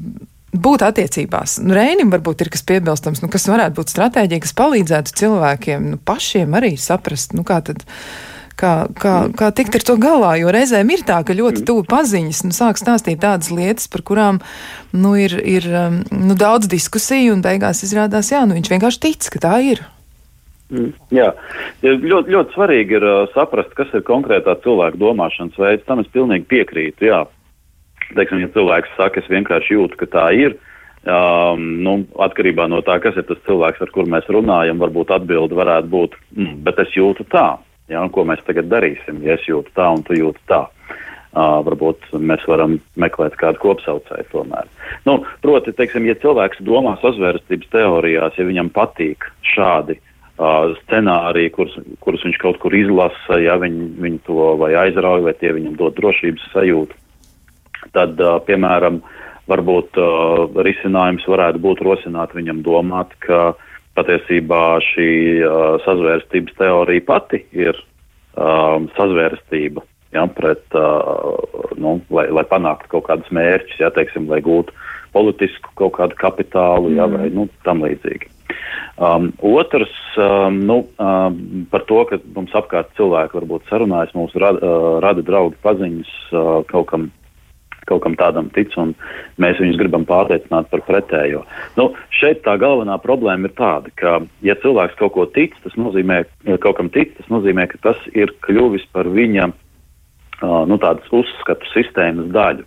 būt 0.63 0.85
attiecībās. 0.87 1.59
Nu, 1.65 1.75
Rēnim 1.77 2.13
varbūt 2.13 2.45
ir 2.45 2.53
kas 2.55 2.65
piebilstams, 2.67 3.23
nu, 3.25 3.31
kas 3.33 3.49
varētu 3.51 3.79
būt 3.79 3.93
stratēģija, 3.93 4.45
kas 4.45 4.57
palīdzētu 4.59 5.19
cilvēkiem 5.21 5.91
nu, 5.93 5.99
pašiem 6.07 6.57
arī 6.59 6.75
saprast, 6.81 7.37
nu, 7.37 7.47
kā 7.47 7.61
tad. 7.67 7.85
Kā, 8.57 8.87
kā, 8.97 9.27
kā 9.37 9.51
tikt 9.53 9.75
ar 9.77 9.83
to 9.85 9.99
galā? 10.01 10.31
Jo 10.41 10.49
reizēm 10.49 10.89
ir 10.95 11.03
tā, 11.05 11.19
ka 11.29 11.35
ļoti 11.37 11.61
tuvu 11.69 11.83
paziņas 11.91 12.39
nu, 12.47 12.55
sāk 12.57 12.79
stāstīt 12.81 13.21
tādas 13.21 13.51
lietas, 13.53 13.85
par 13.93 14.01
kurām 14.01 14.39
nu, 14.97 15.11
ir, 15.21 15.35
ir 15.45 15.67
um, 15.69 15.99
nu, 16.09 16.33
daudz 16.41 16.65
diskusiju, 16.73 17.35
un 17.37 17.45
beigās 17.45 17.85
izrādās, 17.85 18.33
jā, 18.33 18.41
nu, 18.49 18.57
viņš 18.57 18.73
vienkārši 18.73 19.03
tic, 19.05 19.29
ka 19.35 19.43
tā 19.45 19.59
ir. 19.61 19.85
Mm, 20.73 20.89
jā, 21.13 21.29
ļoti, 21.85 22.33
ļoti 22.33 22.57
svarīgi 22.57 22.97
ir 22.97 23.05
uh, 23.05 23.29
saprast, 23.37 23.77
kas 23.77 23.93
ir 23.93 24.09
konkrētā 24.09 24.57
cilvēka 24.65 25.05
domāšanas 25.05 25.61
veids. 25.61 25.85
Tam 25.85 26.01
es 26.01 26.09
pilnīgi 26.17 26.49
piekrītu. 26.49 27.11
Jā 27.13 27.27
teiksim, 28.15 28.43
ja 28.45 28.53
cilvēks 28.55 28.95
saka, 28.99 29.23
es 29.23 29.31
vienkārši 29.33 29.77
jūtu, 29.77 29.99
ka 30.01 30.09
tā 30.13 30.27
ir, 30.37 30.57
um, 31.09 31.67
nu, 31.87 31.97
atkarībā 32.23 32.69
no 32.71 32.83
tā, 32.87 32.99
kas 33.03 33.19
ir 33.19 33.27
tas 33.29 33.41
cilvēks, 33.49 33.83
ar 33.83 33.93
kur 33.95 34.09
mēs 34.11 34.29
runājam, 34.33 34.81
varbūt 34.83 35.13
atbildi 35.17 35.59
varētu 35.59 35.93
būt, 35.93 36.17
mm, 36.37 36.55
bet 36.67 36.81
es 36.85 36.95
jūtu 36.97 37.27
tā, 37.33 37.49
ja, 37.91 38.03
un 38.03 38.13
ko 38.15 38.27
mēs 38.29 38.43
tagad 38.47 38.71
darīsim, 38.73 39.23
ja 39.27 39.37
es 39.39 39.47
jūtu 39.49 39.73
tā 39.77 39.91
un 39.95 40.07
tu 40.07 40.19
jūti 40.19 40.43
tā. 40.51 40.67
Uh, 41.37 41.59
varbūt 41.67 42.15
mēs 42.17 42.41
varam 42.49 42.79
meklēt 42.97 43.35
kādu 43.37 43.61
kopsaucēju 43.61 44.25
tomēr. 44.33 44.71
Nu, 45.05 45.19
proti, 45.45 45.75
teiksim, 45.77 46.07
ja 46.09 46.15
cilvēks 46.23 46.63
domā 46.65 46.95
sazvērstības 47.03 47.69
teorijās, 47.75 48.39
ja 48.41 48.47
viņam 48.49 48.71
patīk 48.73 49.27
šādi 49.45 49.99
uh, 49.99 50.73
scenāriji, 50.79 51.53
kurus, 51.53 51.75
kurus 52.01 52.25
viņš 52.25 52.39
kaut 52.41 52.57
kur 52.63 52.73
izlasa, 52.73 53.37
ja 53.43 53.59
viņi, 53.61 53.91
viņi 54.01 54.23
to 54.25 54.55
vai 54.63 54.73
aizrauja, 54.87 55.27
vai 55.29 55.37
tie 55.37 55.53
viņam 55.59 55.77
dod 55.77 55.99
drošības 56.01 56.49
sajūtu, 56.55 56.97
tad, 57.95 58.21
piemēram, 58.49 59.01
varbūt 59.51 59.99
risinājums 60.67 61.27
varētu 61.31 61.63
būt 61.63 61.83
rosināt 61.87 62.35
viņam 62.35 62.65
domāt, 62.67 63.13
ka 63.23 63.55
patiesībā 63.97 64.79
šī 64.85 65.11
sazvērstības 65.85 66.57
teorija 66.59 67.05
pati 67.07 67.45
ir 67.57 67.79
sazvērstība. 68.97 69.85
Ja, 70.15 70.25
pret, 70.33 70.65
nu, 71.77 71.99
lai, 72.15 72.27
lai 72.33 72.45
panāktu 72.49 72.91
kaut 72.95 73.07
kādus 73.09 73.31
mērķus, 73.35 73.79
ja, 73.83 73.91
teiksim, 73.95 74.29
lai 74.31 74.41
gūtu 74.45 74.75
politisku 75.17 75.73
kaut 75.79 75.97
kādu 75.99 76.19
kapitālu, 76.19 76.95
ja, 76.97 77.09
vai 77.11 77.29
nu, 77.35 77.49
tam 77.67 77.85
līdzīgi. 77.85 78.31
Um, 78.97 79.33
otrs, 79.45 79.93
um, 80.17 80.61
nu, 80.65 80.79
um, 80.97 81.67
par 81.69 81.85
to, 81.89 81.99
ka 82.09 82.17
mums 82.33 82.55
apkārt 82.57 82.95
cilvēki 82.97 83.37
varbūt 83.37 83.67
sarunājas, 83.69 84.15
mums 84.17 84.33
rada, 84.41 84.61
uh, 84.65 84.97
rada 85.05 85.25
draugi 85.27 85.59
paziņas 85.65 86.13
uh, 86.33 86.47
kaut 86.71 86.89
kam 86.93 87.11
kaut 87.89 88.03
kam 88.05 88.17
tādam 88.19 88.51
tic, 88.55 88.73
un 88.81 88.95
mēs 89.43 89.61
viņus 89.63 89.79
gribam 89.81 90.07
pārliecināt 90.09 90.71
par 90.73 90.83
pretējo. 90.87 91.45
Nu, 91.79 91.91
šeit 92.15 92.43
tā 92.47 92.57
galvenā 92.61 92.99
problēma 93.03 93.49
ir 93.49 93.55
tāda, 93.59 93.93
ka, 94.01 94.19
ja 94.47 94.57
cilvēks 94.63 94.99
kaut 95.01 95.15
ko 95.17 95.27
tic, 95.37 95.57
tas 95.65 95.77
nozīmē, 95.81 96.23
ja 96.49 96.59
kaut 96.63 96.81
kam 96.81 96.91
tic, 96.93 97.15
tas 97.19 97.31
nozīmē, 97.33 97.69
ka 97.73 97.83
tas 97.91 98.03
ir 98.15 98.35
kļuvis 98.47 98.89
par 98.97 99.11
viņa 99.13 99.51
uh, 99.51 100.65
nu, 100.69 100.81
uzskatu 101.21 101.73
sistēmas 101.75 102.33
daļu. 102.35 102.67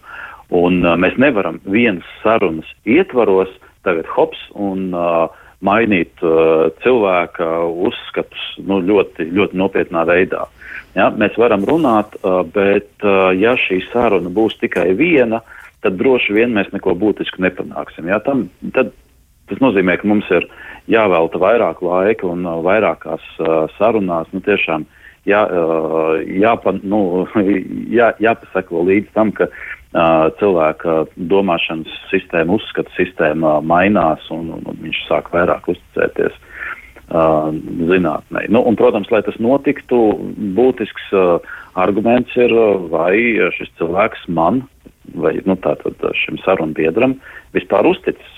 Un 0.59 0.81
uh, 0.81 0.95
mēs 0.97 1.19
nevaram 1.21 1.59
vienas 1.69 2.07
sarunas 2.23 2.69
ietvaros 2.89 3.51
tagad 3.85 4.07
hops 4.15 4.39
un 4.57 4.89
uh, 4.97 5.29
mainīt 5.65 6.23
uh, 6.23 6.69
cilvēka 6.83 7.47
uzskatus 7.67 8.45
nu, 8.63 8.79
ļoti, 8.85 9.27
ļoti 9.35 9.59
nopietnā 9.59 10.05
veidā. 10.07 10.45
Ja, 10.95 11.09
mēs 11.13 11.35
varam 11.39 11.65
runāt, 11.67 12.15
uh, 12.21 12.41
bet 12.47 12.89
uh, 13.03 13.29
ja 13.35 13.55
šī 13.59 13.81
saruna 13.91 14.31
būs 14.33 14.57
tikai 14.61 14.89
viena, 14.97 15.41
tad 15.83 15.99
droši 15.99 16.35
vien 16.35 16.55
mēs 16.55 16.71
neko 16.73 16.95
būtisku 16.99 17.43
nepanāksim. 17.43 18.07
Ja, 18.11 18.21
tam, 18.23 18.47
tad, 18.75 18.93
tas 19.51 19.61
nozīmē, 19.63 19.99
ka 19.99 20.07
mums 20.09 20.29
ir 20.33 20.47
jāvelta 20.91 21.41
vairāk 21.41 21.83
laika 21.85 22.29
un 22.31 22.47
uh, 22.47 22.61
vairākās 22.65 23.25
uh, 23.39 23.67
sarunās 23.77 24.31
nu, 24.33 24.41
tiešām 24.45 24.87
jā, 25.27 25.43
uh, 25.43 26.15
jāpa, 26.39 26.77
nu, 26.81 27.27
jā, 27.99 28.13
jāpasako 28.23 28.87
līdz 28.87 29.11
tam, 29.13 29.35
ka 29.35 29.51
uh, 29.51 29.67
cilvēka 30.39 31.05
domāšanas 31.15 31.89
sistēma, 32.11 32.59
uzskata 32.59 32.91
sistēma 32.93 33.59
mainās 33.65 34.21
un, 34.29 34.51
un, 34.59 34.77
viņš 34.83 34.99
sāk 35.07 35.31
vairāk 35.33 35.65
uzticēties 35.73 36.35
uh, 36.37 37.49
zinātnē. 37.89 38.45
Nu, 38.53 38.61
un, 38.61 38.77
protams, 38.77 39.09
lai 39.09 39.23
tas 39.25 39.39
notiktu, 39.41 39.97
būtisks 40.57 41.09
uh, 41.17 41.39
arguments 41.73 42.35
ir, 42.37 42.53
vai 42.93 43.15
šis 43.57 43.73
cilvēks 43.81 44.27
man 44.29 44.61
vai 45.17 45.39
nu, 45.41 45.55
tātad 45.57 45.97
šim 46.13 46.37
sarunbiedram 46.43 47.17
vispār 47.57 47.87
uzticis. 47.89 48.35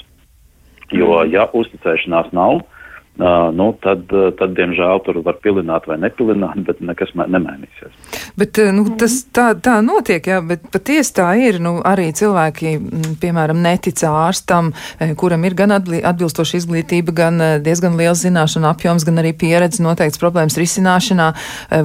Jo, 0.96 1.24
ja 1.28 1.50
uzticēšanās 1.52 2.32
nav, 2.36 2.62
Uh, 2.62 2.81
nu, 3.20 3.68
tad, 3.84 4.08
tad, 4.40 4.54
diemžēl, 4.56 5.02
tur 5.06 5.20
var 5.26 5.36
pilināt 5.44 5.88
vai 5.90 5.98
nepilināt, 6.00 6.62
bet 6.66 6.80
nekas 6.80 7.12
nemainīsies. 7.20 7.92
Bet, 8.40 8.58
nu, 8.72 8.86
tas 9.00 9.18
tā, 9.36 9.52
tā 9.60 9.78
notiek, 9.84 10.26
jā, 10.26 10.40
bet 10.46 10.64
patiesi 10.72 11.14
tā 11.20 11.28
ir. 11.42 11.60
Nu, 11.62 11.76
arī 11.86 12.08
cilvēki, 12.16 12.74
piemēram, 13.22 13.60
netic 13.62 14.00
ārstam, 14.08 14.72
kuram 15.20 15.44
ir 15.46 15.58
gan 15.60 15.76
atbilstoša 15.76 16.62
izglītība, 16.62 17.16
gan 17.18 17.44
diezgan 17.66 18.00
liels 18.00 18.24
zināšanu 18.24 18.70
apjoms, 18.72 19.06
gan 19.08 19.20
arī 19.22 19.34
pieredze 19.38 19.84
noteikts 19.84 20.22
problēmas 20.22 20.58
risināšanā 20.62 21.28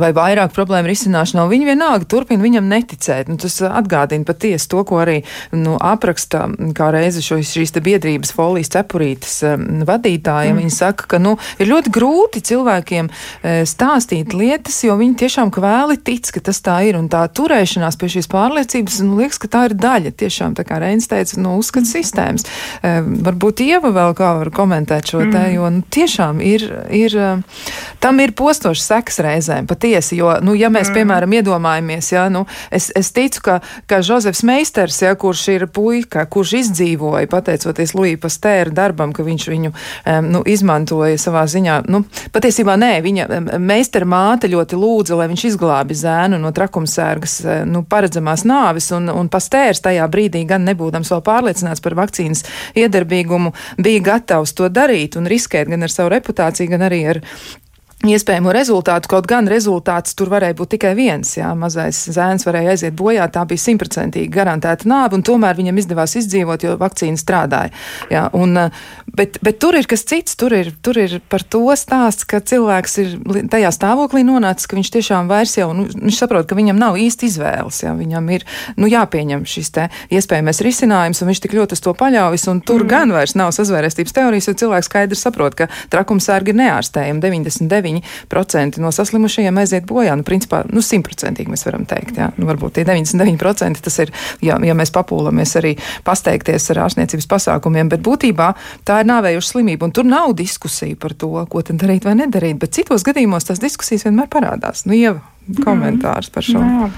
vai 0.00 0.12
vairāk 0.16 0.54
problēmu 0.56 0.92
risināšanā. 0.92 1.48
Viņi 1.50 1.70
vienalga 1.72 2.08
turpina 2.08 2.44
viņam 2.44 2.70
neticēt. 2.70 3.32
Nu, 3.32 3.38
tas 3.42 3.58
atgādina 3.66 4.26
patiesi 4.28 4.70
to, 4.72 4.84
ko 4.86 5.02
arī 5.02 5.18
nu, 5.52 5.74
apraksta 5.82 6.46
kā 6.76 6.92
reize 6.94 7.24
šo, 7.24 7.42
šīs 7.42 7.74
biedrības 7.82 8.32
folijas 8.36 8.72
cepurītes 8.76 9.40
vadītāja. 9.90 10.54
Mm. 10.54 10.62
Viņi 10.62 10.76
saka, 10.78 11.15
ka 11.16 11.22
nu, 11.22 11.36
ir 11.58 11.70
ļoti 11.70 11.92
grūti 11.94 12.42
cilvēkiem 12.44 13.08
e, 13.08 13.56
stāstīt 13.68 14.34
lietas, 14.36 14.76
jo 14.84 14.96
viņi 15.00 15.16
tiešām 15.24 15.52
kvēli 15.54 15.96
tic, 16.04 16.28
ka 16.34 16.42
tas 16.50 16.60
tā 16.64 16.76
ir. 16.88 16.98
Un 17.00 17.08
tā 17.12 17.24
turēšanās 17.32 17.96
pie 18.00 18.10
šīs 18.12 18.28
pārliecības, 18.32 19.00
nu, 19.06 19.16
liekas, 19.22 19.40
ka 19.40 19.50
tā 19.52 19.64
ir 19.70 19.76
daļa 19.80 20.12
tiešām, 20.20 20.56
tā 20.58 20.66
kā 20.68 20.80
Reins 20.82 21.08
teica, 21.08 21.38
no 21.40 21.54
nu, 21.54 21.62
uzskats 21.62 21.94
sistēmas. 21.96 22.44
E, 22.84 22.98
varbūt 23.26 23.64
Ieva 23.64 23.92
vēl 23.96 24.16
kā 24.18 24.34
var 24.42 24.52
komentēt 24.54 25.12
šo 25.12 25.24
te, 25.32 25.44
jo 25.54 25.70
nu, 25.72 25.84
tiešām 25.96 26.42
ir, 26.44 26.66
ir, 26.92 27.16
e, 27.16 27.30
tam 28.02 28.20
ir 28.20 28.34
postošs 28.36 28.84
seks 28.90 29.20
reizēm 29.24 29.68
patiesi, 29.70 30.18
jo, 30.20 30.34
nu, 30.44 30.56
ja 30.58 30.68
mēs, 30.72 30.92
piemēram, 30.94 31.32
iedomājamies, 31.40 32.12
ja, 32.12 32.26
nu, 32.32 32.44
es, 32.74 32.90
es 32.98 33.12
ticu, 33.16 33.42
ka, 33.46 33.58
ka 33.88 34.02
Žozefs 34.04 34.44
Meisters, 34.46 35.00
ja, 35.04 35.14
kurš 35.16 35.46
ir 35.54 35.66
puika, 35.72 36.26
kurš 36.28 36.56
izdzīvoja 36.60 37.30
pateicoties 37.32 37.96
Luija 37.96 38.20
Pastēra 38.20 38.74
darbam, 38.74 39.14
ka 39.16 39.24
viņš 39.26 39.48
viņu 39.52 39.72
um, 39.72 40.30
nu, 40.34 40.42
izmantoja 40.46 41.05
izmantoja 41.06 41.18
savā 41.20 41.44
ziņā. 41.46 41.86
Nu, 41.88 42.04
patiesībā 42.32 42.76
nē, 42.76 43.00
viņa 43.02 43.26
meistara 43.58 44.06
māte 44.06 44.48
ļoti 44.48 44.76
lūdza, 44.76 45.16
lai 45.16 45.28
viņš 45.30 45.44
izglābi 45.50 45.94
zēnu 45.94 46.38
no 46.38 46.52
trakumsērgas 46.52 47.40
e, 47.44 47.58
nu, 47.66 47.84
paredzamās 47.84 48.44
nāvis, 48.44 48.90
un, 48.92 49.08
un 49.08 49.28
pastērs 49.28 49.82
tajā 49.82 50.06
brīdī, 50.08 50.44
gan 50.46 50.64
nebūdams 50.66 51.10
vēl 51.12 51.22
pārliecināts 51.22 51.82
par 51.82 51.96
vakcīnas 51.96 52.44
iedarbīgumu, 52.76 53.52
bija 53.78 54.02
gatavs 54.12 54.54
to 54.54 54.68
darīt 54.68 55.16
un 55.16 55.26
riskēt 55.26 55.68
gan 55.68 55.82
ar 55.82 55.92
savu 55.92 56.12
reputāciju, 56.14 56.70
gan 56.70 56.86
arī 56.88 57.04
ar 57.14 57.22
iespējamo 58.12 58.52
rezultātu, 58.54 59.10
kaut 59.10 59.26
gan 59.30 59.48
rezultāts 59.50 60.14
tur 60.18 60.30
varēja 60.32 60.56
būt 60.58 60.74
tikai 60.76 60.92
viens. 60.98 61.36
Jā, 61.38 61.52
mazais 61.58 61.98
zēns 62.12 62.46
varēja 62.46 62.74
aiziet 62.74 62.96
bojā, 62.98 63.26
tā 63.32 63.44
bija 63.48 63.62
simtprocentīgi 63.62 64.30
garantēta 64.32 64.88
nāve, 64.88 65.16
un 65.18 65.24
tomēr 65.26 65.56
viņam 65.58 65.80
izdevās 65.82 66.16
izdzīvot, 66.20 66.66
jo 66.66 66.76
vakcīna 66.80 67.20
strādāja. 67.20 67.72
Jā, 68.12 68.26
un, 68.36 68.56
eh, 68.56 68.82
bet, 69.16 69.38
bet 69.42 69.60
tur 69.62 69.78
ir 69.78 69.88
kas 69.88 70.04
cits, 70.04 70.36
tur 70.36 70.54
ir, 70.56 70.72
tur 70.82 70.98
ir 71.00 71.18
par 71.28 71.42
to 71.42 71.64
stāsts, 71.78 72.26
ka 72.28 72.40
cilvēks 72.40 72.98
ir 73.02 73.16
tajā 73.52 73.72
stāvoklī 73.74 74.24
nonācis, 74.26 74.68
ka 74.68 74.76
viņš 74.76 74.92
tiešām 74.98 75.30
vairs 75.30 75.56
jau, 75.58 75.72
nu, 75.76 75.86
viņš 75.86 76.20
saprot, 76.20 76.46
ka 76.48 76.58
viņam 76.58 76.78
nav 76.78 76.98
īsti 77.00 77.30
izvēles, 77.30 77.82
jā, 77.84 77.94
viņam 77.96 78.30
ir, 78.34 78.46
nu, 78.76 78.90
jāpieņem 78.90 79.46
šis 79.46 79.72
te 79.72 79.88
iespējamais 80.10 80.62
risinājums, 80.64 81.22
un 81.22 81.32
viņš 81.32 81.42
tik 81.44 81.56
ļoti 81.56 81.76
uz 81.76 81.84
to 81.84 81.94
paļaujas, 81.96 82.46
un 82.52 82.60
tur 82.60 82.84
mm. 82.84 82.90
gan 82.90 83.14
vairs 83.14 83.36
nav 83.38 83.52
sazvērestības 83.56 84.16
teorijas, 84.16 84.48
jo 84.48 84.56
cilvēks 84.62 84.90
skaidri 84.90 85.18
saprot, 85.18 85.56
ka 85.58 85.68
trakumsērgi 85.92 86.52
ir 86.52 86.60
neārstējami 86.60 87.22
99 87.22 87.95
99% 87.96 88.80
no 88.80 88.92
saslimušajiem 88.92 89.58
aiziet 89.58 89.86
bojā. 89.88 90.16
Nu, 90.16 90.24
principā, 90.26 90.62
nu, 90.70 90.82
simtprocentīgi 90.84 91.52
mēs 91.52 91.66
varam 91.66 91.86
teikt. 91.88 92.16
Jā. 92.20 92.30
Nu, 92.36 92.46
varbūt 92.48 92.78
tie 92.78 92.86
99% 92.88 93.82
tas 93.84 93.98
ir, 94.02 94.12
ja, 94.44 94.58
ja 94.64 94.76
mēs 94.78 94.92
papūlamies 94.94 95.56
arī 95.60 95.74
pasteikties 96.06 96.70
ar 96.74 96.84
ārstniecības 96.86 97.28
pasākumiem, 97.30 97.90
bet 97.92 98.04
būtībā 98.06 98.52
tā 98.86 99.02
ir 99.02 99.10
nāvējuša 99.10 99.52
slimība. 99.52 99.88
Un 99.88 99.94
tur 99.96 100.08
nav 100.08 100.34
diskusija 100.38 100.96
par 101.00 101.16
to, 101.18 101.32
ko 101.50 101.62
tad 101.66 101.80
darīt 101.82 102.08
vai 102.08 102.16
nedarīt. 102.18 102.58
Bet 102.62 102.76
citos 102.76 103.06
gadījumos 103.06 103.48
tas 103.48 103.62
diskusijas 103.62 104.08
vienmēr 104.08 104.30
parādās. 104.32 104.86
Nu, 104.88 104.96
Ieva, 104.96 105.22
komentārs 105.64 106.32
par 106.32 106.46
šo. 106.46 106.62
Jā. 106.62 106.90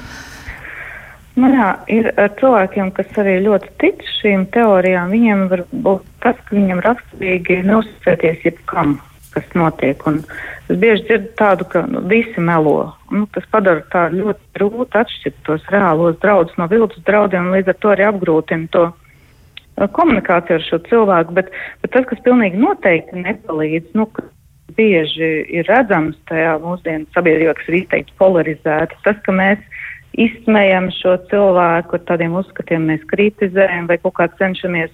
Nu, 1.38 1.46
jā, 1.54 1.68
ir 1.92 2.08
cilvēkiem, 2.40 2.88
kas 2.96 3.18
arī 3.22 3.36
ļoti 3.44 3.68
tic 3.78 4.00
šīm 4.16 4.48
teorijām, 4.54 5.12
viņiem 5.14 5.44
var 5.52 5.60
būt 5.70 6.08
tas, 6.24 6.38
ka 6.48 6.56
viņiem 6.56 6.80
raksturīgi 6.82 7.60
neuzticēties 7.68 8.42
jebkam 8.48 8.96
kas 9.34 9.48
notiek. 9.54 10.00
Un 10.08 10.22
es 10.68 10.78
bieži 10.80 11.04
dzirdu 11.06 11.34
tādu, 11.38 11.66
ka 11.72 11.84
nu, 11.88 12.02
visi 12.10 12.42
melo. 12.44 12.92
Nu, 13.12 13.26
tas 13.34 13.46
padara 13.52 13.84
tā 13.92 14.06
ļoti 14.14 14.58
grūti 14.58 15.00
atšķirt 15.00 15.42
tos 15.48 15.68
reālos 15.72 16.18
draudus 16.22 16.56
no 16.60 16.68
viltus 16.70 17.04
draudiem, 17.08 17.52
līdz 17.54 17.72
ar 17.72 17.78
to 17.82 17.92
arī 17.94 18.08
apgrūtina 18.08 18.70
to 18.74 18.84
uh, 18.90 19.88
komunikāciju 19.98 20.58
ar 20.58 20.66
šo 20.66 20.80
cilvēku. 20.88 21.36
Bet, 21.38 21.52
bet 21.82 21.94
tas, 21.96 22.08
kas 22.10 22.22
pilnīgi 22.26 22.60
noteikti 22.60 23.24
nepalīdz, 23.24 23.94
nu, 23.98 24.08
bieži 24.78 25.32
ir 25.58 25.68
redzams 25.70 26.18
tajā 26.30 26.58
mūsdienu 26.62 27.08
sabiedrībā, 27.16 27.56
kas 27.58 27.70
ir 27.70 27.80
izteikti 27.80 28.18
polarizēta, 28.20 28.98
tas, 29.06 29.20
ka 29.24 29.34
mēs 29.34 29.62
izsmējam 30.18 30.90
šo 30.94 31.16
cilvēku 31.30 31.96
ar 31.96 32.04
tādiem 32.08 32.36
uzskatiem, 32.38 32.86
mēs 32.90 33.04
kritizējam 33.10 33.88
vai 33.90 33.98
kaut 34.02 34.16
kā 34.18 34.28
cenšamies 34.38 34.92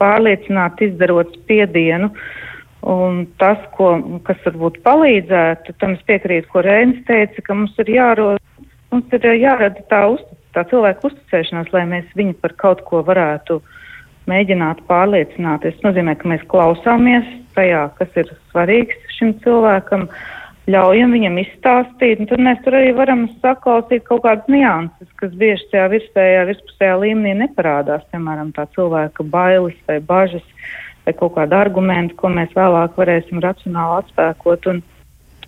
pārliecināt, 0.00 0.82
izdarot 0.84 1.32
spiedienu. 1.40 2.10
Uh, 2.12 2.46
Un 2.86 3.24
tas, 3.40 3.58
ko, 3.74 3.96
kas 4.22 4.38
varbūt 4.46 4.78
palīdzētu, 4.84 5.74
tam 5.82 5.96
es 5.96 6.02
piekrītu, 6.06 6.46
ko 6.52 6.62
Rēns 6.62 7.00
teica, 7.08 7.42
ka 7.42 7.56
mums 7.58 7.74
ir 7.82 7.90
jārod, 7.96 8.42
mums 8.94 9.16
ir 9.16 9.26
jārada 9.40 9.82
tā, 9.90 10.04
uz, 10.14 10.22
tā 10.54 10.62
cilvēka 10.70 11.08
uzticēšanās, 11.08 11.72
lai 11.74 11.82
mēs 11.90 12.12
viņu 12.14 12.36
par 12.44 12.54
kaut 12.62 12.84
ko 12.86 13.02
varētu 13.08 13.58
mēģināt 14.30 14.84
pārliecināt. 14.86 15.66
Tas 15.66 15.82
nozīmē, 15.82 16.14
ka 16.20 16.30
mēs 16.30 16.46
klausāmies 16.52 17.26
tajā, 17.58 17.88
kas 17.98 18.22
ir 18.22 18.30
svarīgs 18.52 19.18
šim 19.18 19.34
cilvēkam, 19.42 20.06
ļaujam 20.70 21.18
viņam 21.18 21.42
izstāstīt, 21.42 22.22
un 22.22 22.30
tad 22.30 22.46
mēs 22.46 22.62
tur 22.62 22.78
arī 22.78 22.94
varam 22.94 23.26
saklausīt 23.42 24.06
kaut 24.06 24.22
kādas 24.28 24.46
nianses, 24.52 25.10
kas 25.18 25.34
bieži 25.42 25.66
tajā 25.74 25.90
virsējā, 25.94 26.46
virspusējā 26.52 26.96
līmenī 27.02 27.34
neparādās, 27.42 28.06
piemēram, 28.14 28.54
tā 28.54 28.70
cilvēka 28.78 29.26
bailes 29.34 29.78
vai 29.90 29.98
bažas 30.06 30.46
vai 31.06 31.14
kaut 31.14 31.36
kādu 31.36 31.56
argumentu, 31.58 32.16
ko 32.18 32.30
mēs 32.34 32.52
vēlāk 32.56 32.98
varēsim 32.98 33.40
racionāli 33.44 34.02
atspēkot. 34.02 34.68
Un, 34.72 34.82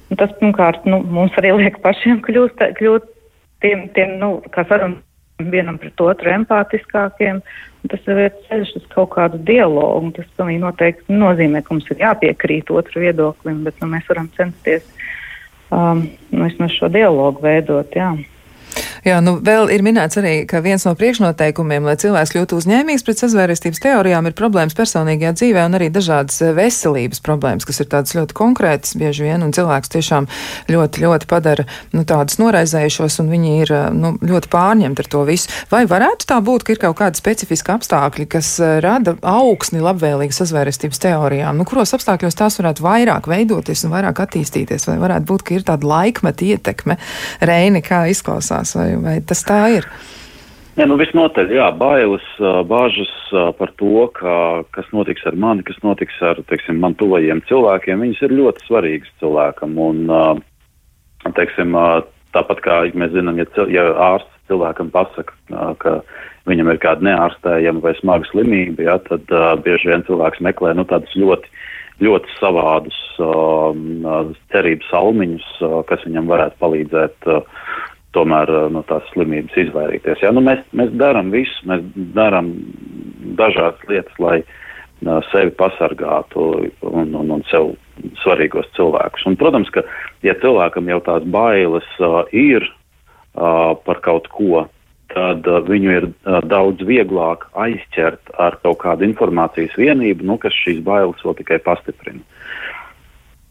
un 0.09 0.20
tas, 0.20 0.32
pirmkārt, 0.40 0.86
nu, 0.86 1.02
mums 1.02 1.34
arī 1.40 1.52
liek 1.59 1.80
pašiem 1.84 2.22
kļūt, 2.24 2.62
kļūt 2.78 3.11
tiem, 3.64 3.88
tiem 3.96 4.16
nu, 4.22 4.36
kā 4.54 4.64
sarunām 4.70 5.00
vienam 5.38 5.78
pret 5.78 6.00
otru 6.02 6.32
empātiskākiem. 6.34 7.42
Tas 7.88 8.09
ir 8.11 8.24
ceļš 8.48 8.72
uz 8.80 8.86
kaut 8.94 9.12
kādu 9.14 9.38
dialogu. 9.46 10.11
Tas 10.16 10.30
pilnīgi 10.38 10.62
noteikti 10.62 11.14
nozīmē, 11.14 11.62
ka 11.62 11.74
mums 11.74 11.86
ir 11.92 12.02
jāpiekrīt 12.02 12.72
otru 12.74 13.04
viedoklim, 13.04 13.62
bet 13.66 13.78
nu, 13.82 13.90
mēs 13.92 14.09
varam 14.11 14.30
censties 14.38 14.86
um, 15.70 16.09
nu, 16.30 16.42
vismaz 16.46 16.74
šo 16.74 16.90
dialogu 16.92 17.44
veidot. 17.44 17.94
Jā. 17.96 18.12
Jā, 19.06 19.18
nu 19.24 19.36
vēl 19.44 19.70
ir 19.72 19.82
minēts 19.86 20.18
arī, 20.20 20.42
ka 20.48 20.60
viens 20.64 20.84
no 20.86 20.92
priekšnoteikumiem, 20.98 21.86
lai 21.86 21.94
cilvēks 22.00 22.32
kļūtu 22.34 22.58
uzņēmīgs 22.58 23.04
pret 23.06 23.22
sazvērestības 23.22 23.82
teorijām, 23.84 24.26
ir 24.28 24.36
problēmas 24.36 24.76
personīgajā 24.78 25.34
dzīvē 25.38 25.64
un 25.68 25.78
arī 25.78 25.88
dažādas 25.94 26.40
eh, 26.42 26.52
veselības 26.56 27.22
problēmas, 27.24 27.66
kas 27.68 27.80
ir 27.82 27.88
tādas 27.92 28.16
ļoti 28.18 28.36
konkrētas 28.38 28.96
bieži 28.98 29.28
vien, 29.28 29.44
un 29.46 29.54
cilvēks 29.54 29.92
tiešām 29.94 30.28
ļoti, 30.72 31.04
ļoti 31.04 31.28
padara 31.30 31.66
nu, 31.94 32.04
tādus 32.08 32.40
noraizējušos, 32.42 33.20
un 33.22 33.30
viņi 33.32 33.54
ir 33.62 33.72
eh, 33.76 33.86
nu, 33.94 34.14
ļoti 34.18 34.50
pārņemti 34.52 35.04
ar 35.04 35.10
to 35.14 35.24
visu. 35.28 35.52
Vai 35.72 35.84
varētu 35.90 36.28
tā 36.28 36.40
būt, 36.44 36.66
ka 36.66 36.74
ir 36.74 36.82
kaut 36.82 36.98
kādi 37.00 37.22
specifiski 37.22 37.74
apstākļi, 37.76 38.28
kas 38.34 38.52
eh, 38.60 38.78
rada 38.84 39.16
augsni 39.22 39.82
labvēlīgi 39.84 40.36
sazvērestības 40.36 41.04
teorijām? 41.06 41.56
Nu, 41.58 41.68
kuros 41.68 41.94
apstākļos 41.96 42.38
tās 42.38 42.58
varētu 42.60 42.84
vairāk 42.84 43.30
veidoties 43.30 43.86
un 43.86 43.94
vairāk 43.94 44.24
attīstīties, 44.26 44.88
vai 44.90 44.98
varētu 45.06 45.30
būt, 45.30 45.46
ka 45.46 45.56
ir 45.56 45.66
tāda 45.70 45.88
laikmeta 45.88 46.44
ietekme? 46.50 46.98
Reini, 47.48 47.82
kā 47.84 48.04
izklausās? 48.12 48.67
Vai 48.76 48.88
vai, 48.88 49.02
vai 49.04 49.18
tas 49.24 49.44
tā 49.46 49.60
ir? 49.78 49.88
Ja, 50.78 50.86
nu, 50.86 50.94
visnotaļ, 51.00 51.50
jā, 51.50 51.66
bailes, 51.74 52.26
bāžas 52.70 53.10
par 53.58 53.72
to, 53.80 54.06
ka, 54.14 54.34
kas 54.76 54.86
notiks 54.94 55.24
ar 55.26 55.34
mani, 55.34 55.64
kas 55.66 55.80
notiks 55.82 56.14
ar 56.22 56.38
teiksim, 56.46 56.78
man 56.78 56.94
tuvajiem 57.00 57.42
cilvēkiem, 57.48 58.04
viņas 58.04 58.22
ir 58.28 58.36
ļoti 58.38 58.62
svarīgas 58.68 59.10
cilvēkam. 59.18 59.74
Un, 59.82 60.04
teiksim, 61.34 61.74
tāpat 62.36 62.62
kā 62.62 62.76
mēs 62.94 63.10
zinām, 63.16 63.40
ja, 63.42 63.48
ja 63.74 63.88
ārsts 64.12 64.38
cilvēkam 64.48 64.92
pasaka, 64.94 65.34
ka 65.82 65.98
viņam 66.48 66.70
ir 66.72 66.80
kāda 66.82 67.04
neārstējama 67.10 67.82
vai 67.84 67.94
smaga 67.98 68.30
slimība, 68.30 68.86
ja, 68.86 68.96
tad 69.10 69.26
uh, 69.34 69.50
bieži 69.60 69.90
vien 69.90 70.06
cilvēks 70.06 70.40
meklē 70.46 70.72
nu, 70.78 70.86
tādus 70.88 71.12
ļoti, 71.18 71.50
ļoti 72.06 72.38
savādus 72.38 72.98
uh, 73.20 74.30
cerības 74.54 74.88
salmiņus, 74.92 75.50
uh, 75.58 75.80
kas 75.90 76.06
viņam 76.06 76.30
varētu 76.30 76.62
palīdzēt 76.62 77.28
uh, 77.28 77.58
tomēr 78.18 78.50
eh, 78.52 78.68
no 78.74 78.84
tās 78.90 79.06
slimības 79.14 79.56
izvairīties. 79.66 80.22
Ja? 80.24 80.34
Nu, 80.34 80.42
mēs, 80.44 80.64
mēs 80.76 80.94
darām 80.98 81.30
visu, 81.34 81.58
mēs 81.70 81.84
darām 82.16 82.50
dažādas 83.38 83.84
lietas, 83.90 84.16
lai 84.22 84.40
uh, 84.42 85.20
sevi 85.30 85.52
pasargātu 85.58 86.48
un, 86.82 87.14
un, 87.14 87.30
un 87.38 87.44
sev 87.50 87.74
svarīgos 88.22 88.70
cilvēkus. 88.78 89.26
Un, 89.30 89.38
protams, 89.38 89.70
ka, 89.74 89.84
ja 90.26 90.34
cilvēkam 90.42 90.90
jau 90.90 91.00
tās 91.06 91.28
bailes 91.30 91.86
uh, 92.02 92.24
ir 92.34 92.66
uh, 92.66 93.74
par 93.86 94.02
kaut 94.04 94.28
ko, 94.34 94.66
tad 95.14 95.46
uh, 95.48 95.60
viņu 95.66 95.94
ir 95.94 96.08
uh, 96.10 96.40
daudz 96.46 96.82
vieglāk 96.86 97.46
aizķert 97.58 98.34
ar 98.38 98.58
kaut 98.64 98.82
kādu 98.82 99.06
informācijas 99.06 99.76
vienību, 99.78 100.26
nu, 100.26 100.38
kas 100.42 100.56
šīs 100.64 100.82
bailes 100.86 101.22
vēl 101.24 101.38
tikai 101.42 101.62
pastiprina. 101.64 102.24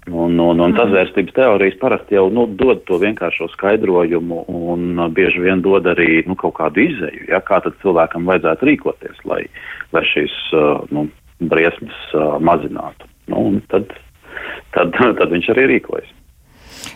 Un, 0.07 0.39
un, 0.39 0.59
un 0.63 0.73
tas 0.77 0.87
vērstības 0.93 1.35
teorijas 1.35 1.75
parasti 1.81 2.15
jau 2.15 2.29
nu, 2.31 2.45
dod 2.59 2.85
to 2.87 2.95
vienkāršo 3.01 3.49
skaidrojumu 3.51 4.45
un 4.47 4.85
uh, 4.95 5.09
bieži 5.11 5.41
vien 5.43 5.59
dod 5.65 5.89
arī 5.91 6.21
nu, 6.29 6.37
kaut 6.39 6.55
kādu 6.61 6.85
izēju, 6.85 7.25
ja, 7.27 7.41
kā 7.43 7.59
tad 7.65 7.75
cilvēkam 7.81 8.29
vajadzētu 8.29 8.69
rīkoties, 8.69 9.19
lai, 9.27 9.41
lai 9.91 10.03
šīs 10.07 10.35
uh, 10.55 10.85
nu, 10.95 11.09
briesmas 11.51 11.99
uh, 12.15 12.37
mazinātu. 12.39 13.09
Nu, 13.27 13.49
tad, 13.73 13.91
tad, 14.77 14.95
tad 15.19 15.27
viņš 15.35 15.51
arī 15.55 15.67
rīkojas. 15.73 16.15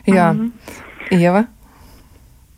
Jā, 0.08 0.32
mm 0.32 0.40
-hmm. 0.40 1.20
Ieva? 1.20 1.44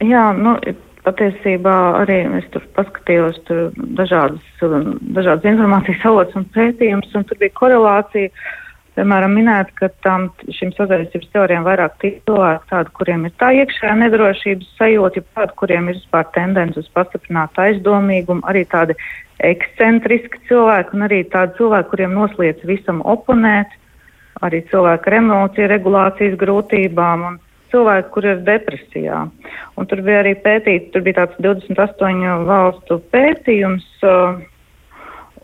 Jā, 0.03 0.25
nu, 0.37 0.57
patiesībā 1.03 1.75
arī 2.03 2.19
es 2.39 2.45
tur 2.53 2.63
paskatījos 2.77 3.39
tur 3.47 3.71
dažādas, 3.97 4.43
dažādas 5.17 5.47
informācijas 5.51 6.05
avots 6.05 6.35
un 6.39 6.45
pētījumus, 6.55 7.15
un 7.15 7.23
tur 7.23 7.39
bija 7.41 7.55
korelācija. 7.59 8.29
Piemēram, 8.93 9.31
minēt, 9.33 9.71
ka 9.79 9.87
tam 10.05 10.27
šim 10.53 10.69
sazaistības 10.77 11.31
teorijām 11.33 11.63
vairāk 11.65 11.95
cilvēki 12.03 12.67
tādi, 12.69 12.91
kuriem 12.99 13.23
ir 13.25 13.31
tā 13.41 13.49
iekšējā 13.57 13.93
nedrošības 14.03 14.75
sajūta, 14.77 15.21
ja 15.21 15.39
tādi, 15.39 15.55
kuriem 15.61 15.87
ir 15.89 15.97
vispār 15.97 16.27
tendence 16.35 16.77
uz 16.77 16.91
pastiprinātu 16.93 17.63
aizdomīgumu, 17.63 18.45
arī 18.49 18.61
tādi 18.69 18.93
ekscentriski 19.49 20.43
cilvēki 20.49 20.93
un 20.93 21.07
arī 21.07 21.23
tādi 21.33 21.57
cilvēki, 21.57 21.89
kuriem 21.89 22.13
nosliec 22.19 22.61
visam 22.69 23.01
oponēt, 23.01 23.73
arī 24.45 24.61
cilvēki 24.69 25.09
ar 25.09 25.17
emociju 25.23 25.73
regulācijas 25.73 26.37
grūtībām 26.45 27.27
un 27.31 27.41
cilvēki, 27.73 28.09
kur 28.13 28.29
ir 28.29 28.45
depresijā. 28.45 29.25
Un 29.73 29.89
tur 29.89 30.05
bija 30.05 30.21
arī 30.21 30.37
pētīts, 30.37 30.91
tur 30.93 31.01
bija 31.01 31.23
tāds 31.23 31.41
28 31.41 32.45
valstu 32.45 33.01
pētījums, 33.09 33.89
uh, 34.05 34.37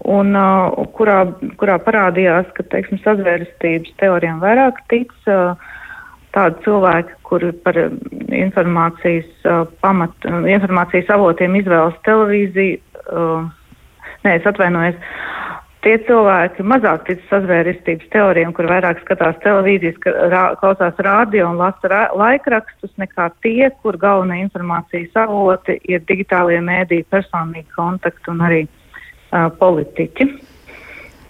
un, 0.08 0.32
uh, 0.36 0.86
kurā, 0.96 1.20
kurā 1.60 1.80
parādījās, 1.84 2.48
ka, 2.56 2.64
teiksim, 2.72 3.02
sazvērstības 3.04 3.96
teorijām 4.00 4.40
vairāk 4.44 4.80
tic 4.92 5.12
uh, 5.28 5.60
tādi 6.36 6.64
cilvēki, 6.66 7.18
kuri 7.26 7.52
par 7.66 7.78
informācijas 7.78 9.48
pamat, 9.82 10.28
informācijas 10.50 11.10
avotiem 11.14 11.58
izvēlas 11.58 11.98
televīziju, 12.06 12.80
nē, 14.26 14.36
es 14.36 14.46
atvainojos, 14.50 15.00
tie 15.86 15.96
cilvēki 16.06 16.66
mazāk 16.70 17.08
tic 17.08 17.24
sazvērestības 17.32 18.12
teorijām, 18.14 18.54
kur 18.54 18.70
vairāk 18.70 19.02
skatās 19.02 19.40
televīzijas, 19.46 19.98
rā, 20.34 20.44
klausās 20.62 21.02
rādio 21.06 21.48
un 21.50 21.58
lasa 21.62 21.92
rā, 21.94 22.04
laikrakstus, 22.18 22.94
nekā 23.02 23.32
tie, 23.46 23.72
kur 23.82 23.98
galvenie 23.98 24.44
informācijas 24.46 25.18
avoti 25.26 25.80
ir 25.90 26.06
digitālie 26.10 26.62
mēdī, 26.62 27.02
personīgi 27.10 27.70
kontakti 27.74 28.34
un 28.34 28.46
arī 28.46 28.66
uh, 28.68 28.79
politiķi. 29.32 30.30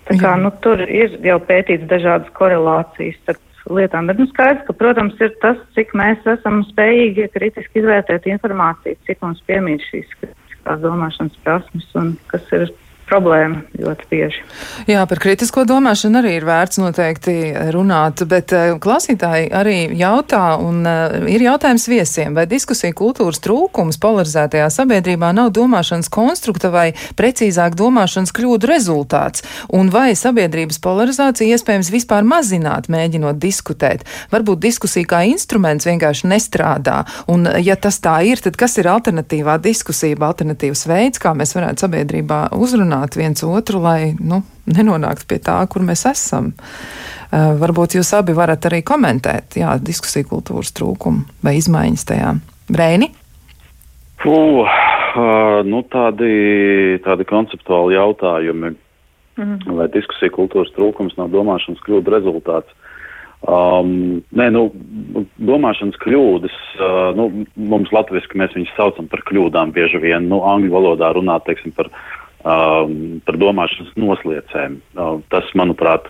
Tā 0.10 0.18
kā, 0.18 0.34
nu, 0.42 0.50
tur 0.64 0.82
ir 0.82 1.20
jau 1.22 1.38
pētīts 1.46 1.86
dažādas 1.90 2.32
korelācijas 2.38 3.18
starp 3.22 3.70
lietām, 3.70 4.08
bet 4.10 4.18
nu, 4.18 4.26
skaidrs, 4.32 4.64
ka, 4.66 4.74
protams, 4.74 5.18
ir 5.22 5.36
tas, 5.44 5.60
cik 5.76 5.94
mēs 5.98 6.26
esam 6.32 6.64
spējīgi 6.72 7.28
kritiski 7.36 7.84
izvērtēt 7.84 8.26
informāciju, 8.32 8.98
cik 9.06 9.22
mums 9.22 9.44
piemīt 9.46 9.86
šīs 9.92 10.10
kritiskās 10.18 10.82
domāšanas 10.82 11.38
prasmes 11.46 11.92
un 12.00 12.16
kas 12.32 12.48
ir 12.58 12.72
problēma 13.10 13.64
ļoti 13.80 14.08
bieži. 14.10 14.44
Jā, 14.90 15.04
par 15.10 15.22
kritisko 15.22 15.66
domāšanu 15.70 16.22
arī 16.22 16.36
ir 16.38 16.46
vērts 16.48 16.80
noteikti 16.82 17.36
runāt, 17.74 18.24
bet 18.30 18.54
uh, 18.56 18.76
klausītāji 18.82 19.50
arī 19.56 19.78
jautā, 20.00 20.44
un 20.62 20.84
uh, 20.88 21.18
ir 21.30 21.44
jautājums 21.46 21.88
viesiem, 21.90 22.38
vai 22.38 22.46
diskusija 22.50 22.96
kultūras 22.98 23.42
trūkums 23.44 24.00
polarizētajā 24.02 24.70
sabiedrībā 24.74 25.32
nav 25.36 25.52
domāšanas 25.58 26.12
konstrukta 26.14 26.72
vai 26.74 26.88
precīzāk 27.20 27.78
domāšanas 27.80 28.34
kļūdu 28.36 28.70
rezultāts, 28.70 29.46
un 29.74 29.92
vai 29.94 30.12
sabiedrības 30.18 30.82
polarizācija 30.84 31.58
iespējams 31.58 31.92
vispār 31.94 32.28
mazināt, 32.28 32.90
mēģinot 32.92 33.40
diskutēt. 33.42 34.06
Varbūt 34.34 34.64
diskusija 34.64 35.10
kā 35.10 35.24
instruments 35.30 35.88
vienkārši 35.90 36.30
nestrādā, 36.30 37.02
un 37.32 37.48
ja 37.64 37.78
tas 37.80 38.00
tā 38.04 38.20
ir, 38.30 38.42
tad 38.44 38.58
kas 38.60 38.78
ir 38.82 38.90
alternatīvā 38.92 39.58
diskusija, 39.64 40.18
alternatīvs 40.30 40.86
veids, 40.90 41.22
kā 41.22 41.34
mēs 41.38 41.56
varētu 41.58 41.86
sabiedrībā 41.86 42.42
uzrunāt? 42.60 42.99
Uzrunāt 43.00 43.16
viens 43.16 43.44
otru, 43.44 43.80
lai 43.80 44.16
nu, 44.20 44.44
nenonāktu 44.68 45.28
pie 45.28 45.40
tā, 45.40 45.66
kur 45.68 45.82
mēs 45.82 46.06
esam. 46.06 46.54
Uh, 47.32 47.56
varbūt 47.60 47.96
jūs 47.96 48.14
abi 48.14 48.34
varat 48.34 48.66
arī 48.66 48.82
komentēt 48.84 49.58
jā, 49.58 49.78
diskusiju 49.80 50.28
kultūras 50.28 50.74
trūkumu 50.74 51.26
vai 51.44 51.58
izmaiņas 51.58 52.06
tajā. 52.06 52.34
Brēni? 52.70 53.12
Uh, 54.26 54.66
uh, 54.66 55.64
nu 55.64 55.84
tādi, 55.90 57.00
tādi 57.06 57.26
konceptuāli 57.26 57.96
jautājumi. 57.96 58.76
Mm. 59.40 59.78
Vai 59.78 59.88
diskusija 59.94 60.34
kultūras 60.34 60.74
trūkums 60.76 61.16
nav 61.18 61.30
domāšanas 61.32 61.80
kļūdu 61.86 62.12
rezultāts? 62.12 62.74
Um, 63.40 64.20
nē, 64.36 64.50
nu, 64.52 64.66
domāšanas 65.40 65.96
kļūdas, 66.02 66.56
uh, 66.76 67.14
nu, 67.16 67.30
mums 67.56 67.94
latviski 67.96 68.36
mēs 68.42 68.52
viņus 68.58 68.74
saucam 68.76 69.08
par 69.08 69.24
kļūdām 69.30 69.72
bieži 69.72 70.02
vien, 70.04 70.28
nu, 70.28 70.42
angļu 70.44 70.74
valodā 70.74 71.14
runā, 71.16 71.38
teiksim, 71.46 71.72
par 71.78 71.88
um, 72.44 73.20
par 73.26 73.38
domāšanas 73.40 73.92
nosliecēm. 74.00 74.80
Uh, 74.96 75.20
tas, 75.34 75.48
manuprāt, 75.60 76.10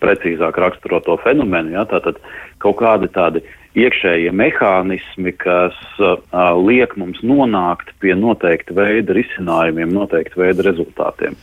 precīzāk 0.00 0.56
raksturo 0.60 1.02
to 1.04 1.18
fenomenu. 1.24 1.74
Ja? 1.76 1.84
Tātad 1.88 2.20
kaut 2.62 2.78
kādi 2.80 3.10
tādi 3.12 3.42
iekšējie 3.78 4.32
mehānismi, 4.36 5.32
kas 5.40 5.76
uh, 6.00 6.18
liek 6.60 6.94
mums 7.00 7.22
nonākt 7.24 7.92
pie 8.04 8.14
noteikta 8.18 8.76
veida 8.76 9.16
risinājumiem, 9.16 9.94
noteikta 9.96 10.42
veida 10.42 10.66
rezultātiem, 10.66 11.38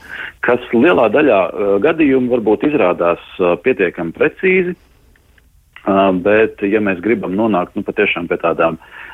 kas 0.45 0.61
lielā 0.73 1.09
daļā 1.13 1.39
uh, 1.49 1.73
gadījumu 1.81 2.35
varbūt 2.35 2.67
izrādās 2.69 3.23
uh, 3.41 3.55
pietiekami 3.65 4.13
precīzi, 4.13 4.75
uh, 4.77 6.11
bet 6.21 6.61
ja 6.65 6.81
mēs 6.85 7.01
gribam 7.05 7.33
nonākt 7.37 7.77
nu, 7.77 7.85
patiešām 7.87 8.29
pie 8.29 8.37
tādām 8.45 8.77
uh, 8.77 9.09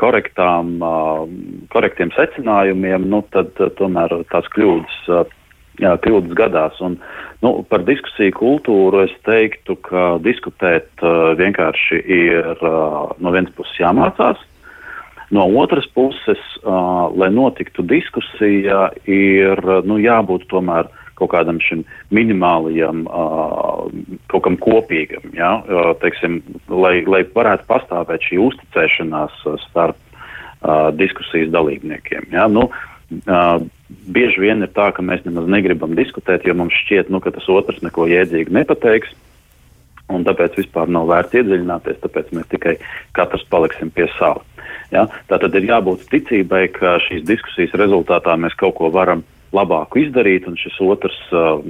korektām, 0.00 0.76
korektiem 1.72 2.12
secinājumiem, 2.16 3.06
nu, 3.10 3.22
tad 3.34 3.52
tomēr 3.78 4.14
tās 4.32 4.48
kļūdas, 4.54 5.28
jā, 5.82 5.96
kļūdas 6.04 6.38
gadās. 6.38 6.78
Un, 6.84 6.96
nu, 7.44 7.54
par 7.68 7.84
diskusiju 7.88 8.36
kultūru 8.38 9.04
es 9.06 9.12
teiktu, 9.28 9.76
ka 9.88 10.16
diskutēt 10.24 11.04
vienkārši 11.40 12.00
ir 12.06 12.64
no 12.64 13.34
vienas 13.34 13.52
puses 13.58 13.78
jāmācās. 13.82 14.40
No 15.32 15.46
otras 15.56 15.86
puses, 15.96 16.40
lai 16.64 17.30
notiktu 17.32 17.84
diskusija, 17.88 18.90
ir 19.08 19.62
nu, 19.88 19.96
jābūt 19.96 20.44
tomēr 20.50 20.90
uh, 20.90 21.01
kaut 21.22 21.32
kādam 21.32 21.60
šim 21.62 21.84
minimālajam, 22.14 23.04
kaut 24.32 24.46
kam 24.46 24.58
kopīgam, 24.60 25.30
ja? 25.38 25.54
teiksim, 26.02 26.40
lai, 26.68 27.00
lai 27.08 27.22
varētu 27.34 27.68
pastāvēt 27.70 28.28
šī 28.28 28.40
uzticēšanās 28.42 29.42
starp 29.68 29.98
diskusijas 30.98 31.50
dalībniekiem. 31.54 32.28
Ja? 32.34 32.46
Nu, 32.50 32.68
bieži 34.06 34.40
vien 34.44 34.62
ir 34.64 34.70
tā, 34.76 34.90
ka 34.94 35.04
mēs 35.04 35.24
nemaz 35.26 35.48
negribam 35.50 35.96
diskutēt, 35.98 36.46
jo 36.46 36.54
mums 36.58 36.76
šķiet, 36.84 37.10
nu, 37.12 37.20
ka 37.22 37.34
tas 37.34 37.48
otrs 37.50 37.82
neko 37.84 38.08
jēdzīgu 38.10 38.54
nepateiks. 38.60 39.12
Un 40.12 40.26
tāpēc 40.26 40.58
vispār 40.58 40.90
nav 40.92 41.06
vērts 41.08 41.38
iedziļināties, 41.40 42.00
tāpēc 42.02 42.32
mēs 42.36 42.48
tikai 42.52 42.74
katrs 43.16 43.44
paliksim 43.48 43.88
pie 43.94 44.08
sava. 44.18 44.42
Ja? 44.92 45.06
Tā 45.30 45.38
tad 45.40 45.54
ir 45.56 45.68
jābūt 45.70 46.04
ticībai, 46.12 46.66
ka 46.74 46.98
šīs 47.06 47.24
diskusijas 47.28 47.72
rezultātā 47.80 48.34
mēs 48.40 48.56
kaut 48.60 48.76
ko 48.80 48.90
varam 48.92 49.22
labāku 49.52 50.00
izdarīt, 50.02 50.46
un 50.48 50.56
šis 50.60 50.78
otrs 50.84 51.18
uh, 51.32 51.60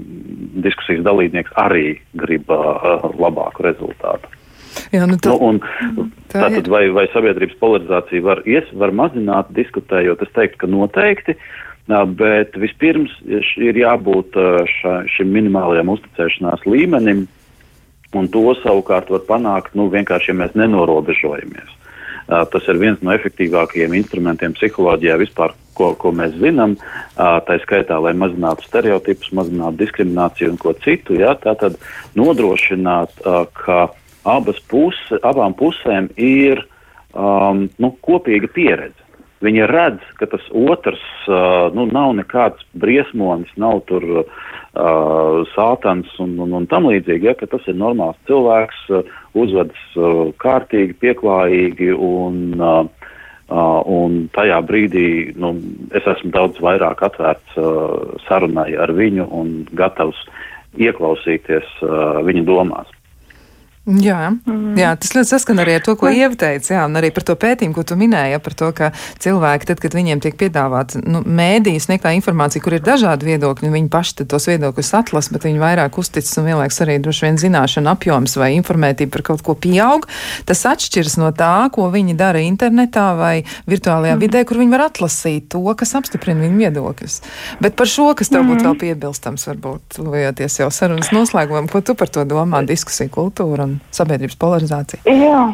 diskusijas 0.64 1.03
dalībnieks 1.07 1.55
arī 1.59 1.97
grib 2.18 2.51
uh, 2.53 3.03
labāku 3.18 3.66
rezultātu. 3.66 4.30
Jā, 4.93 5.05
nu 5.09 5.18
tā, 5.20 5.35
nu, 5.35 5.51
un, 5.51 6.09
tā 6.33 6.47
tātad, 6.47 6.70
vai, 6.72 6.87
vai 6.95 7.05
sabiedrības 7.12 7.59
polarizācija 7.61 8.24
var, 8.24 8.41
ies, 8.49 8.68
var 8.78 8.95
mazināt, 8.97 9.51
diskutējot? 9.57 10.24
Es 10.24 10.33
teiktu, 10.37 10.62
ka 10.62 10.70
noteikti, 10.70 11.37
uh, 11.37 12.05
bet 12.07 12.57
vispirms 12.61 13.14
ir 13.26 13.83
jābūt 13.83 14.39
uh, 14.39 14.62
ša, 14.78 14.97
šim 15.12 15.33
minimālajam 15.35 15.93
uzticēšanās 15.97 16.66
līmenim, 16.68 17.26
un 18.12 18.28
to 18.33 18.45
savukārt 18.62 19.11
var 19.12 19.26
panākt 19.28 19.76
nu, 19.78 19.89
vienkārši, 19.93 20.33
ja 20.33 20.39
mēs 20.45 20.57
nenorobežojamies. 20.59 21.78
Uh, 22.22 22.45
tas 22.49 22.68
ir 22.70 22.78
viens 22.78 23.03
no 23.03 23.11
efektīvākajiem 23.16 23.99
instrumentiem 23.99 24.55
psiholoģijā 24.55 25.18
vispār, 25.24 25.57
ko, 25.79 25.93
ko 25.99 26.12
mēs 26.16 26.37
zinām, 26.41 26.77
tā 27.16 27.59
skaitā, 27.64 27.99
lai 28.03 28.14
mazinātu 28.18 28.66
stereotipus, 28.68 29.33
mazinātu 29.37 29.83
diskrimināciju 29.85 30.53
un 30.55 30.61
ko 30.61 30.75
citu. 30.85 31.16
Ja, 31.20 31.35
Tātad 31.41 31.79
nodrošināt, 32.18 33.14
ka 33.59 33.81
abas 34.29 34.61
puse, 34.70 35.18
abām 35.27 35.55
pusēm 35.59 36.11
ir 36.20 36.62
um, 37.12 37.66
nu, 37.83 37.93
kopīga 38.05 38.51
pieredze. 38.55 38.99
Viņi 39.43 39.66
redz, 39.66 40.03
ka 40.20 40.29
tas 40.31 40.45
otrs 40.55 41.03
uh, 41.27 41.66
nu, 41.75 41.89
nav 41.91 42.12
nekāds 42.14 42.62
briesmonis, 42.79 43.51
nav 43.59 43.81
tur 43.89 44.05
uh, 44.23 45.41
sātans 45.57 46.12
un, 46.23 46.37
un, 46.45 46.55
un 46.61 46.68
tam 46.70 46.87
līdzīgi, 46.87 47.27
ja, 47.27 47.35
ka 47.35 47.49
tas 47.51 47.66
ir 47.66 47.75
normāls 47.81 48.20
cilvēks, 48.31 48.85
uh, 48.95 49.16
uzvedas 49.35 49.83
uh, 49.99 50.29
kārtīgi, 50.43 50.95
pieklājīgi 51.03 51.91
un 51.97 52.39
uh, 52.61 53.01
Uh, 53.53 53.82
un 53.84 54.14
tajā 54.32 54.62
brīdī 54.64 55.34
nu, 55.36 55.50
es 55.92 56.07
esmu 56.09 56.30
daudz 56.32 56.57
vairāk 56.64 57.03
atvērts 57.05 57.59
uh, 57.61 58.14
sarunai 58.24 58.70
ar 58.80 58.94
viņu 58.96 59.26
un 59.28 59.50
gatavs 59.76 60.16
ieklausīties 60.80 61.74
uh, 61.84 62.22
viņa 62.24 62.46
domās. 62.48 62.88
Jā, 63.83 64.28
mm. 64.30 64.76
jā, 64.78 64.93
tas 64.95 65.11
ļoti 65.11 65.26
saskan 65.26 65.59
arī 65.59 65.72
ar 65.74 65.80
to, 65.83 65.97
ko 65.99 66.07
Ieva 66.07 66.37
teica, 66.39 66.68
jā, 66.70 66.83
un 66.87 66.95
arī 67.01 67.09
par 67.11 67.24
to 67.26 67.35
pētījumu, 67.35 67.74
ko 67.74 67.83
tu 67.83 67.97
minēji, 67.99 68.37
ja, 68.37 68.39
par 68.39 68.55
to, 68.55 68.68
ka 68.78 68.93
cilvēki, 69.18 69.66
tad, 69.66 69.80
kad 69.83 69.97
viņiem 69.99 70.20
tiek 70.22 70.37
piedāvāts 70.39 71.01
nu, 71.03 71.24
mēdīs 71.26 71.89
sniegtā 71.89 72.12
informācija, 72.14 72.62
kur 72.62 72.76
ir 72.76 72.85
dažādi 72.87 73.26
viedokļi, 73.26 73.72
viņi 73.74 73.91
paši 73.91 74.14
tad 74.20 74.30
tos 74.30 74.47
viedokļus 74.47 74.93
atlas, 75.01 75.30
bet 75.35 75.49
viņi 75.49 75.59
vairāk 75.59 75.99
uzticas 75.99 76.39
un 76.39 76.47
vienlaiks 76.47 76.78
arī 76.85 77.01
droši 77.03 77.26
vien 77.26 77.41
zināšana 77.43 77.97
apjoms 77.97 78.37
vai 78.39 78.53
informētība 78.61 79.16
par 79.16 79.26
kaut 79.33 79.43
ko 79.43 79.57
pieaug, 79.59 80.07
tas 80.47 80.62
atšķiras 80.70 81.18
no 81.18 81.33
tā, 81.35 81.51
ko 81.74 81.89
viņi 81.91 82.14
dara 82.22 82.45
internetā 82.47 83.09
vai 83.18 83.35
virtuālajā 83.66 84.14
mm. 84.14 84.22
vidē, 84.22 84.45
kur 84.47 84.62
viņi 84.62 84.76
var 84.76 84.87
atlasīt 84.87 85.51
to, 85.57 85.64
kas 85.74 85.97
apstiprina 85.99 86.47
viņu 86.47 86.62
viedokļus. 86.68 87.18
Bet 87.59 87.74
par 87.74 87.91
šo, 87.91 88.12
kas 88.14 88.30
tev 88.30 88.47
būtu 88.47 88.62
vēl 88.62 88.78
piebilstams, 88.87 89.51
varbūt 89.51 89.99
tuvojoties 89.99 90.62
jau 90.62 90.70
sarunas 90.70 91.11
noslēgumam, 91.11 91.66
ko 91.66 91.83
tu 91.83 91.99
par 91.99 92.14
to 92.14 92.22
domā, 92.30 92.62
diskusija 92.68 93.11
kultūra 93.11 93.72
un 93.73 93.79
sabiedrības 93.95 94.39
polarizācija? 94.41 95.05
Jā. 95.09 95.47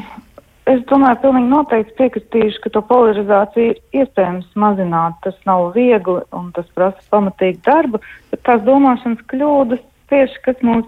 Es 0.68 0.82
domāju, 0.90 1.16
pilnīgi 1.22 1.48
noteikti 1.48 1.94
piekritīšu, 1.96 2.60
ka 2.60 2.70
to 2.74 2.82
polarizāciju 2.90 3.70
ir 3.72 4.02
iespējams 4.02 4.50
mazināt. 4.60 5.16
Tas 5.24 5.36
nav 5.48 5.70
viegli 5.76 6.20
un 6.36 6.50
tas 6.56 6.66
prasa 6.76 7.00
pamatīgu 7.14 7.62
darbu, 7.64 8.00
bet 8.32 8.42
tās 8.44 8.60
domāšanas 8.66 9.22
kļūdas 9.32 9.80
tieši, 10.12 10.42
kas 10.44 10.60
mūs 10.66 10.84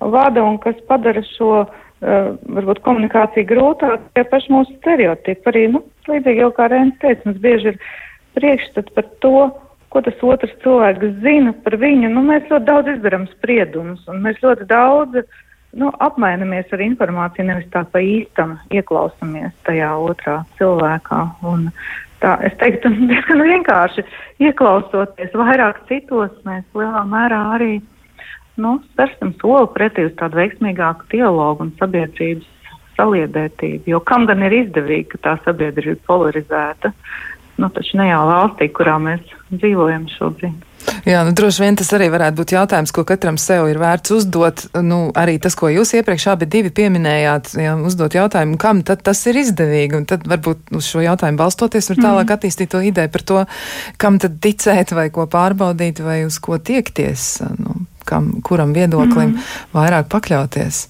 vada 0.00 0.42
un 0.42 0.58
kas 0.62 0.80
padara 0.90 1.22
šo 1.36 1.52
uh, 1.62 1.70
varbūt 2.58 2.82
komunikāciju 2.88 3.46
grūtāk, 3.52 4.10
tie 4.18 4.26
paši 4.26 4.54
mūsu 4.56 4.74
stereotipi. 4.80 5.52
Arī, 5.52 5.64
nu, 5.76 5.84
līdzīgi 6.10 6.42
jau 6.42 6.50
kā 6.58 6.66
Rēns 6.72 6.98
teica, 7.04 7.28
mums 7.28 7.38
bieži 7.46 7.76
ir 7.76 7.80
priekšstats 8.34 8.98
par 8.98 9.06
to, 9.22 9.36
ko 9.94 10.02
tas 10.02 10.18
otrs 10.26 10.58
cilvēks 10.66 11.20
zina 11.22 11.54
par 11.62 11.78
viņu. 11.78 12.10
Nu, 12.10 12.26
mēs 12.26 12.50
ļoti 12.50 12.72
daudz 12.72 12.96
izdarām 12.96 13.30
spriedumus 13.36 14.02
un 14.10 14.24
mēs 14.26 14.42
ļoti 14.42 14.66
daudz 14.74 15.22
uh, 15.22 15.42
nu, 15.76 15.90
apmainamies 16.04 16.72
ar 16.72 16.82
informāciju, 16.84 17.46
nevis 17.50 17.68
tā 17.74 17.84
pa 17.92 18.00
īstam 18.02 18.56
ieklausamies 18.74 19.52
tajā 19.68 19.92
otrā 20.00 20.38
cilvēkā. 20.58 21.20
Un 21.48 21.68
tā, 22.22 22.36
es 22.48 22.56
teiktu, 22.62 22.92
diezgan 23.10 23.44
vienkārši 23.44 24.06
ieklausoties 24.46 25.36
vairāk 25.36 25.84
citos, 25.90 26.32
mēs 26.48 26.64
lielā 26.76 27.04
mērā 27.10 27.42
arī 27.58 27.76
nu, 28.60 28.78
spērsim 28.92 29.34
soli 29.40 29.68
pretī 29.76 30.08
uz 30.08 30.14
tādu 30.20 30.40
veiksmīgāku 30.40 31.10
dialogu 31.12 31.66
un 31.66 31.74
sabiedrības 31.80 32.52
saliedētību. 32.96 33.90
Jo 33.92 34.00
kam 34.08 34.24
gan 34.28 34.44
ir 34.46 34.54
izdevīgi, 34.62 35.10
ka 35.12 35.22
tā 35.26 35.34
sabiedrība 35.44 35.98
ir 35.98 36.04
polarizēta? 36.08 36.92
Nu, 37.56 37.70
taču 37.72 37.96
ne 38.00 38.10
jau 38.10 38.22
valstī, 38.28 38.68
kurā 38.74 38.98
mēs 39.00 39.24
dzīvojam 39.52 40.08
šobrīd. 40.12 40.64
Jā, 41.06 41.22
nu, 41.26 41.32
droši 41.36 41.62
vien 41.62 41.76
tas 41.78 41.88
arī 41.94 42.08
varētu 42.10 42.38
būt 42.40 42.52
jautājums, 42.54 42.92
ko 42.94 43.04
katram 43.06 43.38
sev 43.40 43.68
ir 43.70 43.78
vērts 43.78 44.12
uzdot. 44.14 44.64
Nu, 44.86 44.98
arī 45.18 45.36
tas, 45.42 45.56
ko 45.58 45.70
jūs 45.70 45.94
iepriekš 45.98 46.28
abi 46.32 46.48
divi 46.50 46.72
pieminējāt, 46.74 47.52
jā, 47.62 47.74
uzdot 47.86 48.14
jautājumu, 48.16 48.58
kam 48.62 48.82
tad 48.86 49.02
tas 49.06 49.22
ir 49.30 49.38
izdevīgi, 49.42 49.98
un 49.98 50.06
tad 50.10 50.26
varbūt 50.30 50.74
uz 50.76 50.88
šo 50.90 51.04
jautājumu 51.04 51.40
balstoties 51.40 51.90
var 51.92 52.00
tālāk 52.02 52.26
mm. 52.26 52.34
attīstīt 52.36 52.72
to 52.74 52.82
ideju 52.86 53.12
par 53.14 53.26
to, 53.30 53.44
kam 54.02 54.18
tad 54.22 54.38
ticēt 54.42 54.94
vai 54.98 55.08
ko 55.14 55.28
pārbaudīt 55.30 56.02
vai 56.06 56.20
uz 56.26 56.40
ko 56.42 56.58
tiekties, 56.58 57.28
nu, 57.58 57.80
kam, 58.06 58.36
kuram 58.46 58.74
viedoklim 58.76 59.36
mm. 59.36 59.46
vairāk 59.76 60.10
pakļauties. 60.12 60.86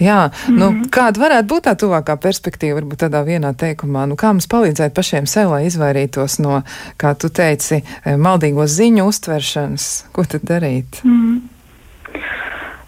Jā, 0.00 0.28
mm 0.28 0.54
-hmm. 0.54 0.58
nu, 0.58 0.88
kāda 0.90 1.20
varētu 1.20 1.48
būt 1.48 1.62
tā 1.66 1.74
tuvākā 1.74 2.16
perspektīva, 2.16 2.80
varbūt 2.80 3.02
tādā 3.02 3.24
vienā 3.24 3.54
teikumā, 3.54 4.06
nu, 4.06 4.14
kā 4.14 4.32
mums 4.32 4.46
palīdzēt 4.46 4.94
pašiem 4.94 5.26
sev, 5.26 5.50
lai 5.50 5.66
izvairītos 5.66 6.38
no, 6.38 6.62
kā 6.98 7.14
tu 7.14 7.28
teici, 7.28 7.82
eh, 8.04 8.16
maldīgo 8.16 8.66
ziņu 8.66 9.04
uztveršanas? 9.04 10.04
Ko 10.12 10.24
tad 10.24 10.40
darīt? 10.42 11.04
Mm 11.04 11.12
-hmm. 11.12 11.40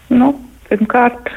Nu, 0.09 0.39
pirmkārt, 0.69 1.29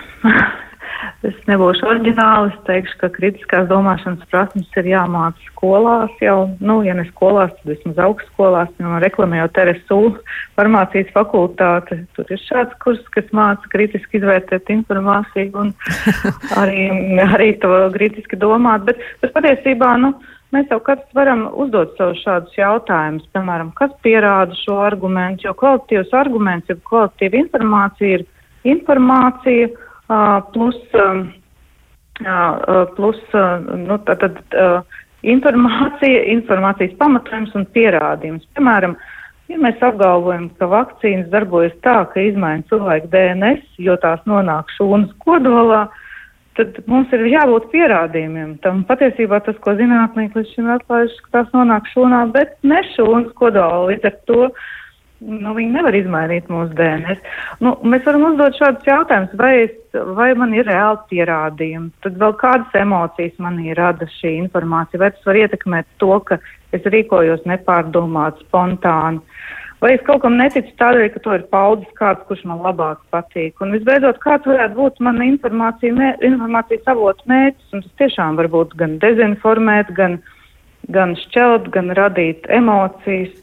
Es 1.22 1.36
nebūšu 1.46 1.86
oriģināli, 1.86 2.50
es 2.50 2.62
teikšu, 2.66 2.96
ka 2.98 3.08
kritiskās 3.14 3.68
domāšanas 3.70 4.26
prasmes 4.32 4.78
ir 4.80 4.88
jāmāca 4.90 5.44
skolās 5.52 6.16
jau, 6.18 6.48
nu, 6.58 6.80
ja 6.82 6.96
ne 6.98 7.04
skolās, 7.12 7.52
tad 7.60 7.70
vismaz 7.70 8.00
augstskolās, 8.02 8.72
no 8.82 8.98
reklamē 9.04 9.38
jau 9.38 9.46
TRSU 9.54 10.00
farmācijas 10.58 11.12
fakultāte. 11.14 12.00
Tur 12.16 12.34
ir 12.34 12.42
šāds 12.42 12.74
kurs, 12.82 13.04
kas 13.14 13.30
māca 13.30 13.70
kritiski 13.70 14.18
izvērtēt 14.18 14.72
informāciju 14.74 15.62
un 15.62 15.70
arī, 16.64 16.88
arī 17.28 17.52
to 17.62 17.70
kritiski 17.94 18.40
domāt, 18.42 18.82
bet, 18.90 18.98
bet 19.22 19.34
patiesībā, 19.36 19.94
nu, 20.02 20.16
mēs 20.50 20.74
jau 20.74 20.80
katrs 20.82 21.14
varam 21.14 21.46
uzdot 21.54 21.94
sev 22.00 22.16
šādus 22.18 22.58
jautājumus, 22.58 23.30
piemēram, 23.30 23.70
kas 23.78 23.94
pierāda 24.02 24.58
šo 24.64 24.82
argumentu, 24.88 25.46
jo 25.46 25.54
kvalitīvs 25.62 26.10
arguments, 26.18 26.66
ja 26.66 26.82
kvalitīva 26.90 27.44
informācija 27.46 28.18
ir 28.18 28.28
informācija, 28.74 29.70
plus, 30.52 30.78
plus 32.96 33.20
nu, 33.76 33.98
tad, 34.08 34.42
informācija, 35.22 36.22
informācijas 36.34 36.94
pamatojums 37.00 37.54
un 37.58 37.66
pierādījums. 37.74 38.46
Piemēram, 38.56 38.96
ja 39.50 39.58
mēs 39.62 39.82
apgalvojam, 39.84 40.48
ka 40.58 40.68
vakcīnas 40.70 41.30
darbojas 41.32 41.74
tā, 41.86 42.00
ka 42.12 42.20
izmaina 42.20 42.66
cilvēku 42.70 43.10
DNS, 43.12 43.62
jo 43.86 43.96
tās 44.02 44.22
nonāk 44.26 44.70
šūnas 44.76 45.14
kodolā, 45.22 45.86
tad 46.58 46.82
mums 46.90 47.12
ir 47.16 47.24
jābūt 47.32 47.70
pierādījumiem. 47.72 48.58
Tam 48.66 48.82
patiesībā 48.88 49.40
tas, 49.46 49.56
ko 49.64 49.72
zinātnieki 49.78 50.36
līdz 50.40 50.50
šim 50.56 50.68
atklājuši, 50.74 51.22
ka 51.24 51.38
tās 51.38 51.54
nonāk 51.56 51.88
šūnā, 51.94 52.26
bet 52.34 52.58
ne 52.66 52.82
šūnas 52.92 53.32
kodolā. 53.38 53.86
Līdz 53.88 54.10
ar 54.10 54.16
to 54.28 54.40
nu, 55.22 55.54
viņi 55.56 55.74
nevar 55.76 55.96
izmainīt 55.96 56.50
mūsu 56.52 56.74
DNS. 56.78 57.22
Nu, 57.62 57.74
mēs 57.86 58.04
varam 58.06 58.26
uzdot 58.32 58.58
šādus 58.58 58.88
jautājumus, 58.88 59.34
vai, 59.38 59.52
es, 59.66 59.74
vai 60.18 60.32
man 60.38 60.54
ir 60.56 60.68
reāli 60.68 61.00
pierādījumi, 61.12 61.90
tad 62.04 62.18
vēl 62.20 62.36
kādas 62.40 62.78
emocijas 62.78 63.34
manī 63.42 63.76
rada 63.78 64.08
šī 64.18 64.36
informācija, 64.40 65.02
vai 65.02 65.10
tas 65.14 65.28
var 65.28 65.40
ietekmēt 65.44 65.90
to, 66.02 66.12
ka 66.28 66.40
es 66.76 66.86
rīkojos 66.94 67.44
nepārdomāt, 67.48 68.40
spontāni. 68.46 69.22
Vai 69.82 69.96
es 69.96 70.02
kaut 70.06 70.20
kam 70.22 70.36
neticu 70.38 70.70
tādēļ, 70.78 71.08
ka 71.10 71.20
to 71.24 71.32
ir 71.34 71.46
paudzis 71.50 71.90
kāds, 71.98 72.22
kurš 72.28 72.44
man 72.46 72.60
labāk 72.62 73.00
patīk. 73.10 73.56
Un 73.64 73.74
visbeidzot, 73.74 74.20
kāds 74.22 74.46
varētu 74.46 74.78
būt 74.78 75.00
mana 75.02 75.26
informācija, 75.26 76.12
informācijas 76.22 76.92
avots 76.92 77.26
mērķis, 77.26 77.72
un 77.74 77.82
tas 77.82 77.96
tiešām 78.04 78.38
var 78.38 78.50
būt 78.52 78.76
gan 78.78 78.94
dezinformēt, 79.02 79.90
gan, 79.98 80.20
gan 80.94 81.16
šķelt, 81.24 81.66
gan 81.74 81.90
radīt 81.98 82.46
emocijas 82.46 83.41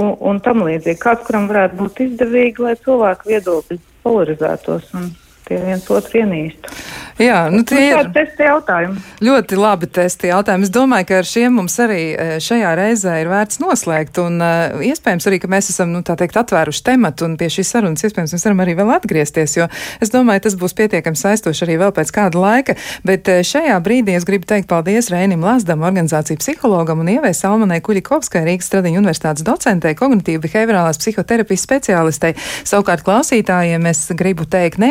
un, 0.00 0.14
un 0.30 0.40
tam 0.44 0.64
līdzīgi. 0.66 1.00
Kāds, 1.02 1.24
kuram 1.26 1.48
varētu 1.50 1.78
būt 1.80 2.02
izdevīgi, 2.08 2.64
lai 2.64 2.74
cilvēku 2.84 3.30
viedokļi 3.30 3.78
polarizētos 4.04 4.90
un 4.98 5.12
tie 5.48 5.60
viens 5.60 5.88
otru 5.92 6.22
ienīstu. 6.22 6.72
Jā, 7.20 7.44
nu 7.52 7.62
tie 7.62 7.92
ir 7.92 8.08
testi 8.14 8.42
jautājumi. 8.42 8.98
Ļoti 9.22 9.58
labi 9.58 9.86
testi 9.94 10.30
jautājumi. 10.32 10.66
Es 10.66 10.72
domāju, 10.74 11.06
ka 11.06 11.18
ar 11.20 11.28
šiem 11.28 11.52
mums 11.60 11.76
arī 11.82 12.00
e, 12.10 12.26
šajā 12.42 12.72
reizē 12.74 13.20
ir 13.22 13.30
vērts 13.30 13.60
noslēgt, 13.62 14.18
un 14.18 14.40
uh, 14.42 14.82
iespējams 14.82 15.28
arī, 15.30 15.38
ka 15.42 15.50
mēs 15.52 15.70
esam, 15.70 15.92
nu, 15.94 16.02
tā 16.06 16.16
teikt, 16.18 16.34
atvēruši 16.40 16.82
tematu, 16.88 17.28
un 17.28 17.36
pie 17.38 17.46
šīs 17.54 17.70
sarunas 17.70 18.02
iespējams 18.02 18.34
mēs 18.34 18.46
varam 18.48 18.62
arī 18.64 18.74
vēl 18.80 18.90
atgriezties, 18.96 19.54
jo 19.60 19.68
es 20.02 20.10
domāju, 20.10 20.42
tas 20.48 20.56
būs 20.58 20.74
pietiekami 20.80 21.20
saistoši 21.20 21.64
arī 21.68 21.76
vēl 21.84 21.94
pēc 21.94 22.10
kāda 22.16 22.42
laika, 22.42 22.76
bet 23.06 23.30
uh, 23.30 23.44
šajā 23.46 23.78
brīdī 23.84 24.16
es 24.18 24.26
gribu 24.26 24.50
teikt 24.50 24.66
paldies 24.72 25.12
Rēnim 25.14 25.44
Lazdam, 25.46 25.86
organizāciju 25.86 26.42
psihologam 26.42 27.04
un 27.04 27.12
ievēs 27.14 27.44
Salmanai 27.44 27.78
Kuļikovskai, 27.84 28.42
Rīgas 28.48 28.72
Stradiņu 28.72 29.04
universitātes 29.04 29.46
docentei, 29.46 29.94
kognitīva 29.98 30.42
behaviorālās 30.48 30.98
psihoterapijas 30.98 31.68
speciālistei. 31.68 32.34
Savukārt 32.66 33.06
klausītājiem 33.06 33.86
es 33.92 34.02
gribu 34.18 34.48
teikt, 34.50 34.82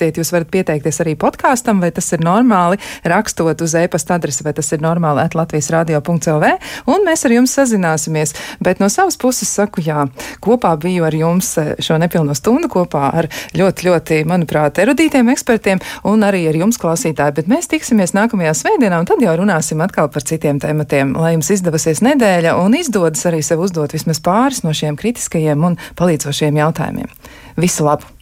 neaizmirstiet, 0.00 0.18
jūs 0.18 0.32
varat 0.32 0.50
pieteikties 0.50 1.00
arī 1.02 1.14
podkāstam 1.16 1.80
vai 1.80 1.90
tas 1.92 2.10
ir 2.12 2.20
normāli, 2.24 2.78
rakstot 3.04 3.60
uz 3.60 3.74
e-pasta 3.74 4.16
adresi, 4.16 4.44
vai 4.44 4.52
tas 4.52 4.70
ir 4.72 4.80
normāli 4.80 5.22
at 5.22 5.34
Latvijas 5.34 5.70
radio.lv, 5.70 6.46
un 6.86 7.04
mēs 7.04 7.24
ar 7.24 7.34
jums 7.34 7.54
sazināsimies. 7.54 8.34
Bet 8.60 8.80
no 8.80 8.88
savas 8.88 9.16
puses 9.16 9.48
saku, 9.48 9.82
jā, 9.84 10.06
kopā 10.40 10.76
biju 10.80 11.04
ar 11.04 11.14
jums 11.14 11.56
eh, 11.58 11.74
šo 11.80 11.98
nepilno 12.00 12.34
stundu 12.34 12.68
kopā 12.70 13.10
ar 13.12 13.28
ļoti, 13.54 13.88
ļoti, 13.88 14.20
manuprāt, 14.28 14.78
erudītiem 14.80 15.30
ekspertiem 15.32 15.80
un 16.04 16.24
arī 16.24 16.46
ar 16.48 16.56
jums 16.56 16.80
klausītāji. 16.80 17.36
Bet 17.40 17.50
mēs 17.50 17.70
tiksimies 17.70 18.14
nākamajā 18.16 18.54
svētdienā, 18.56 19.00
un 19.00 19.10
tad 19.10 19.22
jau 19.24 19.36
runāsim 19.40 19.80
atkal 19.84 20.10
par 20.12 20.24
citiem 20.26 20.60
tematiem. 20.62 21.14
Lai 21.18 21.34
jums 21.36 21.50
izdevusies 21.52 22.02
nedēļa 22.06 22.56
un 22.60 22.78
izdodas 22.78 23.26
arī 23.28 23.42
sev 23.44 23.64
uzdot 23.66 23.96
vismaz 23.96 24.22
pāris 24.24 24.64
no 24.64 24.74
šiem 24.76 24.98
kritiskajiem 25.00 25.68
un 25.70 25.78
palīdzošiem 26.00 26.62
jautājumiem. 26.62 27.12
Visu 27.60 27.86
labu! 27.86 28.19